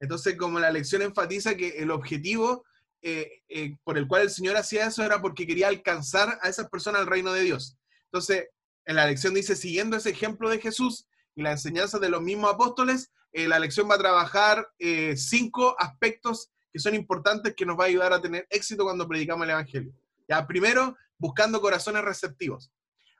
Entonces, 0.00 0.36
como 0.36 0.60
la 0.60 0.70
lección 0.70 1.02
enfatiza 1.02 1.56
que 1.56 1.70
el 1.70 1.90
objetivo 1.90 2.64
eh, 3.02 3.42
eh, 3.48 3.76
por 3.84 3.96
el 3.98 4.06
cual 4.06 4.22
el 4.22 4.30
Señor 4.30 4.56
hacía 4.56 4.86
eso 4.86 5.02
era 5.02 5.20
porque 5.20 5.46
quería 5.46 5.68
alcanzar 5.68 6.38
a 6.42 6.48
esas 6.48 6.68
personas 6.68 7.02
al 7.02 7.06
reino 7.06 7.32
de 7.32 7.42
Dios. 7.42 7.76
Entonces, 8.04 8.48
en 8.88 8.96
la 8.96 9.06
lección 9.06 9.34
dice, 9.34 9.54
siguiendo 9.54 9.96
ese 9.96 10.10
ejemplo 10.10 10.48
de 10.48 10.60
Jesús 10.60 11.06
y 11.34 11.42
la 11.42 11.52
enseñanza 11.52 11.98
de 11.98 12.08
los 12.08 12.22
mismos 12.22 12.52
apóstoles, 12.52 13.12
eh, 13.32 13.46
la 13.46 13.58
lección 13.58 13.88
va 13.88 13.96
a 13.96 13.98
trabajar 13.98 14.66
eh, 14.78 15.14
cinco 15.16 15.76
aspectos 15.78 16.50
que 16.72 16.80
son 16.80 16.94
importantes 16.94 17.54
que 17.54 17.66
nos 17.66 17.78
va 17.78 17.84
a 17.84 17.88
ayudar 17.88 18.12
a 18.12 18.20
tener 18.22 18.46
éxito 18.50 18.84
cuando 18.84 19.06
predicamos 19.06 19.44
el 19.44 19.50
Evangelio. 19.50 19.92
Ya, 20.26 20.46
primero, 20.46 20.96
buscando 21.18 21.60
corazones 21.60 22.02
receptivos. 22.02 22.70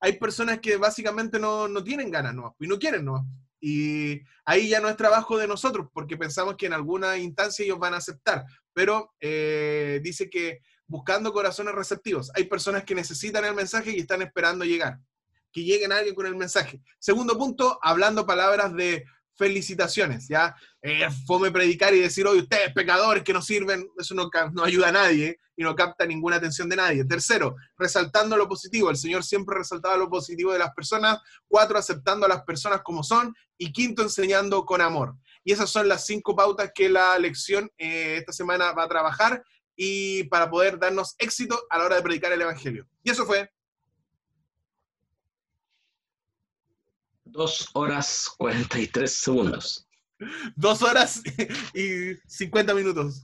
Hay 0.01 0.19
personas 0.19 0.61
que 0.61 0.77
básicamente 0.77 1.39
no, 1.39 1.69
no 1.69 1.85
tienen 1.85 2.11
ganas, 2.11 2.35
¿no? 2.35 2.57
Y 2.59 2.67
no 2.67 2.79
quieren, 2.79 3.05
¿no? 3.05 3.27
Y 3.61 4.23
ahí 4.45 4.69
ya 4.69 4.81
no 4.81 4.89
es 4.89 4.97
trabajo 4.97 5.37
de 5.37 5.49
nosotros, 5.49 5.89
porque 5.93 6.17
pensamos 6.17 6.57
que 6.57 6.67
en 6.67 6.73
alguna 6.73 7.19
instancia 7.19 7.65
ellos 7.65 7.79
van 7.79 7.95
a 7.95 7.99
aceptar, 7.99 8.45
pero 8.79 9.13
eh, 9.19 9.99
dice 10.05 10.31
que 10.31 10.61
buscando 10.87 11.33
corazones 11.33 11.75
receptivos. 11.75 12.31
Hay 12.37 12.45
personas 12.45 12.85
que 12.85 12.95
necesitan 12.95 13.45
el 13.45 13.53
mensaje 13.53 13.91
y 13.91 13.99
están 13.99 14.23
esperando 14.23 14.65
llegar, 14.65 15.01
que 15.51 15.65
lleguen 15.65 15.91
a 15.91 15.97
alguien 15.97 16.15
con 16.15 16.27
el 16.27 16.37
mensaje. 16.37 16.81
Segundo 17.01 17.37
punto, 17.37 17.81
hablando 17.83 18.25
palabras 18.25 18.73
de 18.77 19.05
felicitaciones, 19.35 20.29
¿ya? 20.29 20.55
Eh, 20.81 21.09
predicar 21.53 21.93
y 21.93 21.99
decir, 21.99 22.25
oye, 22.29 22.43
ustedes 22.43 22.73
pecadores 22.73 23.25
que 23.25 23.33
no 23.33 23.43
sirven, 23.43 23.85
eso 23.99 24.15
no, 24.15 24.31
no 24.53 24.63
ayuda 24.63 24.91
a 24.91 24.93
nadie 24.93 25.41
y 25.57 25.65
no 25.65 25.75
capta 25.75 26.07
ninguna 26.07 26.37
atención 26.37 26.69
de 26.69 26.77
nadie. 26.77 27.05
Tercero, 27.05 27.57
resaltando 27.77 28.37
lo 28.37 28.47
positivo. 28.47 28.91
El 28.91 28.97
Señor 28.97 29.25
siempre 29.25 29.59
resaltaba 29.59 29.97
lo 29.97 30.09
positivo 30.09 30.53
de 30.53 30.61
las 30.61 30.73
personas. 30.73 31.19
Cuatro, 31.49 31.77
aceptando 31.77 32.27
a 32.27 32.29
las 32.29 32.45
personas 32.45 32.83
como 32.83 33.03
son. 33.03 33.35
Y 33.57 33.73
quinto, 33.73 34.03
enseñando 34.03 34.65
con 34.65 34.81
amor. 34.81 35.17
Y 35.49 35.53
esas 35.53 35.71
son 35.71 35.89
las 35.89 36.05
cinco 36.05 36.37
pautas 36.37 36.73
que 36.75 36.91
la 36.91 37.19
lección 37.19 37.71
eh, 37.79 38.17
esta 38.19 38.35
semana 38.35 38.73
va 38.73 38.83
a 38.83 38.89
trabajar 38.89 39.43
y 39.75 40.25
para 40.25 40.51
poder 40.51 40.79
darnos 40.79 41.15
éxito 41.17 41.59
a 41.71 41.79
la 41.79 41.87
hora 41.87 41.97
de 41.97 42.03
predicar 42.03 42.31
el 42.33 42.43
Evangelio. 42.43 42.87
Y 43.03 43.09
eso 43.13 43.25
fue. 43.25 43.51
2 47.25 47.71
horas 47.73 48.29
43 48.37 49.11
segundos. 49.11 49.89
Dos 50.55 50.83
horas 50.83 51.23
y 51.73 52.15
50 52.27 52.75
minutos. 52.75 53.23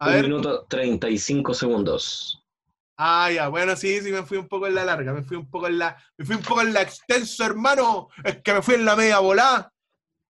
A 0.00 0.08
Un 0.08 0.12
ver. 0.14 0.24
minuto 0.24 0.66
35 0.68 1.54
segundos. 1.54 2.44
Ah, 2.96 3.30
ya, 3.30 3.46
bueno, 3.46 3.76
sí, 3.76 4.00
sí, 4.00 4.10
me 4.10 4.24
fui 4.24 4.38
un 4.38 4.48
poco 4.48 4.66
en 4.66 4.74
la 4.74 4.84
larga, 4.84 5.12
me 5.12 5.22
fui 5.22 5.36
un 5.36 5.48
poco 5.48 5.68
en 5.68 5.78
la, 5.78 5.96
me 6.16 6.24
fui 6.24 6.34
un 6.34 6.42
poco 6.42 6.62
en 6.62 6.72
la 6.72 6.82
extenso, 6.82 7.44
hermano. 7.44 8.08
Es 8.24 8.42
que 8.42 8.54
me 8.54 8.60
fui 8.60 8.74
en 8.74 8.84
la 8.84 8.96
media 8.96 9.20
volada. 9.20 9.72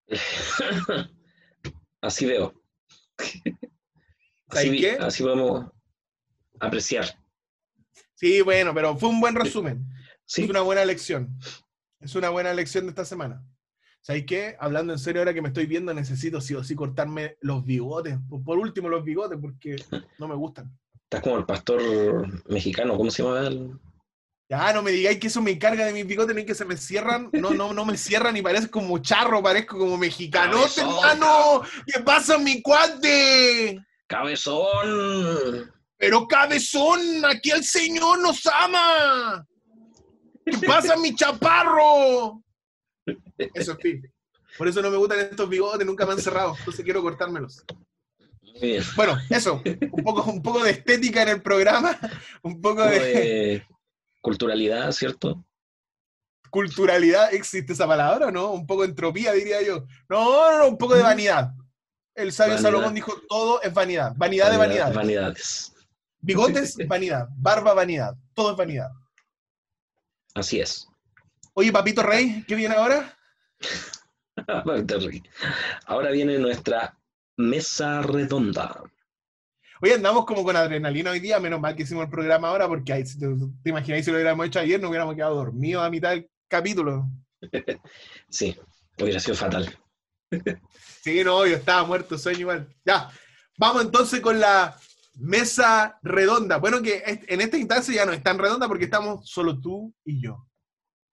Así 2.01 2.27
veo. 2.27 2.55
¿Sabes 4.51 4.69
Así, 4.71 4.81
qué? 4.81 4.93
así 5.01 5.23
podemos 5.23 5.71
apreciar. 6.61 7.07
Sí, 8.15 8.41
bueno, 8.43 8.73
pero 8.75 8.97
fue 8.97 9.09
un 9.11 9.21
buen 9.21 9.35
resumen. 9.35 9.87
Sí, 10.25 10.45
Es 10.45 10.51
una 10.51 10.61
buena 10.63 10.85
lección. 10.85 11.39
Es 12.01 12.15
una 12.15 12.31
buena 12.31 12.53
lección 12.55 12.85
de 12.85 12.91
esta 12.91 13.05
semana. 13.05 13.45
¿Sabes 14.01 14.25
qué? 14.27 14.57
Hablando 14.61 14.93
en 14.93 14.99
serio, 14.99 15.21
ahora 15.21 15.35
que 15.35 15.43
me 15.43 15.49
estoy 15.49 15.67
viendo, 15.67 15.93
necesito 15.93 16.41
sí 16.41 16.55
o 16.55 16.63
sí 16.65 16.75
cortarme 16.75 17.37
los 17.41 17.65
bigotes. 17.65 18.17
Por, 18.29 18.43
por 18.45 18.59
último, 18.59 18.89
los 18.89 19.05
bigotes, 19.05 19.39
porque 19.41 19.77
no 20.19 20.29
me 20.29 20.35
gustan. 20.35 20.71
estás 21.05 21.21
como 21.21 21.37
el 21.39 21.45
pastor 21.45 21.83
mexicano, 22.49 22.97
¿cómo 22.97 23.11
se 23.11 23.23
llama? 23.23 23.41
el- 23.49 23.79
Ya, 24.51 24.73
no 24.73 24.83
me 24.83 24.91
digáis 24.93 25.19
que 25.19 25.27
eso 25.27 25.43
me 25.43 25.51
encarga 25.51 25.85
de 25.85 25.93
mis 25.93 26.07
bigotes 26.07 26.35
ni 26.35 26.47
que 26.47 26.55
se 26.55 26.65
me 26.65 26.77
cierran. 26.77 27.29
No, 27.33 27.51
no, 27.51 27.75
no 27.75 27.85
me 27.85 27.99
cierran 27.99 28.35
y 28.37 28.41
parezco 28.41 28.81
como 28.81 28.99
charro, 28.99 29.43
parezco 29.43 29.77
como 29.79 29.99
Cabezón. 30.31 30.89
hermano. 30.89 31.63
¿Qué 31.87 32.01
pasa, 32.01 32.39
mi 32.39 32.63
cuate? 32.63 33.79
¡Cabezón! 34.07 35.71
Pero 35.99 36.27
cabezón, 36.27 37.01
aquí 37.27 37.51
el 37.51 37.63
Señor 37.63 38.21
nos 38.21 38.47
ama. 38.47 39.47
¿Qué 40.47 40.67
pasa, 40.67 40.97
mi 40.97 41.15
chaparro? 41.15 42.43
Eso 43.53 43.73
es 43.73 43.79
fin. 43.83 44.11
Por 44.57 44.67
eso 44.67 44.81
no 44.81 44.91
me 44.91 44.97
gustan 44.97 45.21
estos 45.21 45.49
bigotes, 45.49 45.87
nunca 45.87 46.07
me 46.07 46.13
han 46.13 46.21
cerrado. 46.21 46.55
Entonces 46.59 46.85
quiero 46.85 47.03
cortármelos. 47.03 47.65
Bueno, 48.97 49.19
eso, 49.29 49.63
un 49.93 50.03
poco, 50.03 50.23
un 50.31 50.43
poco 50.43 50.65
de 50.65 50.71
estética 50.71 51.23
en 51.23 51.29
el 51.29 51.43
programa, 51.43 51.97
un 52.43 52.61
poco 52.61 52.83
de 52.85 52.99
de 52.99 53.67
culturalidad, 54.21 54.91
¿cierto? 54.93 55.45
culturalidad, 56.51 57.35
¿existe 57.35 57.75
esa 57.75 57.87
palabra 57.87 58.29
o 58.29 58.31
no? 58.31 58.53
Un 58.53 58.67
poco 58.67 58.81
de 58.83 58.89
entropía, 58.89 59.33
diría 59.33 59.61
yo. 59.63 59.85
No, 60.09 60.51
no, 60.51 60.59
no, 60.61 60.69
un 60.69 60.79
poco 60.79 60.95
de 60.95 61.03
vanidad. 61.03 61.53
El 62.15 62.33
sabio 62.33 62.55
Vanidad. 62.55 62.71
Salomón 62.71 62.95
dijo, 62.95 63.13
todo 63.29 63.61
es 63.61 63.75
vanidad. 63.75 64.15
Vanidad 64.17 64.51
de 64.51 64.57
Vanidad- 64.57 64.85
vanidad. 64.87 64.95
Vanidades. 64.95 65.75
Bigotes, 66.21 66.75
vanidad. 66.89 67.29
Barba, 67.37 67.75
vanidad. 67.75 68.15
Todo 68.33 68.53
es 68.53 68.57
vanidad. 68.57 68.89
Así 70.35 70.59
es. 70.59 70.89
Oye, 71.53 71.71
Papito 71.71 72.03
Rey, 72.03 72.43
¿qué 72.49 72.55
viene 72.55 72.77
ahora? 72.77 73.15
Ahora 75.87 76.11
viene 76.11 76.39
nuestra 76.39 76.97
mesa 77.37 78.03
redonda. 78.03 78.83
Hoy 79.81 79.91
andamos 79.93 80.25
como 80.27 80.43
con 80.45 80.57
adrenalina 80.57 81.11
hoy 81.13 81.21
día, 81.21 81.39
menos 81.39 81.61
mal 81.61 81.77
que 81.77 81.83
hicimos 81.85 82.05
el 82.05 82.11
programa 82.11 82.49
ahora, 82.49 82.67
porque 82.67 82.93
ahí, 82.93 83.05
te, 83.05 83.27
te 83.63 83.71
imagináis 83.71 84.05
si 84.05 84.11
lo 84.11 84.17
hubiéramos 84.17 84.47
hecho 84.47 84.59
ayer, 84.61 84.81
nos 84.81 84.89
hubiéramos 84.91 85.15
quedado 85.15 85.37
dormidos 85.37 85.85
a 85.85 85.91
mitad 85.91 86.11
del 86.11 86.29
capítulo. 86.49 87.07
Sí, 88.31 88.57
hubiera 89.01 89.21
sido 89.21 89.37
fatal. 89.37 89.79
Sí, 91.03 91.23
no, 91.25 91.47
yo 91.47 91.57
estaba 91.57 91.87
muerto, 91.87 92.19
sueño 92.19 92.41
igual. 92.41 92.69
Ya, 92.85 93.09
vamos 93.57 93.83
entonces 93.83 94.21
con 94.21 94.39
la 94.41 94.77
mesa 95.15 95.99
redonda. 96.03 96.59
Bueno, 96.59 96.83
que 96.83 97.03
en 97.07 97.41
esta 97.41 97.57
instancia 97.57 97.95
ya 97.95 98.05
no 98.05 98.13
es 98.13 98.23
tan 98.23 98.39
redonda 98.39 98.67
porque 98.69 98.85
estamos 98.85 99.27
solo 99.31 99.59
tú 99.59 99.95
y 100.05 100.21
yo. 100.21 100.47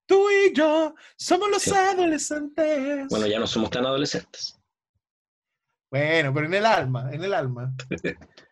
Tú 0.07 0.27
y 0.29 0.53
yo 0.53 0.95
somos 1.15 1.49
los 1.49 1.61
Sí. 1.61 1.71
adolescentes. 1.71 3.07
Bueno, 3.09 3.27
ya 3.27 3.39
no 3.39 3.47
somos 3.47 3.69
tan 3.69 3.85
adolescentes. 3.85 4.59
Bueno, 5.89 6.33
pero 6.33 6.47
en 6.47 6.53
el 6.55 6.65
alma, 6.65 7.09
en 7.13 7.23
el 7.23 7.33
alma. 7.33 7.73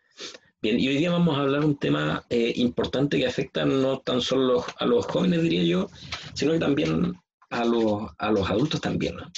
Bien, 0.61 0.79
y 0.79 0.87
hoy 0.87 0.97
día 0.97 1.11
vamos 1.11 1.37
a 1.37 1.41
hablar 1.41 1.65
un 1.65 1.77
tema 1.77 2.23
eh, 2.29 2.53
importante 2.55 3.17
que 3.17 3.27
afecta 3.27 3.65
no 3.65 3.99
tan 3.99 4.21
solo 4.21 4.53
los- 4.53 4.65
a 4.77 4.85
los 4.85 5.05
jóvenes, 5.05 5.41
diría 5.43 5.63
yo, 5.63 5.89
sino 6.33 6.53
que 6.53 6.59
también 6.59 7.13
a 7.49 7.65
los, 7.65 8.09
a 8.17 8.31
los 8.31 8.49
adultos 8.49 8.79
también, 8.81 9.15
¿no? 9.17 9.29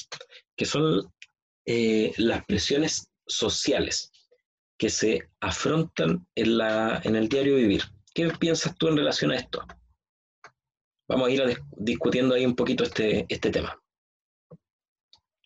que 0.56 0.66
son 0.66 1.12
eh, 1.66 2.14
las 2.18 2.46
presiones 2.46 3.10
sociales 3.28 4.12
que 4.78 4.90
se 4.90 5.28
afrontan 5.40 6.26
en, 6.36 6.58
la, 6.60 7.02
en 7.04 7.16
el 7.16 7.28
diario 7.28 7.56
vivir. 7.56 7.84
¿Qué 8.14 8.28
piensas 8.40 8.76
tú 8.78 8.88
en 8.88 8.98
relación 8.98 9.32
a 9.32 9.38
esto? 9.38 9.66
Vamos 11.08 11.28
a 11.28 11.32
ir 11.32 11.42
a 11.42 11.46
dis- 11.48 11.64
discutiendo 11.78 12.36
ahí 12.36 12.46
un 12.46 12.56
poquito 12.56 12.84
este, 12.84 13.26
este 13.30 13.50
tema. 13.50 13.78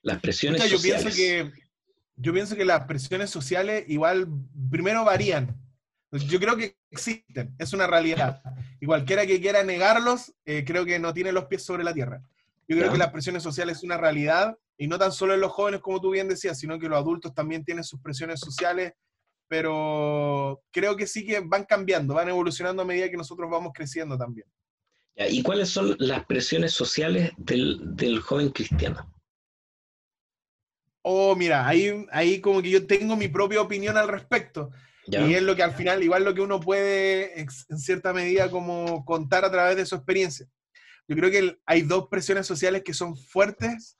Las 0.01 0.19
presiones 0.19 0.61
Pucha, 0.61 0.71
yo 0.71 0.77
sociales. 0.77 1.15
pienso 1.15 1.53
que 1.53 1.68
yo 2.19 2.33
pienso 2.33 2.55
que 2.55 2.65
las 2.65 2.85
presiones 2.85 3.29
sociales 3.29 3.85
igual 3.87 4.27
primero 4.69 5.03
varían. 5.05 5.55
Yo 6.11 6.39
creo 6.39 6.57
que 6.57 6.75
existen, 6.91 7.55
es 7.59 7.71
una 7.73 7.85
realidad. 7.87 8.41
Y 8.81 8.85
cualquiera 8.85 9.25
que 9.25 9.39
quiera 9.39 9.63
negarlos, 9.63 10.33
eh, 10.45 10.63
creo 10.65 10.83
que 10.85 10.97
no 10.99 11.13
tiene 11.13 11.31
los 11.31 11.45
pies 11.45 11.63
sobre 11.63 11.83
la 11.83 11.93
tierra. 11.93 12.21
Yo 12.67 12.75
creo 12.75 12.87
Ya. 12.87 12.91
que 12.93 12.97
las 12.97 13.11
presiones 13.11 13.43
sociales 13.43 13.77
es 13.77 13.83
una 13.83 13.97
realidad, 13.97 14.57
y 14.77 14.87
no 14.87 14.97
tan 14.97 15.11
solo 15.11 15.33
en 15.33 15.41
los 15.41 15.51
jóvenes, 15.51 15.81
como 15.81 15.99
tú 16.01 16.11
bien 16.11 16.27
decías, 16.27 16.57
sino 16.59 16.79
que 16.79 16.87
los 16.89 16.97
adultos 16.97 17.33
también 17.33 17.63
tienen 17.63 17.83
sus 17.83 17.99
presiones 18.01 18.39
sociales, 18.39 18.93
pero 19.47 20.61
creo 20.71 20.95
que 20.95 21.05
sí 21.07 21.25
que 21.25 21.39
van 21.41 21.65
cambiando, 21.65 22.13
van 22.13 22.29
evolucionando 22.29 22.81
a 22.81 22.85
medida 22.85 23.09
que 23.09 23.17
nosotros 23.17 23.49
vamos 23.49 23.71
creciendo 23.73 24.17
también. 24.17 24.47
¿Y 25.15 25.43
cuáles 25.43 25.69
son 25.69 25.95
las 25.99 26.25
presiones 26.25 26.71
sociales 26.71 27.31
del, 27.37 27.79
del 27.95 28.19
joven 28.21 28.49
cristiano? 28.51 29.13
Oh, 31.01 31.35
mira, 31.35 31.67
ahí, 31.67 32.05
ahí 32.11 32.41
como 32.41 32.61
que 32.61 32.69
yo 32.69 32.85
tengo 32.85 33.15
mi 33.15 33.27
propia 33.27 33.61
opinión 33.61 33.97
al 33.97 34.07
respecto. 34.07 34.71
¿Ya? 35.07 35.25
Y 35.25 35.33
es 35.33 35.41
lo 35.41 35.55
que 35.55 35.63
al 35.63 35.73
final, 35.73 36.03
igual 36.03 36.23
lo 36.23 36.35
que 36.35 36.41
uno 36.41 36.59
puede 36.59 37.39
en 37.39 37.49
cierta 37.49 38.13
medida 38.13 38.51
como 38.51 39.03
contar 39.05 39.43
a 39.43 39.51
través 39.51 39.75
de 39.75 39.85
su 39.85 39.95
experiencia. 39.95 40.47
Yo 41.07 41.15
creo 41.15 41.31
que 41.31 41.57
hay 41.65 41.81
dos 41.81 42.07
presiones 42.07 42.45
sociales 42.45 42.83
que 42.83 42.93
son 42.93 43.17
fuertes. 43.17 43.97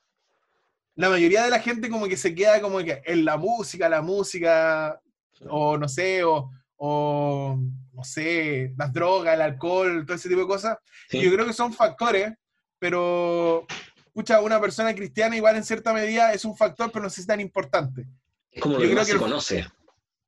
La 0.93 1.09
mayoría 1.09 1.43
de 1.43 1.49
la 1.49 1.59
gente 1.59 1.89
como 1.89 2.07
que 2.07 2.17
se 2.17 2.35
queda 2.35 2.61
como 2.61 2.79
que 2.79 3.01
en 3.05 3.25
la 3.25 3.37
música, 3.37 3.89
la 3.89 4.03
música, 4.03 5.01
o 5.47 5.77
no 5.77 5.87
sé, 5.87 6.23
o, 6.23 6.51
o, 6.77 7.59
no 7.93 8.03
sé, 8.03 8.73
las 8.77 8.93
drogas, 8.93 9.33
el 9.33 9.41
alcohol, 9.41 10.05
todo 10.05 10.15
ese 10.15 10.29
tipo 10.29 10.41
de 10.41 10.47
cosas. 10.47 10.77
Sí. 11.09 11.19
Yo 11.19 11.31
creo 11.31 11.45
que 11.45 11.53
son 11.53 11.73
factores, 11.73 12.33
pero, 12.77 13.65
escucha, 14.09 14.41
una 14.41 14.59
persona 14.59 14.93
cristiana 14.93 15.35
igual 15.37 15.55
en 15.55 15.63
cierta 15.63 15.93
medida 15.93 16.33
es 16.33 16.43
un 16.45 16.55
factor, 16.57 16.91
pero 16.91 17.03
no 17.03 17.09
sé 17.09 17.21
si 17.21 17.27
tan 17.27 17.39
importante. 17.39 18.05
Es 18.51 18.61
como 18.61 18.75
lo 18.75 18.81
yo 18.81 18.87
que 18.87 18.93
creo 18.93 18.97
más 18.99 19.05
que 19.07 19.11
se 19.11 19.17
el- 19.17 19.21
conoce. 19.23 19.67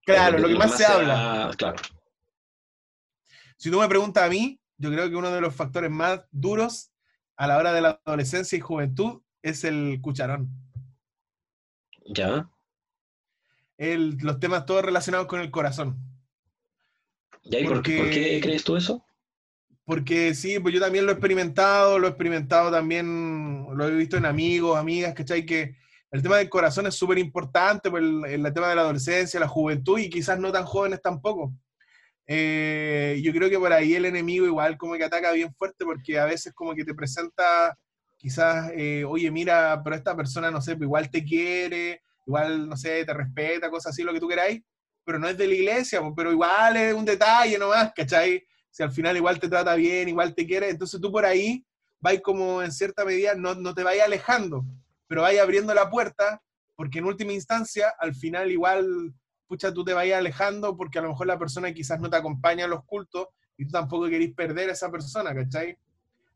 Claro, 0.06 0.38
lo 0.40 0.48
que 0.48 0.56
más 0.56 0.78
se 0.78 0.86
habla. 0.86 1.48
ha- 1.50 1.54
Claro. 1.54 1.78
Si 3.58 3.70
tú 3.70 3.80
me 3.80 3.88
preguntas 3.88 4.24
a 4.24 4.30
mí, 4.30 4.60
yo 4.78 4.90
creo 4.90 5.10
que 5.10 5.16
uno 5.16 5.32
de 5.32 5.42
los 5.42 5.54
factores 5.56 5.92
más 5.92 6.22
duros 6.32 6.90
a 7.36 7.48
la 7.48 7.58
hora 7.58 7.74
de 7.74 7.82
la 7.82 8.02
adolescencia 8.06 8.58
y 8.58 8.62
juventud 8.62 9.22
es 9.44 9.64
el 9.64 10.00
cucharón. 10.02 10.50
¿Ya? 12.06 12.50
El- 13.78 14.18
los 14.22 14.40
temas 14.40 14.66
todos 14.66 14.84
relacionados 14.84 15.28
con 15.28 15.40
el 15.42 15.52
corazón. 15.52 15.98
¿Ya? 17.44 17.60
¿Y 17.60 17.66
por, 17.68 17.82
qué- 17.84 17.98
por 17.98 18.10
qué 18.10 18.14
Porque- 18.22 18.42
crees 18.42 18.64
tú 18.64 18.76
eso? 18.78 19.06
Porque 19.92 20.34
sí, 20.36 20.58
pues 20.58 20.74
yo 20.74 20.80
también 20.80 21.06
lo 21.06 21.12
he 21.12 21.16
experimentado, 21.16 22.00
lo 22.00 22.08
he 22.08 22.12
experimentado 22.12 22.72
también, 22.72 23.68
lo 23.76 23.86
he 23.90 23.92
visto 23.94 24.16
en 24.16 24.26
amigos, 24.26 24.78
amigas, 24.78 25.14
¿cachai? 25.14 25.46
Que 25.46 25.76
el 26.12 26.22
tema 26.22 26.38
del 26.38 26.48
corazón 26.48 26.88
es 26.88 26.96
súper 26.96 27.18
importante, 27.18 27.92
pues 27.92 28.02
el, 28.02 28.24
el 28.24 28.54
tema 28.54 28.70
de 28.70 28.76
la 28.76 28.84
adolescencia, 28.84 29.38
la 29.38 29.50
juventud 29.50 30.00
y 30.00 30.10
quizás 30.10 30.40
no 30.40 30.50
tan 30.50 30.64
jóvenes 30.64 31.02
tampoco. 31.02 31.54
Eh, 32.26 33.20
yo 33.22 33.34
creo 33.34 33.50
que 33.50 33.60
por 33.60 33.74
ahí 33.74 33.94
el 33.94 34.06
enemigo 34.06 34.46
igual 34.46 34.78
como 34.78 34.94
que 34.94 35.04
ataca 35.04 35.34
bien 35.34 35.54
fuerte 35.56 35.84
porque 35.84 36.18
a 36.18 36.24
veces 36.24 36.54
como 36.54 36.74
que 36.74 36.86
te 36.86 36.94
presenta 36.94 37.78
quizás, 38.16 38.72
eh, 38.74 39.04
oye, 39.06 39.30
mira, 39.30 39.82
pero 39.84 39.98
esta 39.98 40.16
persona, 40.16 40.50
no 40.50 40.62
sé, 40.62 40.78
pues 40.78 40.86
igual 40.88 41.12
te 41.12 41.26
quiere, 41.26 42.02
igual, 42.26 42.70
no 42.70 42.78
sé, 42.78 43.04
te 43.04 43.14
respeta, 43.14 43.70
cosas 43.70 43.92
así, 43.92 44.04
lo 44.04 44.14
que 44.14 44.22
tú 44.22 44.30
queráis, 44.30 44.62
pero 45.04 45.20
no 45.20 45.28
es 45.28 45.38
de 45.38 45.48
la 45.48 45.54
iglesia, 45.54 46.00
pues, 46.00 46.14
pero 46.16 46.32
igual 46.32 46.78
es 46.78 46.94
un 46.94 47.04
detalle 47.04 47.58
nomás, 47.58 47.92
¿cachai? 47.94 48.42
Si 48.72 48.84
al 48.84 48.92
final 48.92 49.18
igual 49.18 49.40
te 49.40 49.50
trata 49.50 49.76
bien, 49.76 50.10
igual 50.10 50.34
te 50.34 50.48
quiere, 50.48 50.70
entonces 50.70 51.00
tú 51.00 51.12
por 51.12 51.26
ahí 51.26 51.64
vas 52.00 52.20
como 52.22 52.64
en 52.64 52.72
cierta 52.72 53.06
medida, 53.06 53.36
no, 53.36 53.54
no 53.54 53.74
te 53.74 53.84
vayas 53.84 54.08
alejando, 54.08 54.66
pero 55.08 55.22
vayas 55.22 55.44
abriendo 55.44 55.74
la 55.74 55.90
puerta, 55.90 56.42
porque 56.76 57.00
en 57.00 57.06
última 57.06 57.34
instancia, 57.34 57.94
al 58.00 58.16
final 58.16 58.50
igual, 58.50 59.14
pucha, 59.48 59.74
tú 59.74 59.84
te 59.84 59.94
vayas 59.94 60.18
alejando 60.18 60.76
porque 60.76 61.00
a 61.00 61.02
lo 61.04 61.10
mejor 61.10 61.28
la 61.28 61.38
persona 61.38 61.74
quizás 61.74 62.00
no 62.00 62.10
te 62.10 62.16
acompaña 62.16 62.66
a 62.66 62.70
los 62.70 62.84
cultos 62.86 63.28
y 63.58 63.66
tú 63.66 63.72
tampoco 63.72 64.08
querís 64.08 64.34
perder 64.34 64.70
a 64.70 64.74
esa 64.74 64.90
persona, 64.90 65.36
¿cachai? 65.36 65.78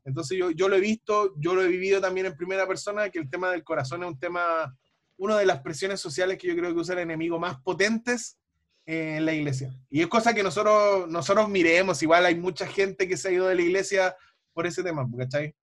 Entonces 0.04 0.38
yo, 0.38 0.52
yo 0.52 0.68
lo 0.68 0.76
he 0.76 0.80
visto, 0.80 1.34
yo 1.36 1.54
lo 1.54 1.62
he 1.62 1.68
vivido 1.68 2.00
también 2.00 2.26
en 2.26 2.36
primera 2.36 2.66
persona, 2.68 3.10
que 3.10 3.18
el 3.18 3.28
tema 3.28 3.50
del 3.50 3.64
corazón 3.64 4.04
es 4.04 4.10
un 4.10 4.18
tema, 4.20 4.76
una 5.16 5.36
de 5.36 5.46
las 5.46 5.62
presiones 5.62 6.00
sociales 6.00 6.38
que 6.38 6.46
yo 6.46 6.54
creo 6.54 6.72
que 6.72 6.80
usa 6.80 6.94
el 6.94 7.00
enemigo 7.00 7.40
más 7.40 7.60
potentes 7.62 8.38
en 8.86 9.24
la 9.26 9.34
iglesia. 9.34 9.74
Y 9.90 10.00
es 10.00 10.06
cosa 10.06 10.32
que 10.32 10.42
nosotros, 10.44 11.08
nosotros 11.08 11.48
miremos, 11.48 12.02
igual 12.02 12.24
hay 12.24 12.36
mucha 12.36 12.66
gente 12.66 13.08
que 13.08 13.16
se 13.16 13.28
ha 13.28 13.32
ido 13.32 13.48
de 13.48 13.56
la 13.56 13.62
iglesia 13.62 14.16
por 14.52 14.66
ese 14.66 14.82
tema, 14.82 15.06
¿cachai? 15.18 15.54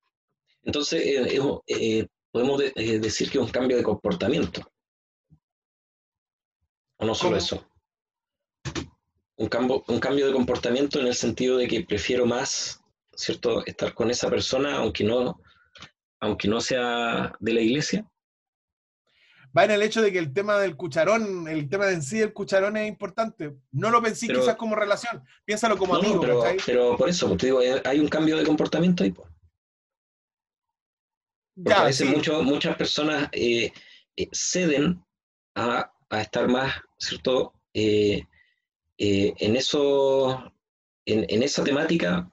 Entonces, 0.64 1.02
eh, 1.06 1.40
eh, 1.68 2.08
podemos 2.32 2.60
de- 2.60 2.74
eh, 2.76 3.00
decir 3.00 3.30
que 3.32 3.38
es 3.38 3.44
un 3.44 3.50
cambio 3.50 3.78
de 3.78 3.84
comportamiento. 3.84 4.62
O 6.98 7.06
no 7.06 7.16
solo 7.16 7.32
¿Cómo? 7.32 7.38
eso. 7.38 7.68
Un 9.36 9.48
cambio, 9.48 9.84
un 9.88 10.00
cambio 10.00 10.28
de 10.28 10.34
comportamiento 10.34 11.00
en 11.00 11.08
el 11.08 11.16
sentido 11.16 11.58
de 11.58 11.68
que 11.68 11.84
prefiero 11.84 12.26
más, 12.26 12.82
¿cierto?, 13.16 13.66
estar 13.66 13.94
con 13.94 14.12
esa 14.12 14.30
persona, 14.30 14.78
aunque 14.78 15.04
no, 15.04 15.42
aunque 16.20 16.48
no 16.48 16.62
sea 16.62 17.34
de 17.40 17.54
la 17.54 17.62
iglesia. 17.62 18.06
Va 19.56 19.66
en 19.66 19.72
el 19.72 19.84
hecho 19.84 20.02
de 20.02 20.12
que 20.12 20.18
el 20.20 20.34
tema 20.34 20.58
del 20.58 20.76
cucharón, 20.76 21.48
el 21.48 21.70
tema 21.70 21.86
de 21.86 21.94
en 21.94 22.02
sí 22.04 22.18
del 22.18 22.34
cucharón 22.34 22.76
es 22.78 22.88
importante. 22.90 23.54
No 23.72 23.92
lo 23.92 24.02
pensé 24.02 24.26
Pero- 24.28 24.40
quizás 24.42 24.56
como 24.56 24.76
relación, 24.76 25.24
piénsalo 25.46 25.78
como 25.78 25.94
No, 25.94 26.00
amigo, 26.00 26.22
pero, 26.66 26.98
por 26.98 27.08
eso, 27.08 27.28
pues, 27.28 27.40
te 27.40 27.46
digo, 27.48 27.62
eh, 27.62 27.82
hay 27.86 28.00
un 28.00 28.08
cambio 28.08 28.36
de 28.38 28.44
comportamiento 28.46 29.04
ahí. 29.04 29.12
pues. 29.12 29.28
Porque 31.56 31.74
a 31.74 31.78
Ya, 31.78 31.84
veces 31.84 32.08
sí. 32.10 32.16
mucho- 32.16 32.42
muchas 32.44 32.76
personas 32.76 33.30
eh, 33.32 33.72
eh, 34.18 34.28
ceden 34.32 35.04
a, 35.56 35.92
a 36.10 36.22
estar 36.22 36.48
más, 36.48 36.74
¿cierto? 36.98 37.54
Eh, 37.76 38.24
en 38.98 39.56
eso, 39.56 40.52
en, 41.06 41.26
en 41.30 41.44
esa 41.44 41.64
temática, 41.64 42.32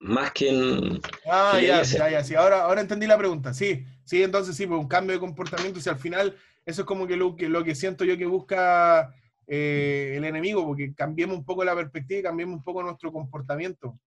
más 0.00 0.32
que 0.32 0.48
en... 0.50 1.00
Ah, 1.30 1.58
ya, 1.60 1.82
ya, 1.82 2.10
ya, 2.10 2.24
sí, 2.24 2.34
ahora, 2.34 2.64
ahora 2.64 2.80
entendí 2.80 3.06
la 3.06 3.16
pregunta, 3.16 3.54
sí, 3.54 3.84
sí, 4.04 4.22
entonces 4.22 4.56
sí, 4.56 4.66
pues 4.66 4.80
un 4.80 4.88
cambio 4.88 5.14
de 5.14 5.20
comportamiento, 5.20 5.80
si 5.80 5.88
al 5.88 5.98
final 5.98 6.36
eso 6.64 6.82
es 6.82 6.86
como 6.86 7.06
que 7.06 7.16
lo 7.16 7.34
que, 7.36 7.48
lo 7.48 7.64
que 7.64 7.74
siento 7.74 8.04
yo 8.04 8.16
que 8.16 8.26
busca 8.26 9.14
eh, 9.46 10.14
el 10.16 10.24
enemigo, 10.24 10.64
porque 10.66 10.94
cambiemos 10.94 11.36
un 11.36 11.44
poco 11.44 11.64
la 11.64 11.74
perspectiva 11.74 12.20
y 12.20 12.22
cambiemos 12.22 12.56
un 12.56 12.62
poco 12.64 12.82
nuestro 12.82 13.12
comportamiento. 13.12 13.98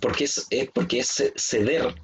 Porque 0.00 0.24
es, 0.24 0.46
es 0.50 0.70
porque 0.70 1.00
es 1.00 1.32
ceder 1.36 1.94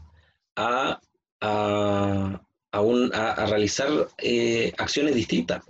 a, 0.56 1.00
a, 1.40 2.42
a 2.72 2.80
un- 2.80 3.14
a- 3.14 3.32
a 3.32 3.46
realizar 3.46 3.88
eh, 4.18 4.72
acciones 4.78 5.14
distintas. 5.14 5.64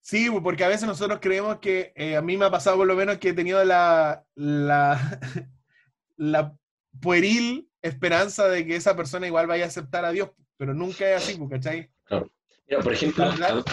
Sí, 0.00 0.28
porque 0.42 0.64
a 0.64 0.68
veces 0.68 0.86
nosotros 0.88 1.18
creemos 1.22 1.58
que, 1.58 1.92
eh, 1.94 2.16
a 2.16 2.22
mí 2.22 2.36
me 2.36 2.44
ha 2.46 2.50
pasado 2.50 2.76
por 2.78 2.86
lo 2.86 2.96
menos 2.96 3.18
que 3.18 3.28
he 3.30 3.32
tenido 3.34 3.64
la, 3.64 4.24
la, 4.34 5.20
la 6.16 6.56
pueril 7.00 7.68
esperanza 7.82 8.48
de 8.48 8.66
que 8.66 8.76
esa 8.76 8.96
persona 8.96 9.26
igual 9.26 9.46
vaya 9.46 9.64
a 9.64 9.68
aceptar 9.68 10.04
a 10.04 10.12
Dios, 10.12 10.30
pero 10.56 10.72
nunca 10.74 11.10
es 11.10 11.16
así, 11.22 11.36
pues, 11.36 11.50
¿cachai? 11.50 11.90
Claro. 12.04 12.30
Mira, 12.68 12.80
por 12.82 12.92
ejemplo, 12.92 13.24
verdad- 13.30 13.64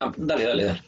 ah, 0.00 0.12
dale, 0.16 0.44
dale, 0.44 0.64
dale. 0.64 0.82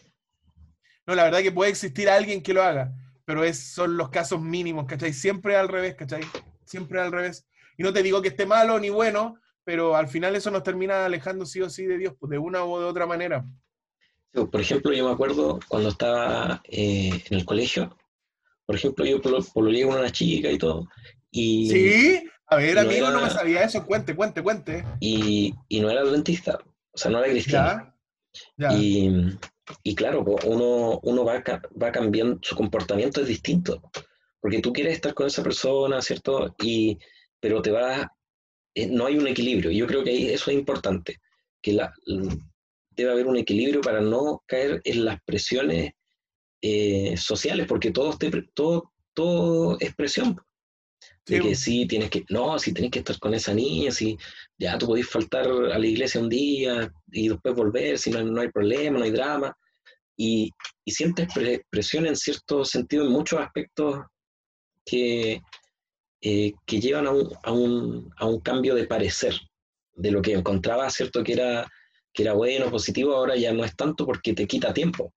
No, 1.06 1.14
la 1.14 1.24
verdad 1.24 1.40
que 1.40 1.52
puede 1.52 1.70
existir 1.70 2.08
alguien 2.08 2.42
que 2.42 2.52
lo 2.54 2.62
haga, 2.62 2.92
pero 3.24 3.44
es, 3.44 3.58
son 3.72 3.96
los 3.96 4.08
casos 4.10 4.40
mínimos, 4.40 4.86
¿cachai? 4.86 5.12
Siempre 5.12 5.56
al 5.56 5.68
revés, 5.68 5.94
¿cachai? 5.94 6.22
Siempre 6.64 7.00
al 7.00 7.12
revés. 7.12 7.46
Y 7.76 7.82
no 7.82 7.92
te 7.92 8.02
digo 8.02 8.20
que 8.22 8.28
esté 8.28 8.44
malo 8.46 8.78
ni 8.78 8.90
bueno, 8.90 9.38
pero 9.64 9.96
al 9.96 10.08
final 10.08 10.34
eso 10.36 10.50
nos 10.50 10.62
termina 10.62 11.04
alejando 11.04 11.46
sí 11.46 11.60
o 11.60 11.70
sí 11.70 11.86
de 11.86 11.98
Dios, 11.98 12.14
pues, 12.18 12.30
de 12.30 12.38
una 12.38 12.64
u 12.64 12.78
de 12.78 12.84
otra 12.86 13.06
manera. 13.06 13.44
Sí, 14.34 14.44
Por 14.44 14.60
ejemplo, 14.60 14.92
yo 14.92 15.06
me 15.06 15.12
acuerdo 15.12 15.58
cuando 15.68 15.88
estaba 15.90 16.60
eh, 16.64 17.22
en 17.30 17.38
el 17.38 17.44
colegio, 17.44 17.96
por 18.66 18.76
ejemplo, 18.76 19.04
yo 19.06 19.20
polo- 19.20 19.42
pololeé 19.52 19.86
con 19.86 19.98
una 19.98 20.10
chica 20.12 20.50
y 20.50 20.58
todo, 20.58 20.86
y, 21.30 21.70
¿Sí? 21.70 22.24
A 22.50 22.56
ver, 22.56 22.74
No 22.74 22.80
amigo, 22.82 23.10
no 23.10 23.22
me 23.22 23.30
sabía 23.30 23.62
eso. 23.62 23.84
Cuente, 23.86 24.14
cuente, 24.14 24.42
cuente. 24.42 24.84
y, 25.00 25.54
y 25.68 25.80
no 25.80 25.90
era 25.90 26.00
adventista, 26.00 26.58
o 26.92 26.98
sea, 26.98 27.10
no 27.10 27.18
era 27.18 27.30
cristiana. 27.30 27.94
Ya, 28.56 28.70
ya. 28.70 28.78
Y, 28.78 29.38
y 29.82 29.94
claro, 29.94 30.24
po, 30.24 30.38
uno, 30.44 31.00
uno 31.02 31.24
va, 31.24 31.42
va 31.82 31.92
cambiando, 31.92 32.38
su 32.42 32.56
comportamiento 32.56 33.20
es 33.20 33.28
distinto, 33.28 33.82
porque 34.40 34.60
tú 34.60 34.72
quieres 34.72 34.94
estar 34.94 35.14
con 35.14 35.26
esa 35.26 35.42
persona, 35.42 36.00
¿cierto? 36.00 36.54
Y, 36.62 36.98
pero 37.40 37.60
te 37.60 37.70
va, 37.70 38.10
eh, 38.74 38.86
no 38.86 39.06
hay 39.06 39.18
un 39.18 39.26
equilibrio. 39.26 39.70
Yo 39.70 39.86
creo 39.86 40.02
que 40.04 40.10
ahí 40.10 40.28
eso 40.28 40.50
es 40.50 40.56
importante, 40.56 41.20
que 41.60 41.74
la, 41.74 41.92
debe 42.90 43.12
haber 43.12 43.26
un 43.26 43.36
equilibrio 43.36 43.80
para 43.80 44.00
no 44.00 44.42
caer 44.46 44.80
en 44.84 45.04
las 45.04 45.20
presiones 45.22 45.92
eh, 46.62 47.16
sociales, 47.16 47.66
porque 47.66 47.90
todo, 47.90 48.16
te 48.16 48.30
todo, 48.54 48.92
todo 49.14 49.76
es 49.80 49.94
presión. 49.94 50.40
De 51.28 51.40
que 51.40 51.48
po. 51.50 51.54
sí, 51.54 51.86
tienes 51.86 52.10
que, 52.10 52.24
no, 52.30 52.58
si 52.58 52.72
tienes 52.72 52.90
que 52.90 53.00
estar 53.00 53.18
con 53.18 53.34
esa 53.34 53.52
niña, 53.54 53.90
si 53.90 54.16
ya 54.58 54.78
tú 54.78 54.86
podés 54.86 55.08
faltar 55.08 55.46
a 55.46 55.78
la 55.78 55.86
iglesia 55.86 56.20
un 56.20 56.28
día 56.28 56.90
y 57.12 57.28
después 57.28 57.54
volver, 57.54 57.98
si 57.98 58.10
no, 58.10 58.22
no 58.24 58.40
hay 58.40 58.48
problema, 58.50 58.98
no 58.98 59.04
hay 59.04 59.10
drama. 59.10 59.56
Y, 60.16 60.50
y 60.84 60.90
sientes 60.90 61.32
pre- 61.32 61.64
presión 61.70 62.06
en 62.06 62.16
cierto 62.16 62.64
sentido 62.64 63.04
en 63.04 63.12
muchos 63.12 63.38
aspectos 63.40 64.00
que, 64.84 65.40
eh, 66.22 66.52
que 66.66 66.80
llevan 66.80 67.06
a 67.06 67.10
un, 67.10 67.30
a, 67.42 67.52
un, 67.52 68.10
a 68.16 68.26
un 68.26 68.40
cambio 68.40 68.74
de 68.74 68.86
parecer 68.86 69.34
de 69.94 70.10
lo 70.10 70.22
que 70.22 70.32
encontraba, 70.32 70.88
¿cierto? 70.90 71.22
Que 71.22 71.34
era, 71.34 71.68
que 72.12 72.22
era 72.22 72.32
bueno, 72.32 72.70
positivo, 72.70 73.14
ahora 73.14 73.36
ya 73.36 73.52
no 73.52 73.64
es 73.64 73.76
tanto 73.76 74.06
porque 74.06 74.32
te 74.32 74.46
quita 74.46 74.72
tiempo. 74.72 75.12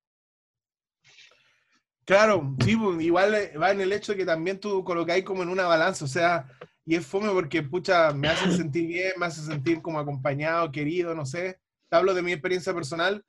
Claro, 2.05 2.55
sí, 2.63 2.75
pues, 2.75 3.01
igual 3.01 3.35
eh, 3.35 3.57
va 3.57 3.71
en 3.71 3.81
el 3.81 3.93
hecho 3.93 4.13
de 4.13 4.19
que 4.19 4.25
también 4.25 4.59
tú 4.59 4.83
colocáis 4.83 5.23
como 5.23 5.43
en 5.43 5.49
una 5.49 5.67
balanza, 5.67 6.05
o 6.05 6.07
sea, 6.07 6.47
y 6.85 6.95
es 6.95 7.05
fome 7.05 7.29
porque, 7.31 7.61
pucha, 7.61 8.11
me 8.11 8.27
hace 8.27 8.51
sentir 8.51 8.87
bien, 8.87 9.13
me 9.17 9.27
hace 9.27 9.41
sentir 9.41 9.81
como 9.81 9.99
acompañado, 9.99 10.71
querido, 10.71 11.13
no 11.13 11.25
sé. 11.25 11.59
Te 11.89 11.97
hablo 11.97 12.13
de 12.13 12.21
mi 12.21 12.31
experiencia 12.31 12.73
personal 12.73 13.23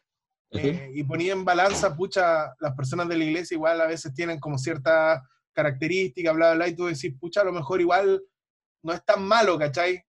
eh, 0.50 0.90
y 0.94 1.04
ponía 1.04 1.32
en 1.32 1.44
balanza, 1.44 1.94
pucha, 1.94 2.54
las 2.60 2.74
personas 2.74 3.08
de 3.08 3.16
la 3.16 3.24
iglesia 3.24 3.54
igual 3.54 3.80
a 3.80 3.86
veces 3.86 4.14
tienen 4.14 4.40
como 4.40 4.58
ciertas 4.58 5.20
características, 5.52 6.34
bla, 6.34 6.48
bla, 6.48 6.56
bla, 6.56 6.68
y 6.68 6.76
tú 6.76 6.86
decís, 6.86 7.14
pucha, 7.20 7.42
a 7.42 7.44
lo 7.44 7.52
mejor 7.52 7.80
igual 7.80 8.22
no 8.82 8.92
es 8.92 9.04
tan 9.04 9.22
malo, 9.22 9.58
¿cachai? 9.58 10.02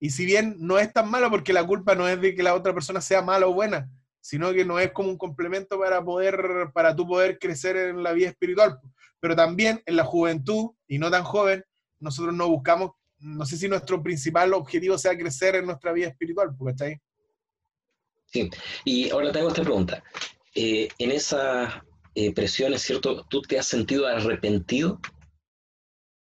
Y 0.00 0.10
si 0.10 0.24
bien 0.24 0.56
no 0.58 0.78
es 0.78 0.92
tan 0.92 1.10
malo 1.10 1.28
porque 1.30 1.52
la 1.52 1.66
culpa 1.66 1.94
no 1.96 2.08
es 2.08 2.20
de 2.20 2.34
que 2.34 2.42
la 2.42 2.54
otra 2.54 2.72
persona 2.72 3.00
sea 3.00 3.20
mala 3.20 3.48
o 3.48 3.52
buena, 3.52 3.90
sino 4.28 4.52
que 4.52 4.62
no 4.62 4.78
es 4.78 4.92
como 4.92 5.08
un 5.08 5.16
complemento 5.16 5.78
para 5.78 6.04
poder, 6.04 6.36
para 6.74 6.94
tú 6.94 7.06
poder 7.06 7.38
crecer 7.38 7.76
en 7.78 8.02
la 8.02 8.12
vida 8.12 8.28
espiritual. 8.28 8.78
Pero 9.20 9.34
también 9.34 9.82
en 9.86 9.96
la 9.96 10.04
juventud, 10.04 10.72
y 10.86 10.98
no 10.98 11.10
tan 11.10 11.24
joven, 11.24 11.64
nosotros 11.98 12.34
no 12.34 12.46
buscamos, 12.46 12.90
no 13.20 13.46
sé 13.46 13.56
si 13.56 13.68
nuestro 13.68 14.02
principal 14.02 14.52
objetivo 14.52 14.98
sea 14.98 15.16
crecer 15.16 15.54
en 15.56 15.64
nuestra 15.64 15.92
vida 15.92 16.08
espiritual, 16.08 16.50
¿cachai? 16.62 17.00
Sí, 18.26 18.50
y 18.84 19.08
ahora 19.08 19.32
te 19.32 19.38
hago 19.38 19.48
esta 19.48 19.62
pregunta. 19.62 20.04
Eh, 20.54 20.88
en 20.98 21.10
esas 21.10 21.72
eh, 22.14 22.34
presiones, 22.34 22.82
¿cierto? 22.82 23.24
¿Tú 23.30 23.40
te 23.40 23.58
has 23.58 23.66
sentido 23.66 24.06
arrepentido 24.06 25.00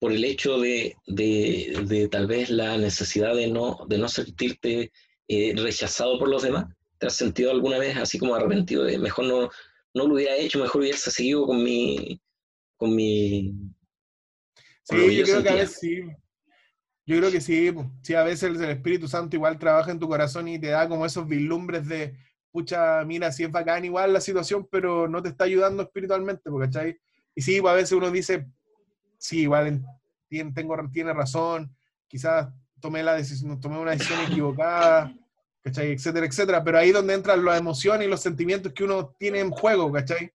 por 0.01 0.11
el 0.11 0.25
hecho 0.25 0.59
de, 0.59 0.97
de- 1.07 1.81
de 1.87 2.09
tal 2.09 2.27
vez 2.27 2.49
la 2.49 2.77
necesidad 2.77 3.33
de 3.35 3.47
no, 3.47 3.85
de 3.87 3.97
no 3.99 4.09
sentirte 4.09 4.91
eh, 5.29 5.53
rechazado 5.55 6.19
por 6.19 6.27
los 6.27 6.43
demás? 6.43 6.65
¿Te 6.97 7.07
has 7.07 7.15
sentido 7.15 7.51
alguna 7.51 7.77
vez 7.77 7.97
así 7.97 8.17
como 8.17 8.35
arrepentido 8.35 8.83
de 8.83 8.97
mejor 8.97 9.25
no, 9.25 9.49
no 9.93 10.07
lo 10.07 10.13
hubiera 10.15 10.35
hecho, 10.35 10.59
mejor 10.59 10.81
hubiese 10.81 11.11
seguido 11.11 11.45
con 11.45 11.63
mi... 11.63 12.21
Con 12.77 12.95
mi 12.95 13.53
con 14.87 14.99
Sí, 14.99 15.15
yo 15.15 15.23
creo 15.23 15.43
que 15.43 15.49
a 15.49 15.55
veces 15.55 15.79
sí. 15.79 15.99
Yo 17.07 17.17
creo 17.17 17.31
que 17.31 17.41
sí. 17.41 17.71
po. 17.71 17.91
Sí, 18.01 18.13
a 18.15 18.23
veces 18.23 18.59
el 18.59 18.69
Espíritu 18.69 19.07
Santo 19.07 19.35
igual 19.35 19.57
trabaja 19.59 19.91
en 19.91 19.99
tu 19.99 20.07
corazón 20.07 20.47
y 20.47 20.59
te 20.59 20.67
da 20.67 20.87
como 20.89 21.05
esos 21.05 21.27
vislumbres 21.27 21.87
de, 21.87 22.17
pucha, 22.51 23.03
mira, 23.05 23.31
sí 23.31 23.43
es 23.43 23.51
bacán 23.51 23.85
igual 23.85 24.11
la 24.13 24.21
situación, 24.21 24.67
pero 24.69 25.07
no 25.07 25.21
te 25.21 25.29
está 25.29 25.43
ayudando 25.45 25.83
espiritualmente, 25.83 26.49
po, 26.49 26.59
¿cachai? 26.59 26.97
Y 27.35 27.41
sí, 27.41 27.61
pues 27.61 27.71
a 27.71 27.75
veces 27.75 27.91
uno 27.91 28.11
dice, 28.11 28.47
sí, 29.17 29.41
igual 29.41 29.67
en- 29.67 29.85
tiene, 30.27 30.51
tengo, 30.53 30.75
tiene 30.91 31.13
razón, 31.13 31.75
quizás 32.07 32.47
tomé, 32.79 33.03
la 33.03 33.15
decisión, 33.15 33.59
tomé 33.59 33.77
una 33.77 33.91
decisión 33.91 34.19
equivocada, 34.21 35.13
¿cachai? 35.65 35.91
Etcétera, 35.93 36.25
etcétera. 36.27 36.63
Pero 36.63 36.77
ahí 36.77 36.89
es 36.89 36.93
donde 36.93 37.15
entran 37.15 37.43
las 37.43 37.59
emociones 37.59 38.05
y 38.07 38.09
los 38.09 38.21
sentimientos 38.21 38.71
que 38.71 38.83
uno 38.83 39.15
tiene 39.17 39.39
en 39.39 39.49
juego, 39.49 39.91
¿cachai? 39.91 40.31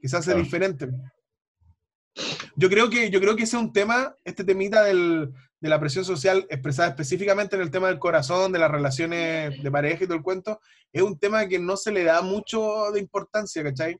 Quizás 0.00 0.20
es 0.20 0.26
Claro. 0.26 0.40
diferente. 0.42 0.88
Yo 2.54 2.70
creo 2.70 2.88
que, 2.88 3.10
yo 3.10 3.20
creo 3.20 3.36
que 3.36 3.42
ese 3.42 3.56
es 3.56 3.62
un 3.62 3.72
tema, 3.72 4.14
este 4.24 4.44
temita 4.44 4.84
del, 4.84 5.30
de 5.60 5.68
la 5.68 5.78
presión 5.80 6.04
social 6.04 6.46
expresada 6.48 6.88
específicamente 6.90 7.56
en 7.56 7.62
el 7.62 7.70
tema 7.70 7.88
del 7.88 7.98
corazón, 7.98 8.52
de 8.52 8.58
las 8.58 8.70
relaciones 8.70 9.62
de 9.62 9.70
pareja 9.70 10.04
y 10.04 10.06
todo 10.06 10.16
el 10.16 10.22
cuento, 10.22 10.60
es 10.92 11.02
un 11.02 11.18
tema 11.18 11.46
que 11.46 11.58
no 11.58 11.76
se 11.76 11.90
le 11.92 12.04
da 12.04 12.22
mucho 12.22 12.90
de 12.92 13.00
importancia, 13.00 13.62
¿cachai? 13.62 13.98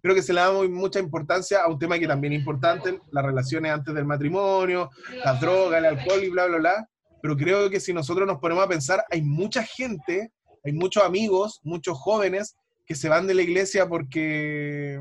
Creo 0.00 0.14
que 0.14 0.22
se 0.22 0.32
le 0.32 0.40
da 0.40 0.52
muy- 0.52 0.68
mucha 0.68 1.00
importancia 1.00 1.60
a 1.62 1.68
un 1.68 1.78
tema 1.78 1.98
que 1.98 2.06
también 2.06 2.32
es 2.32 2.38
importante, 2.38 3.00
las 3.10 3.24
relaciones 3.24 3.72
antes 3.72 3.92
del 3.94 4.04
matrimonio, 4.06 4.88
las 5.24 5.40
drogas, 5.40 5.78
el 5.80 5.84
alcohol 5.86 6.22
y 6.24 6.28
bla, 6.30 6.46
bla, 6.46 6.58
bla. 6.58 6.88
Pero 7.20 7.36
creo 7.36 7.68
que 7.70 7.80
si 7.80 7.92
nosotros 7.92 8.26
nos 8.26 8.38
ponemos 8.38 8.64
a 8.64 8.68
pensar, 8.68 9.04
hay 9.10 9.22
mucha 9.22 9.62
gente, 9.62 10.32
hay 10.64 10.72
muchos 10.72 11.02
amigos, 11.02 11.60
muchos 11.62 11.98
jóvenes 11.98 12.56
que 12.86 12.94
se 12.94 13.08
van 13.08 13.26
de 13.26 13.34
la 13.34 13.42
iglesia 13.42 13.88
porque 13.88 15.00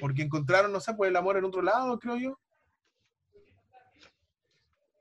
porque 0.00 0.22
encontraron, 0.22 0.72
no 0.72 0.80
sé, 0.80 0.94
pues 0.94 1.10
el 1.10 1.16
amor 1.16 1.36
en 1.36 1.44
otro 1.44 1.62
lado, 1.62 1.98
creo 1.98 2.16
yo. 2.16 2.38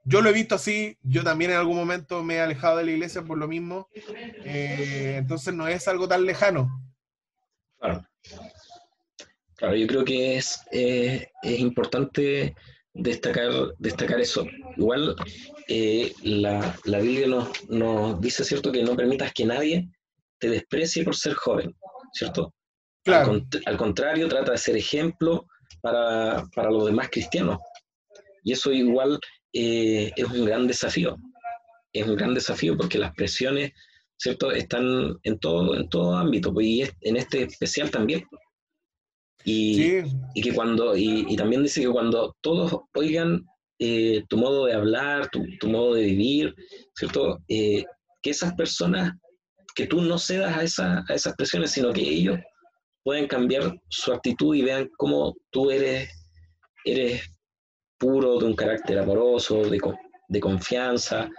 Yo 0.03 0.21
lo 0.21 0.29
he 0.29 0.33
visto 0.33 0.55
así, 0.55 0.97
yo 1.01 1.23
también 1.23 1.51
en 1.51 1.57
algún 1.57 1.75
momento 1.75 2.23
me 2.23 2.35
he 2.35 2.41
alejado 2.41 2.77
de 2.77 2.85
la 2.85 2.91
iglesia 2.91 3.23
por 3.23 3.37
lo 3.37 3.47
mismo, 3.47 3.87
eh, 3.95 5.15
entonces 5.17 5.53
no 5.53 5.67
es 5.67 5.87
algo 5.87 6.07
tan 6.07 6.25
lejano. 6.25 6.69
Claro. 7.79 8.05
Claro, 9.55 9.75
yo 9.75 9.87
creo 9.87 10.03
que 10.03 10.37
es, 10.37 10.59
eh, 10.71 11.29
es 11.43 11.59
importante 11.59 12.55
destacar, 12.93 13.51
destacar 13.79 14.19
eso. 14.19 14.45
Igual 14.77 15.15
eh, 15.67 16.13
la, 16.23 16.77
la 16.85 16.99
Biblia 16.99 17.27
nos, 17.27 17.69
nos 17.69 18.19
dice, 18.19 18.43
¿cierto?, 18.43 18.71
que 18.71 18.83
no 18.83 18.95
permitas 18.95 19.33
que 19.33 19.45
nadie 19.45 19.89
te 20.39 20.49
desprecie 20.49 21.03
por 21.03 21.15
ser 21.15 21.33
joven, 21.33 21.75
¿cierto? 22.13 22.43
Al, 22.43 22.51
Claro, 23.03 23.33
cont- 23.33 23.61
al 23.65 23.77
contrario, 23.77 24.27
trata 24.27 24.51
de 24.51 24.57
ser 24.57 24.75
ejemplo 24.77 25.45
para, 25.81 26.43
para 26.55 26.69
los 26.71 26.85
demás 26.85 27.09
cristianos. 27.09 27.57
Y 28.43 28.53
eso 28.53 28.71
igual 28.71 29.19
eh, 29.53 30.11
es 30.15 30.25
un 30.25 30.45
gran 30.45 30.67
desafío. 30.67 31.15
Es 31.93 32.07
un 32.07 32.15
gran 32.15 32.33
desafío 32.33 32.77
porque 32.77 32.97
las 32.97 33.13
presiones, 33.13 33.71
¿cierto?, 34.17 34.51
están 34.51 35.17
en 35.23 35.39
todo, 35.39 35.75
en 35.75 35.89
todo 35.89 36.15
ámbito, 36.15 36.53
y 36.59 36.83
en 37.01 37.17
este 37.17 37.43
especial 37.43 37.89
también. 37.91 38.25
Y, 39.43 39.75
sí, 39.75 40.03
y 40.35 40.41
que 40.41 40.53
cuando, 40.53 40.95
y, 40.95 41.25
y 41.27 41.35
también 41.35 41.63
dice 41.63 41.81
que 41.81 41.89
cuando 41.89 42.35
todos 42.41 42.81
oigan 42.93 43.45
eh, 43.79 44.23
tu 44.29 44.37
modo 44.37 44.65
de 44.65 44.73
hablar, 44.73 45.29
tu, 45.29 45.43
tu 45.59 45.67
modo 45.67 45.95
de 45.95 46.03
vivir, 46.03 46.55
¿cierto? 46.95 47.39
Eh, 47.47 47.83
que 48.21 48.29
esas 48.29 48.53
personas, 48.53 49.13
que 49.73 49.87
tú 49.87 50.01
no 50.01 50.19
cedas 50.19 50.57
a, 50.57 50.63
esa, 50.63 51.03
a 51.07 51.13
esas 51.13 51.35
presiones, 51.35 51.71
sino 51.71 51.91
que 51.91 52.01
ellos 52.01 52.39
pueden 53.03 53.27
cambiar 53.27 53.73
su 53.89 54.13
actitud 54.13 54.55
y 54.55 54.61
vean 54.61 54.89
cómo 54.97 55.35
tú 55.49 55.71
eres, 55.71 56.09
eres 56.85 57.23
puro, 57.97 58.37
de 58.37 58.45
un 58.45 58.55
carácter 58.55 58.99
amoroso, 58.99 59.63
de, 59.63 59.79
de 60.27 60.39
confianza 60.39 61.29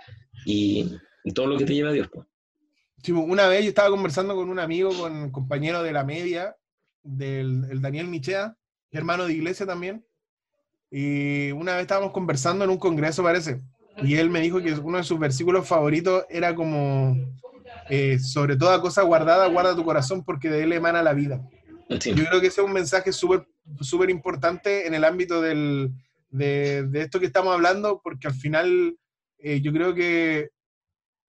y, 0.45 0.91
y 1.25 1.33
todo 1.33 1.47
lo 1.47 1.59
que 1.59 1.65
te 1.65 1.75
lleva 1.75 1.91
a 1.91 1.93
Dios. 1.93 2.09
pues. 2.13 2.27
Sí, 3.03 3.13
una 3.13 3.49
vez 3.49 3.63
yo 3.63 3.69
estaba 3.69 3.91
conversando 3.91 4.35
con 4.35 4.49
un 4.49 4.59
amigo, 4.59 4.91
con 4.91 5.13
un 5.13 5.31
compañero 5.31 5.83
de 5.83 5.93
la 5.93 6.05
media, 6.05 6.57
del 7.03 7.67
el 7.71 7.81
Daniel 7.81 8.09
Michea, 8.09 8.57
hermano 8.91 9.27
de 9.27 9.35
iglesia 9.35 9.67
también, 9.67 10.05
y 10.91 11.51
una 11.53 11.73
vez 11.73 11.83
estábamos 11.83 12.13
conversando 12.13 12.65
en 12.65 12.71
un 12.71 12.79
congreso, 12.79 13.23
parece, 13.23 13.63
y 14.03 14.15
él 14.15 14.31
me 14.31 14.41
dijo 14.41 14.61
que 14.61 14.73
uno 14.75 14.99
de 14.99 15.05
sus 15.05 15.19
versículos 15.19 15.67
favoritos 15.67 16.25
era 16.29 16.55
como, 16.55 17.17
eh, 17.89 18.19
sobre 18.19 18.57
toda 18.57 18.81
cosa 18.81 19.03
guardada, 19.03 19.49
guarda 19.49 19.77
tu 19.77 19.85
corazón 19.85 20.25
porque 20.25 20.51
de 20.51 20.63
él 20.63 20.73
emana 20.73 21.03
la 21.03 21.13
vida. 21.13 21.41
Sí. 22.01 22.15
Yo 22.15 22.25
creo 22.25 22.41
que 22.41 22.47
ese 22.47 22.61
es 22.61 22.67
un 22.67 22.73
mensaje 22.73 23.13
súper 23.13 23.47
súper 23.81 24.11
importante 24.11 24.87
en 24.87 24.95
el 24.95 25.05
ámbito 25.05 25.41
del, 25.41 25.93
de, 26.31 26.85
de 26.85 27.03
esto 27.03 27.21
que 27.21 27.27
estamos 27.27 27.55
hablando, 27.55 28.01
porque 28.03 28.29
al 28.29 28.35
final 28.35 28.97
eh, 29.39 29.61
yo 29.61 29.73
creo 29.73 29.95
que, 29.95 30.51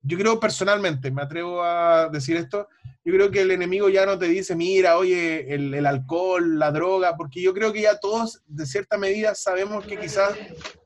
yo 0.04 0.18
creo 0.18 0.40
personalmente, 0.40 1.10
me 1.12 1.22
atrevo 1.22 1.64
a 1.64 2.10
decir 2.10 2.36
esto, 2.38 2.68
yo 3.06 3.14
creo 3.14 3.32
que 3.32 3.42
el 3.42 3.52
enemigo 3.52 3.90
ya 3.90 4.06
no 4.06 4.18
te 4.18 4.28
dice, 4.28 4.56
mira, 4.56 4.98
oye, 4.98 5.54
el, 5.54 5.86
alcohol, 5.86 6.60
la 6.60 6.72
droga, 6.72 7.16
porque 7.18 7.42
yo 7.42 7.54
creo 7.54 7.74
que 7.74 7.82
ya 7.82 7.98
todos, 8.00 8.42
de 8.46 8.66
cierta 8.66 8.98
medida, 8.98 9.34
sabemos 9.36 9.86
que 9.86 9.98
quizás 9.98 10.38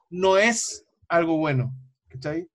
no 0.09 0.37
es 0.37 0.85
algo 1.07 1.37
bueno, 1.37 1.73
¿cachai? 2.09 2.47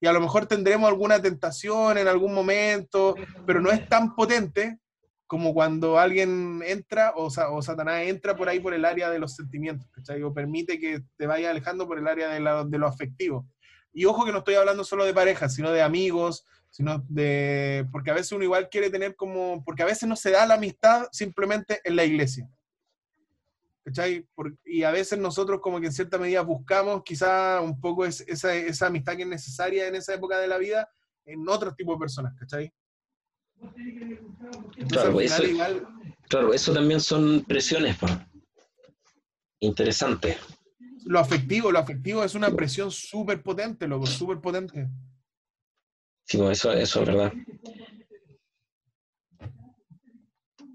Y 0.00 0.06
a 0.06 0.12
lo 0.12 0.20
mejor 0.20 0.46
tendremos 0.46 0.88
alguna 0.88 1.20
tentación 1.20 1.98
en 1.98 2.08
algún 2.08 2.32
momento, 2.34 3.16
pero 3.46 3.60
no 3.60 3.70
es 3.70 3.88
tan 3.88 4.14
potente 4.14 4.78
como 5.26 5.54
cuando 5.54 5.98
alguien 5.98 6.60
entra 6.66 7.12
o, 7.14 7.30
sa- 7.30 7.50
o 7.50 7.62
Satanás 7.62 8.02
entra 8.02 8.36
por 8.36 8.48
ahí 8.48 8.58
por 8.58 8.74
el 8.74 8.84
área 8.84 9.10
de 9.10 9.18
los 9.20 9.36
sentimientos, 9.36 9.88
¿cachai? 9.92 10.22
O 10.22 10.32
permite 10.34 10.78
que 10.80 11.02
te 11.16 11.26
vaya 11.26 11.50
alejando 11.50 11.86
por 11.86 11.98
el 11.98 12.08
área 12.08 12.28
de 12.30 12.78
lo 12.78 12.86
afectivo. 12.86 13.46
Y 13.92 14.04
ojo 14.04 14.24
que 14.24 14.32
no 14.32 14.38
estoy 14.38 14.54
hablando 14.54 14.84
solo 14.84 15.04
de 15.04 15.12
parejas, 15.14 15.54
sino 15.54 15.70
de 15.72 15.82
amigos, 15.82 16.44
sino 16.70 17.04
de... 17.08 17.86
Porque 17.90 18.10
a 18.10 18.14
veces 18.14 18.32
uno 18.32 18.44
igual 18.44 18.68
quiere 18.70 18.90
tener 18.90 19.16
como... 19.16 19.62
Porque 19.64 19.82
a 19.82 19.86
veces 19.86 20.08
no 20.08 20.14
se 20.16 20.30
da 20.30 20.46
la 20.46 20.54
amistad 20.54 21.08
simplemente 21.12 21.80
en 21.84 21.96
la 21.96 22.04
iglesia. 22.04 22.48
¿Cachai? 23.84 24.26
Por- 24.34 24.56
y 24.64 24.82
a 24.84 24.90
veces 24.92 25.18
nosotros 25.18 25.60
como 25.60 25.80
que 25.80 25.86
en 25.86 25.92
cierta 25.92 26.18
medida 26.18 26.42
buscamos 26.42 27.02
quizá 27.02 27.60
un 27.60 27.80
poco 27.80 28.04
es- 28.04 28.20
esa, 28.28 28.54
esa 28.54 28.86
amistad 28.86 29.16
que 29.16 29.22
es 29.22 29.28
necesaria 29.28 29.88
en 29.88 29.96
esa 29.96 30.14
época 30.14 30.38
de 30.38 30.46
la 30.48 30.58
vida 30.58 30.88
en 31.24 31.48
otro 31.48 31.74
tipo 31.74 31.92
de 31.94 31.98
personas, 31.98 32.34
¿cachai? 32.38 32.72
Entonces, 33.62 34.88
Claro, 34.88 35.20
eso- 35.20 35.44
igual- 35.44 35.86
Claro, 36.28 36.54
eso 36.54 36.72
también 36.72 37.00
son 37.00 37.44
presiones, 37.44 37.96
po. 37.96 38.06
Interesante. 39.58 40.38
Lo 41.06 41.18
afectivo, 41.18 41.70
lo 41.72 41.78
afectivo 41.78 42.24
es 42.24 42.34
una 42.34 42.54
presión 42.54 42.90
súper 42.90 43.42
potente, 43.42 43.86
loco, 43.88 44.06
súper 44.06 44.40
potente. 44.40 44.88
Sí, 46.24 46.40
eso, 46.40 46.72
eso 46.72 47.00
es 47.00 47.06
verdad. 47.06 47.32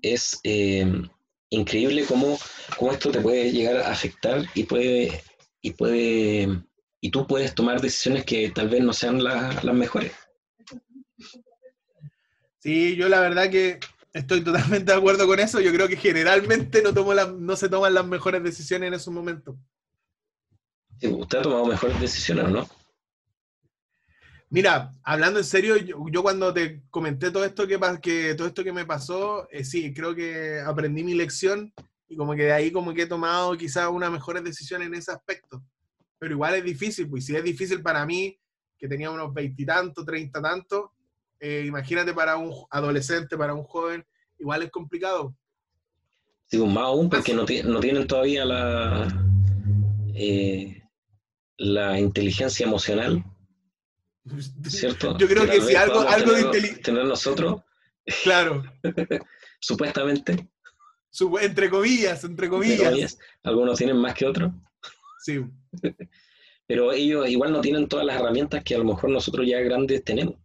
Es 0.02 0.40
eh, 0.44 0.86
increíble 1.50 2.06
cómo, 2.06 2.38
cómo 2.78 2.92
esto 2.92 3.12
te 3.12 3.22
puede 3.22 3.52
llegar 3.52 3.78
a 3.78 3.92
afectar 3.92 4.44
y 4.54 4.64
puede, 4.64 5.24
y 5.62 5.72
puede, 5.72 6.64
y 7.02 7.10
tú 7.12 7.26
puedes 7.26 7.56
tomar 7.56 7.82
decisiones 7.82 8.26
que 8.26 8.50
tal 8.52 8.70
vez 8.70 8.84
no 8.84 8.94
sean 8.94 9.24
la- 9.24 9.60
las 9.64 9.76
mejores. 9.76 10.12
Sí, 12.60 12.96
yo 12.96 13.08
la 13.10 13.20
verdad 13.20 13.50
que 13.50 13.80
estoy 14.14 14.42
totalmente 14.44 14.92
de 14.92 14.98
acuerdo 14.98 15.28
con 15.28 15.40
eso. 15.40 15.60
Yo 15.62 15.72
creo 15.72 15.88
que 15.88 15.98
generalmente 15.98 16.82
no, 16.82 16.94
tomo 16.94 17.14
no 17.14 17.56
se 17.56 17.70
toman 17.70 17.94
las 17.94 18.06
mejores 18.06 18.44
decisiones 18.44 18.88
en 18.88 18.94
esos 18.96 19.14
momentos. 19.14 19.56
Sí, 21.00 21.08
Usted 21.08 21.40
ha 21.40 21.42
tomado 21.42 21.66
mejores 21.66 22.00
decisiones, 22.00 22.46
¿o 22.46 22.50
¿no? 22.50 22.68
Mira, 24.50 24.94
hablando 25.04 25.40
en 25.40 25.46
serio, 25.46 25.76
yo, 25.76 26.06
yo 26.10 26.22
cuando 26.22 26.54
te 26.54 26.84
comenté 26.90 27.32
todo 27.32 27.44
esto 27.44 27.68
que, 27.68 27.80
que 28.02 28.36
todo 28.36 28.48
esto 28.48 28.64
que 28.64 28.72
me 28.72 28.86
pasó, 28.86 29.50
eh, 29.50 29.66
sí, 29.66 29.94
creo 29.94 30.16
que 30.16 30.62
aprendí 30.62 31.04
mi 31.04 31.14
lección 31.14 31.74
y 32.08 32.16
como 32.16 32.36
que 32.36 32.44
de 32.44 32.54
ahí 32.54 32.72
como 32.72 32.94
que 32.94 33.02
he 33.02 33.08
tomado 33.08 33.58
quizás 33.58 33.90
una 33.90 34.10
mejores 34.10 34.44
decisiones 34.44 34.88
en 34.88 34.94
ese 34.94 35.12
aspecto. 35.12 35.62
Pero 36.20 36.34
igual 36.34 36.56
es 36.56 36.64
difícil, 36.64 37.10
pues 37.10 37.26
si 37.26 37.36
es 37.36 37.44
difícil 37.44 37.82
para 37.82 38.06
mí, 38.06 38.40
que 38.78 38.88
tenía 38.88 39.12
unos 39.12 39.34
veintitantos, 39.34 40.06
treinta 40.06 40.42
tantos, 40.42 40.92
eh, 41.40 41.66
imagínate 41.68 42.14
para 42.14 42.38
un 42.38 42.54
adolescente, 42.70 43.36
para 43.36 43.54
un 43.54 43.64
joven, 43.64 44.06
igual 44.40 44.62
es 44.64 44.72
complicado. 44.72 45.36
Sí, 46.46 46.58
pues, 46.58 46.72
más 46.72 46.84
aún 46.86 47.10
porque 47.10 47.34
no 47.34 47.46
tienen 47.46 48.08
todavía 48.08 48.46
la, 48.46 49.08
eh, 50.14 50.82
la 51.58 52.00
inteligencia 52.00 52.66
emocional, 52.66 53.24
¿cierto? 54.68 55.18
Yo 55.18 55.28
creo 55.28 55.46
que 55.46 55.62
si 55.62 55.76
algo- 55.76 56.02
algo 56.02 56.32
de 56.34 56.44
tener- 56.46 56.64
inteli- 56.72 56.82
tener 56.82 57.06
nosotros, 57.06 57.62
Claro, 58.24 58.64
supuestamente, 59.60 60.48
su- 61.10 61.38
entre 61.40 61.70
comillas, 61.70 62.24
entre 62.24 62.48
entre 62.48 62.50
comillas. 62.50 62.90
comillas, 62.90 63.20
algunos 63.44 63.78
tienen 63.78 63.98
más 63.98 64.14
que 64.14 64.26
otros, 64.26 64.52
Sí, 65.24 65.40
pero 66.68 66.92
ellos 66.92 67.28
igual 67.30 67.52
no 67.52 67.62
tienen 67.62 67.88
todas 67.88 68.06
las 68.06 68.20
herramientas 68.20 68.64
que 68.64 68.76
a 68.76 68.78
lo 68.78 68.84
mejor 68.86 69.10
nosotros 69.10 69.46
ya 69.48 69.60
grandes 69.62 70.04
tenemos. 70.04 70.36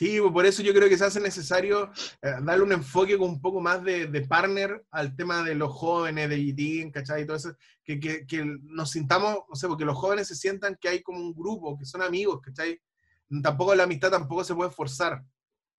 Sí, 0.00 0.18
pues 0.18 0.32
por 0.32 0.46
eso 0.46 0.62
yo 0.62 0.72
creo 0.72 0.88
que 0.88 0.96
se 0.96 1.04
hace 1.04 1.20
necesario 1.20 1.92
eh, 2.22 2.32
darle 2.42 2.64
un 2.64 2.72
enfoque 2.72 3.18
con 3.18 3.28
un 3.28 3.40
poco 3.42 3.60
más 3.60 3.84
de, 3.84 4.06
de 4.06 4.22
partner 4.26 4.82
al 4.90 5.14
tema 5.14 5.42
de 5.42 5.54
los 5.54 5.70
jóvenes, 5.74 6.26
de 6.30 6.38
GT, 6.38 6.90
¿cachai? 6.90 7.22
Y 7.22 7.26
todo 7.26 7.36
eso, 7.36 7.54
que, 7.84 8.00
que, 8.00 8.26
que 8.26 8.42
nos 8.62 8.90
sintamos, 8.92 9.40
no 9.46 9.54
sé, 9.54 9.68
porque 9.68 9.84
los 9.84 9.98
jóvenes 9.98 10.26
se 10.28 10.34
sientan 10.34 10.78
que 10.80 10.88
hay 10.88 11.02
como 11.02 11.20
un 11.20 11.34
grupo, 11.34 11.76
que 11.78 11.84
son 11.84 12.00
amigos, 12.00 12.40
¿cachai? 12.40 12.80
Tampoco 13.42 13.74
la 13.74 13.82
amistad 13.84 14.10
tampoco 14.10 14.42
se 14.42 14.54
puede 14.54 14.70
forzar, 14.70 15.22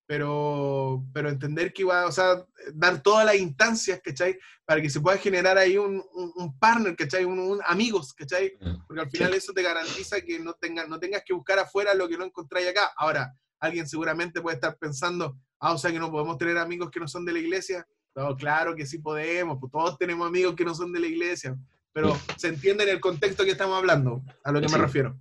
pero, 0.05 1.03
pero 1.13 1.29
entender 1.29 1.73
que 1.73 1.81
iba, 1.83 2.05
o 2.05 2.11
sea, 2.11 2.45
dar 2.73 3.01
todas 3.01 3.25
las 3.25 3.35
instancias, 3.37 4.01
¿cachai? 4.03 4.37
Para 4.65 4.81
que 4.81 4.89
se 4.91 4.99
pueda 5.01 5.17
generar 5.17 5.57
ahí 5.57 5.77
un, 5.77 6.03
un, 6.13 6.31
un 6.35 6.59
partner, 6.59 6.95
¿cachai? 6.95 7.25
Un, 7.25 7.39
un- 7.39 7.59
amigos, 7.65 8.13
¿cachai? 8.13 8.53
Porque 8.87 9.01
al 9.01 9.09
final 9.09 9.33
eso 9.33 9.51
te 9.53 9.63
garantiza 9.63 10.21
que 10.21 10.37
no, 10.39 10.53
tenga, 10.53 10.85
no 10.85 10.99
tengas 10.99 11.23
que 11.25 11.33
buscar 11.33 11.57
afuera 11.59 11.93
lo 11.95 12.07
que 12.07 12.17
no 12.17 12.25
encontráis 12.25 12.67
acá. 12.67 12.91
Ahora, 12.97 13.33
alguien 13.61 13.87
seguramente 13.87 14.41
puede 14.41 14.55
estar 14.55 14.75
pensando, 14.77 15.37
ah, 15.59 15.73
o 15.73 15.77
sea 15.77 15.91
que 15.91 15.99
no 15.99 16.11
podemos 16.11 16.37
tener 16.37 16.57
amigos 16.57 16.89
que 16.91 16.99
no 16.99 17.07
son 17.07 17.23
de 17.23 17.31
la 17.33 17.39
iglesia. 17.39 17.87
No, 18.13 18.35
claro 18.35 18.75
que 18.75 18.85
sí 18.85 18.97
podemos, 18.97 19.57
pues 19.59 19.71
todos 19.71 19.97
tenemos 19.97 20.27
amigos 20.27 20.53
que 20.55 20.65
no 20.65 20.75
son 20.75 20.91
de 20.91 20.99
la 20.99 21.07
iglesia, 21.07 21.55
pero 21.93 22.17
se 22.35 22.49
entiende 22.49 22.83
en 22.83 22.89
el 22.89 22.99
contexto 22.99 23.45
que 23.45 23.51
estamos 23.51 23.77
hablando, 23.77 24.21
a 24.43 24.51
lo 24.51 24.59
que 24.59 24.67
Sí. 24.67 24.75
me 24.75 24.81
refiero. 24.81 25.17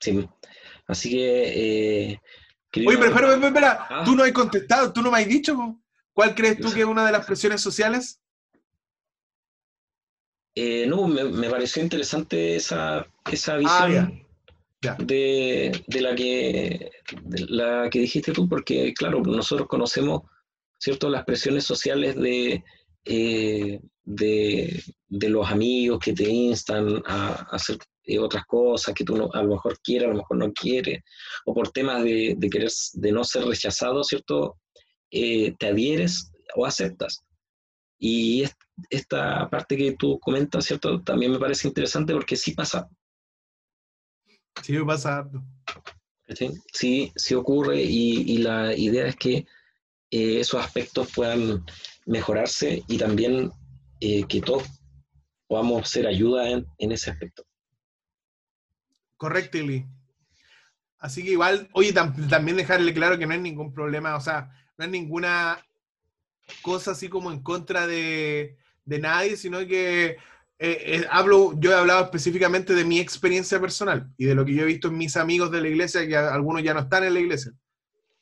Sí. 0.00 0.28
Así 0.88 1.10
que... 1.10 2.10
eh, 2.12 2.20
Oye, 2.86 2.98
pero 2.98 3.06
espera, 3.10 3.28
espera, 3.34 3.48
espera, 3.48 3.86
Ah. 3.90 4.02
tú 4.04 4.14
no 4.16 4.22
has 4.24 4.32
contestado, 4.32 4.92
tú 4.92 5.02
no 5.02 5.10
me 5.10 5.18
has 5.20 5.28
dicho. 5.28 5.56
¿cuál 6.12 6.34
crees 6.34 6.58
tú 6.58 6.72
que 6.72 6.80
es 6.80 6.86
una 6.86 7.06
de 7.06 7.12
las 7.12 7.24
presiones 7.24 7.60
sociales? 7.62 8.20
Eh, 10.54 10.86
no, 10.86 11.06
me, 11.06 11.24
me 11.24 11.48
pareció 11.48 11.82
interesante 11.82 12.56
esa, 12.56 13.06
esa 13.30 13.54
Ah, 13.54 13.58
visión. 13.86 14.26
De, 14.98 15.84
de 15.86 16.00
la 16.00 16.14
que, 16.14 16.90
la 17.48 17.88
que 17.90 17.98
dijiste 18.00 18.32
tú, 18.32 18.48
porque 18.48 18.94
claro, 18.94 19.20
nosotros 19.20 19.68
conocemos 19.68 20.22
¿cierto? 20.78 21.10
las 21.10 21.24
presiones 21.24 21.64
sociales 21.64 22.16
de, 22.16 22.64
eh, 23.04 23.78
de, 24.04 24.82
de 25.08 25.28
los 25.28 25.50
amigos 25.50 25.98
que 25.98 26.14
te 26.14 26.28
instan 26.30 27.02
a, 27.06 27.32
hacer 27.54 27.76
eh, 28.04 28.18
otras 28.18 28.44
cosas 28.46 28.94
que 28.94 29.04
tú 29.04 29.16
no- 29.16 29.28
a 29.34 29.42
lo 29.42 29.50
mejor 29.50 29.78
quieres, 29.82 30.06
a 30.08 30.12
lo 30.12 30.16
mejor 30.18 30.36
no 30.38 30.52
quieres, 30.52 31.02
o 31.44 31.52
por 31.52 31.68
temas 31.70 32.02
de, 32.02 32.34
de 32.38 32.48
querer, 32.48 32.70
de 32.94 33.12
no 33.12 33.22
ser 33.24 33.44
rechazado, 33.44 34.02
¿cierto? 34.02 34.56
Eh, 35.10 35.54
te 35.58 35.66
adhieres 35.66 36.32
o 36.56 36.64
aceptas. 36.64 37.20
Y 37.98 38.42
es- 38.44 38.56
esta 38.88 39.48
parte 39.50 39.76
que 39.76 39.92
tú 39.92 40.18
comentas, 40.20 40.64
¿cierto? 40.64 41.02
También 41.02 41.32
me 41.32 41.38
parece 41.38 41.68
interesante 41.68 42.14
porque 42.14 42.36
sí 42.36 42.52
pasa, 42.52 42.88
Sí, 44.62 44.78
pasa 44.86 45.18
harto. 45.18 45.42
¿cachai? 46.26 46.52
Sí, 46.72 47.12
sí 47.16 47.34
ocurre 47.34 47.82
y, 47.82 48.22
y 48.32 48.38
la 48.38 48.74
idea 48.76 49.06
es 49.06 49.16
que 49.16 49.46
eh, 50.10 50.40
esos 50.40 50.64
aspectos 50.64 51.10
puedan 51.14 51.64
mejorarse 52.06 52.82
y 52.88 52.98
también 52.98 53.50
eh, 54.00 54.24
que 54.28 54.40
todos 54.40 54.64
podamos 55.46 55.88
ser 55.88 56.06
ayuda 56.06 56.50
en, 56.50 56.66
en 56.78 56.92
ese 56.92 57.10
aspecto. 57.10 57.44
Correctly. 59.16 59.86
Así 60.98 61.22
que 61.24 61.30
igual, 61.32 61.68
oye, 61.72 61.92
tam- 61.94 62.28
también 62.28 62.56
dejarle 62.56 62.92
claro 62.94 63.18
que 63.18 63.26
no 63.26 63.32
hay 63.32 63.40
ningún 63.40 63.72
problema, 63.72 64.16
o 64.16 64.20
sea, 64.20 64.50
no 64.76 64.84
hay 64.84 64.90
ninguna 64.90 65.64
cosa 66.62 66.92
así 66.92 67.08
como 67.08 67.30
en 67.32 67.42
contra 67.42 67.86
de, 67.86 68.56
de 68.84 68.98
nadie, 68.98 69.36
sino 69.36 69.66
que 69.66 70.16
eh, 70.62 70.82
eh, 71.00 71.06
hablo, 71.10 71.54
yo 71.58 71.70
he 71.72 71.74
hablado 71.74 72.04
específicamente 72.04 72.74
de 72.74 72.84
mi 72.84 73.00
experiencia 73.00 73.58
personal 73.60 74.08
y 74.18 74.26
de 74.26 74.34
lo 74.34 74.44
que 74.44 74.54
yo 74.54 74.62
he 74.62 74.66
visto 74.66 74.88
en 74.88 74.98
mis 74.98 75.16
amigos 75.16 75.50
de 75.50 75.60
la 75.62 75.68
iglesia, 75.68 76.06
que 76.06 76.16
a- 76.16 76.32
algunos 76.34 76.62
ya 76.62 76.74
no 76.74 76.80
están 76.80 77.02
en 77.04 77.14
la 77.14 77.20
iglesia. 77.20 77.52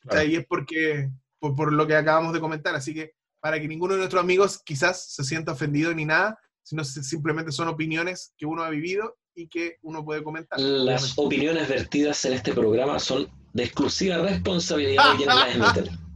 O 0.09 0.13
sea, 0.13 0.25
y 0.25 0.37
es 0.37 0.47
porque, 0.47 1.11
por, 1.41 1.55
por 1.57 1.73
lo 1.73 1.87
que 1.87 1.97
acabamos 1.97 2.33
de 2.33 2.41
comentar, 2.41 2.75
así 2.75 2.95
que 2.95 3.13
para 3.41 3.61
que 3.61 3.69
ninguno 3.69 3.95
de 3.95 3.99
nuestros 3.99 4.23
amigos 4.23 4.61
quizás 4.65 5.13
se 5.13 5.25
sienta 5.25 5.53
ofendido 5.53 5.93
ni 5.93 6.05
nada, 6.05 6.39
sino 6.63 6.85
si- 6.85 7.03
simplemente 7.03 7.51
son 7.53 7.69
opiniones 7.69 8.33
que 8.39 8.47
uno 8.47 8.63
ha 8.63 8.71
vivido 8.71 9.17
y 9.35 9.49
que 9.49 9.77
uno 9.83 10.05
puede 10.05 10.23
comentar. 10.23 10.59
Las 10.61 11.15
opiniones 11.19 11.69
vertidas 11.69 12.25
en 12.25 12.33
este 12.35 12.53
programa 12.53 12.99
son 12.99 13.29
de 13.53 13.65
exclusiva 13.65 14.19
responsabilidad 14.19 15.11
de 15.13 15.17
quienes 15.17 15.35
las 15.35 15.55
emiten. 15.77 15.99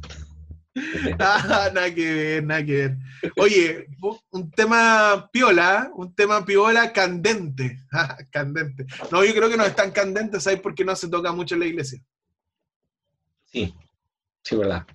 Ah, 1.18 1.70
nada 1.72 1.94
que 1.94 2.14
ver, 2.14 2.44
nada 2.44 2.64
que 2.64 2.72
ver. 2.72 2.96
Oye, 3.36 3.86
un 4.30 4.50
tema 4.50 5.28
piola, 5.32 5.84
¿eh? 5.86 5.92
un 5.94 6.14
tema 6.14 6.44
piola 6.44 6.92
candente. 6.92 7.78
Ah, 7.92 8.16
candente. 8.30 8.86
No, 9.10 9.22
yo 9.24 9.34
creo 9.34 9.50
que 9.50 9.56
no 9.56 9.64
es 9.64 9.76
tan 9.76 9.90
candente, 9.90 10.40
¿sabes? 10.40 10.60
Porque 10.60 10.84
no 10.84 10.96
se 10.96 11.08
toca 11.08 11.30
mucho 11.32 11.54
en 11.54 11.60
la 11.60 11.66
iglesia. 11.66 12.02
Sí, 13.44 13.74
Sí, 14.42 14.56
verdad. 14.56 14.86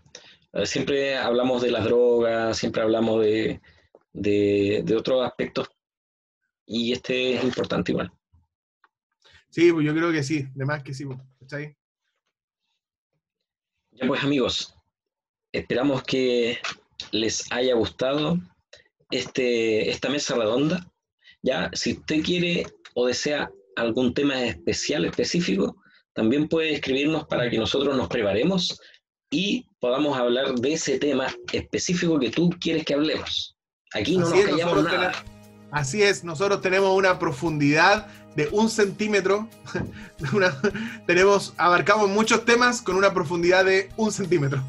Eh, 0.53 0.65
Siempre 0.65 1.17
hablamos 1.17 1.61
de 1.61 1.71
las 1.71 1.86
drogas, 1.86 2.57
siempre 2.57 2.82
hablamos 2.82 3.21
de, 3.23 3.61
de, 4.13 4.82
de 4.84 4.95
otros 4.95 5.25
aspectos 5.25 5.69
y 6.65 6.91
este 6.91 7.36
es 7.36 7.43
importante 7.43 7.91
igual. 7.91 8.11
Sí, 9.49 9.71
pues 9.71 9.86
yo 9.86 9.93
creo 9.93 10.11
que 10.11 10.23
sí, 10.23 10.47
de 10.53 10.65
más 10.65 10.84
que 10.84 10.93
sí, 10.93 11.05
pues, 11.05 11.19
¿cachai? 11.39 11.78
Ya 13.91 14.05
pues 14.05 14.23
amigos, 14.23 14.76
esperamos 15.60 16.03
que 16.03 16.58
les 17.12 17.51
haya 17.51 17.76
gustado 17.76 18.38
este, 19.12 19.89
esta 19.89 20.10
mesa 20.10 20.36
redonda. 20.36 20.86
Ya, 21.43 21.70
si 21.74 21.93
usted 21.93 22.24
quiere 22.24 22.66
o 22.95 23.05
desea 23.08 23.49
algún 23.76 24.14
tema 24.14 24.43
especial, 24.43 25.05
específico, 25.05 25.78
también 26.14 26.47
puede 26.47 26.74
escribirnos 26.74 27.26
para 27.28 27.49
que 27.49 27.58
nosotros 27.58 27.95
nos 27.95 28.08
preparemos 28.08 28.80
y 29.30 29.68
podamos 29.80 30.18
hablar 30.18 30.55
de 30.55 30.74
ese 30.74 30.97
tema 30.97 31.28
específico 31.53 32.20
que 32.20 32.32
tú 32.32 32.49
quieres 32.60 32.86
que 32.86 32.95
hablemos. 32.95 33.55
Aquí 33.93 34.18
no 34.18 34.26
Así 34.26 34.36
nos 34.36 34.43
es, 34.45 34.49
callamos 34.49 34.84
nada. 34.84 35.12
tenemos- 35.12 35.38
Así 35.70 36.01
es, 36.01 36.24
nosotros 36.24 36.62
tenemos 36.62 36.95
una 36.97 37.20
profundidad 37.20 38.08
de 38.36 38.47
un 38.51 38.70
centímetro. 38.70 39.49
una- 40.34 40.60
tenemos, 41.05 41.53
abarcamos 41.58 42.10
muchos 42.10 42.45
temas 42.45 42.82
con 42.82 42.95
una 42.95 43.14
profundidad 43.14 43.66
de 43.66 43.89
un 43.97 44.12
centímetro. 44.12 44.64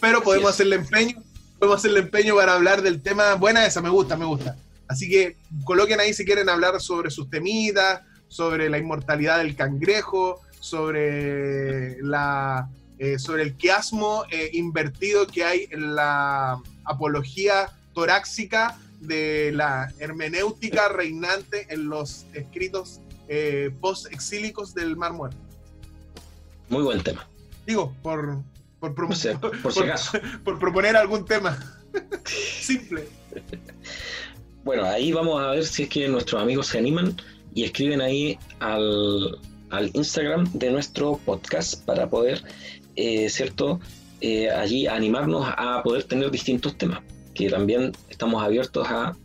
Pero 0.00 0.22
podemos 0.22 0.50
hacerle 0.50 0.76
empeño, 0.76 1.22
podemos 1.58 1.78
hacerle 1.78 2.00
empeño 2.00 2.36
para 2.36 2.54
hablar 2.54 2.82
del 2.82 3.02
tema. 3.02 3.34
Buena 3.34 3.66
esa, 3.66 3.80
me 3.82 3.90
gusta, 3.90 4.16
me 4.16 4.24
gusta. 4.24 4.56
Así 4.88 5.08
que 5.08 5.36
coloquen 5.64 6.00
ahí 6.00 6.14
si 6.14 6.24
quieren 6.24 6.48
hablar 6.48 6.80
sobre 6.80 7.10
sus 7.10 7.30
temitas, 7.30 8.00
sobre 8.28 8.68
la 8.70 8.78
inmortalidad 8.78 9.38
del 9.38 9.54
cangrejo, 9.54 10.40
sobre 10.60 12.02
la 12.02 12.68
eh, 13.02 13.18
sobre 13.18 13.44
el 13.44 13.54
quiasmo 13.54 14.24
eh, 14.30 14.50
invertido 14.52 15.26
que 15.26 15.42
hay 15.42 15.66
en 15.70 15.94
la 15.94 16.60
apología 16.84 17.70
torácica 17.94 18.78
de 19.00 19.52
la 19.54 19.90
hermenéutica 19.98 20.88
reinante 20.88 21.66
en 21.70 21.88
los 21.88 22.26
escritos 22.34 23.00
eh, 23.26 23.70
post-exílicos 23.80 24.74
del 24.74 24.98
Mar 24.98 25.14
Muerto. 25.14 25.38
Muy 26.68 26.82
buen 26.82 27.02
tema. 27.02 27.26
Digo, 27.66 27.94
por, 28.02 28.42
por, 28.80 28.94
por 28.94 29.14
si 29.14 29.28
por- 29.28 29.84
acaso. 29.84 30.18
por 30.44 30.58
proponer 30.58 30.96
algún 30.96 31.24
tema 31.24 31.58
simple. 32.24 33.06
Bueno, 34.64 34.84
ahí 34.84 35.12
vamos 35.12 35.40
a 35.40 35.50
ver 35.52 35.64
si 35.64 35.84
es 35.84 35.88
que 35.88 36.08
nuestros 36.08 36.40
amigos 36.42 36.66
se 36.68 36.78
animan 36.78 37.16
y 37.54 37.64
escriben 37.64 38.00
ahí 38.00 38.38
al, 38.60 39.38
al 39.70 39.90
Instagram 39.94 40.50
de 40.52 40.70
nuestro 40.70 41.18
podcast 41.24 41.84
para 41.84 42.08
poder, 42.08 42.42
eh, 42.96 43.28
¿cierto? 43.30 43.80
Eh, 44.20 44.50
allí 44.50 44.86
animarnos 44.86 45.46
a 45.56 45.82
poder 45.82 46.04
tener 46.04 46.30
distintos 46.30 46.76
temas, 46.76 47.00
que 47.34 47.48
también 47.48 47.92
estamos 48.10 48.42
abiertos 48.42 48.86
a 48.88 49.16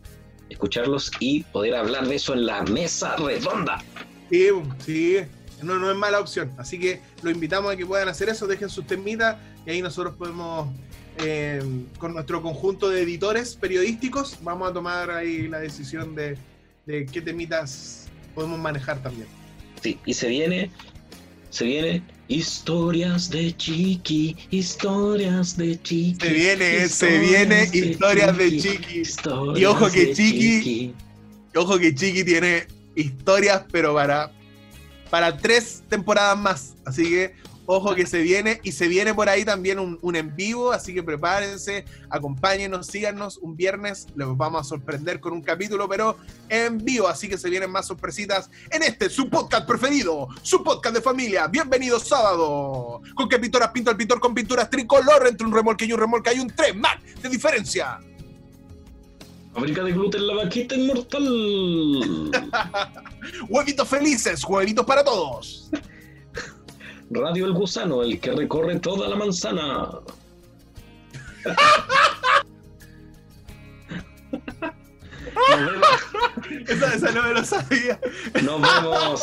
escucharlos 0.50 1.12
y 1.20 1.44
poder 1.44 1.76
hablar 1.76 2.08
de 2.08 2.16
eso 2.16 2.34
en 2.34 2.46
la 2.46 2.62
mesa 2.64 3.16
redonda. 3.18 3.84
Sí, 4.32 4.48
sí, 4.80 5.18
no, 5.64 5.80
no 5.80 5.90
es 5.92 5.98
mala 5.98 6.20
opción. 6.20 6.52
Así 6.58 6.80
que 6.80 7.02
los 7.22 7.34
invitamos 7.34 7.74
a 7.74 7.76
que 7.78 7.86
puedan 7.86 8.08
hacer 8.08 8.30
eso, 8.30 8.48
dejen 8.48 8.70
sus 8.70 8.86
temitas 8.86 9.38
y 9.66 9.72
ahí 9.72 9.82
nosotros 9.82 10.16
podemos, 10.18 10.70
eh, 11.20 11.62
con 11.98 12.14
nuestro 12.14 12.42
conjunto 12.42 12.90
de 12.90 13.02
editores 13.02 13.56
periodísticos, 13.56 14.38
vamos 14.44 14.70
a 14.70 14.74
tomar 14.74 15.10
ahí 15.12 15.48
la 15.48 15.60
decisión 15.60 16.16
de, 16.16 16.38
de 16.86 17.06
qué 17.06 17.22
temitas 17.22 18.08
podemos 18.34 18.60
manejar 18.60 19.02
también. 19.02 19.28
Sí, 19.82 20.00
y 20.06 20.14
se 20.14 20.28
viene, 20.28 20.72
se 21.50 21.66
viene 21.66 22.04
historias 22.28 23.30
de 23.30 23.56
Chiqui, 23.56 24.36
historias 24.52 25.56
de 25.58 25.82
Chiqui. 25.82 26.18
Se 26.28 26.34
viene, 26.34 26.90
se 26.90 27.20
viene 27.20 27.70
historias 27.72 28.38
de 28.38 28.58
Chiqui. 28.58 29.00
historias 29.00 29.60
Y 29.60 29.66
ojo 29.66 29.90
que 29.90 30.06
de 30.08 30.14
Chiqui- 30.14 30.94
Ojo 31.56 31.80
que 31.80 31.96
Chiqui 31.96 32.24
tiene 32.26 32.68
historias, 32.96 33.64
pero 33.72 33.94
para, 33.94 34.32
para 35.10 35.38
tres 35.38 35.84
temporadas 35.90 36.38
más. 36.38 36.76
Así 36.86 37.10
que 37.10 37.36
ojo 37.66 37.96
que 37.96 38.06
se 38.06 38.22
viene. 38.22 38.60
Y 38.64 38.72
se 38.72 38.88
viene 38.88 39.14
por 39.14 39.30
ahí 39.30 39.46
también 39.46 39.80
un, 39.80 40.00
un 40.02 40.16
en 40.16 40.36
vivo. 40.36 40.72
Así 40.72 40.94
que 40.94 41.04
prepárense, 41.04 41.86
acompáñenos, 42.10 42.88
síganos. 42.88 43.38
Un 43.38 43.56
viernes 43.56 44.08
los 44.16 44.38
vamos 44.38 44.62
a 44.62 44.64
sorprender 44.64 45.20
con 45.20 45.34
un 45.34 45.42
capítulo, 45.42 45.88
pero 45.88 46.18
en 46.50 46.78
vivo. 46.78 47.08
Así 47.08 47.28
que 47.28 47.38
se 47.38 47.50
vienen 47.50 47.72
más 47.72 47.88
sorpresitas 47.88 48.50
en 48.72 48.84
este, 48.84 49.10
su 49.10 49.30
podcast 49.30 49.68
preferido, 49.68 50.28
su 50.42 50.64
podcast 50.64 50.96
de 50.96 51.02
familia. 51.02 51.48
Bienvenido 51.48 52.00
sábado. 52.00 53.02
Con 53.16 53.30
que 53.30 53.40
pintoras 53.40 53.70
pinto 53.72 53.92
el 53.92 53.98
pintor 53.98 54.20
con 54.20 54.34
pinturas 54.34 54.70
tricolor 54.70 55.28
entre 55.28 55.46
un 55.46 55.54
remolque 55.54 55.86
y 55.86 55.94
un 55.94 56.00
remolque. 56.00 56.30
Hay 56.30 56.40
un 56.40 56.48
3 56.48 56.76
más 56.76 56.96
de 57.22 57.30
diferencia. 57.30 58.00
Fábrica 59.56 59.84
de 59.86 59.94
gluten, 59.94 60.28
la 60.28 60.36
vaquita 60.36 60.76
inmortal. 60.76 61.24
Huevitos 63.50 63.88
felices, 63.88 64.44
huevitos 64.44 64.86
para 64.86 65.02
todos. 65.04 65.70
Radio 67.10 67.46
El 67.46 67.54
Gusano, 67.54 68.04
el 68.04 68.20
que 68.20 68.32
recorre 68.32 68.80
toda 68.80 69.08
la 69.08 69.16
manzana. 69.16 69.90
Nos 75.50 75.72
vemos, 75.72 76.70
Esa, 76.70 76.94
esa 76.96 77.12
no 77.12 77.24
me 77.24 77.34
lo 77.34 77.46
sabía. 77.46 78.00
nos 78.44 78.62
vemos. 78.62 79.22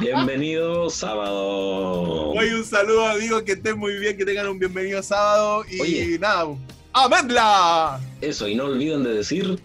Bienvenido 0.00 0.88
sábado. 0.88 2.30
Oye, 2.30 2.54
un 2.54 2.64
saludo, 2.64 3.06
amigos, 3.06 3.42
que 3.42 3.52
estén 3.52 3.78
muy 3.78 3.98
bien, 3.98 4.16
que 4.16 4.24
tengan 4.24 4.48
un 4.48 4.58
bienvenido 4.58 5.02
sábado 5.02 5.64
y 5.70 5.80
Oye. 5.80 6.18
nada. 6.18 6.46
¡Amendla! 6.92 8.00
Eso, 8.20 8.48
y 8.48 8.54
no 8.54 8.64
olviden 8.64 9.02
de 9.02 9.14
decir. 9.14 9.60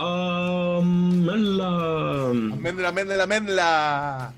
Amela. 0.00 1.70
¡Amendla, 2.30 2.88
amendla, 2.88 3.24
amendla! 3.24 4.32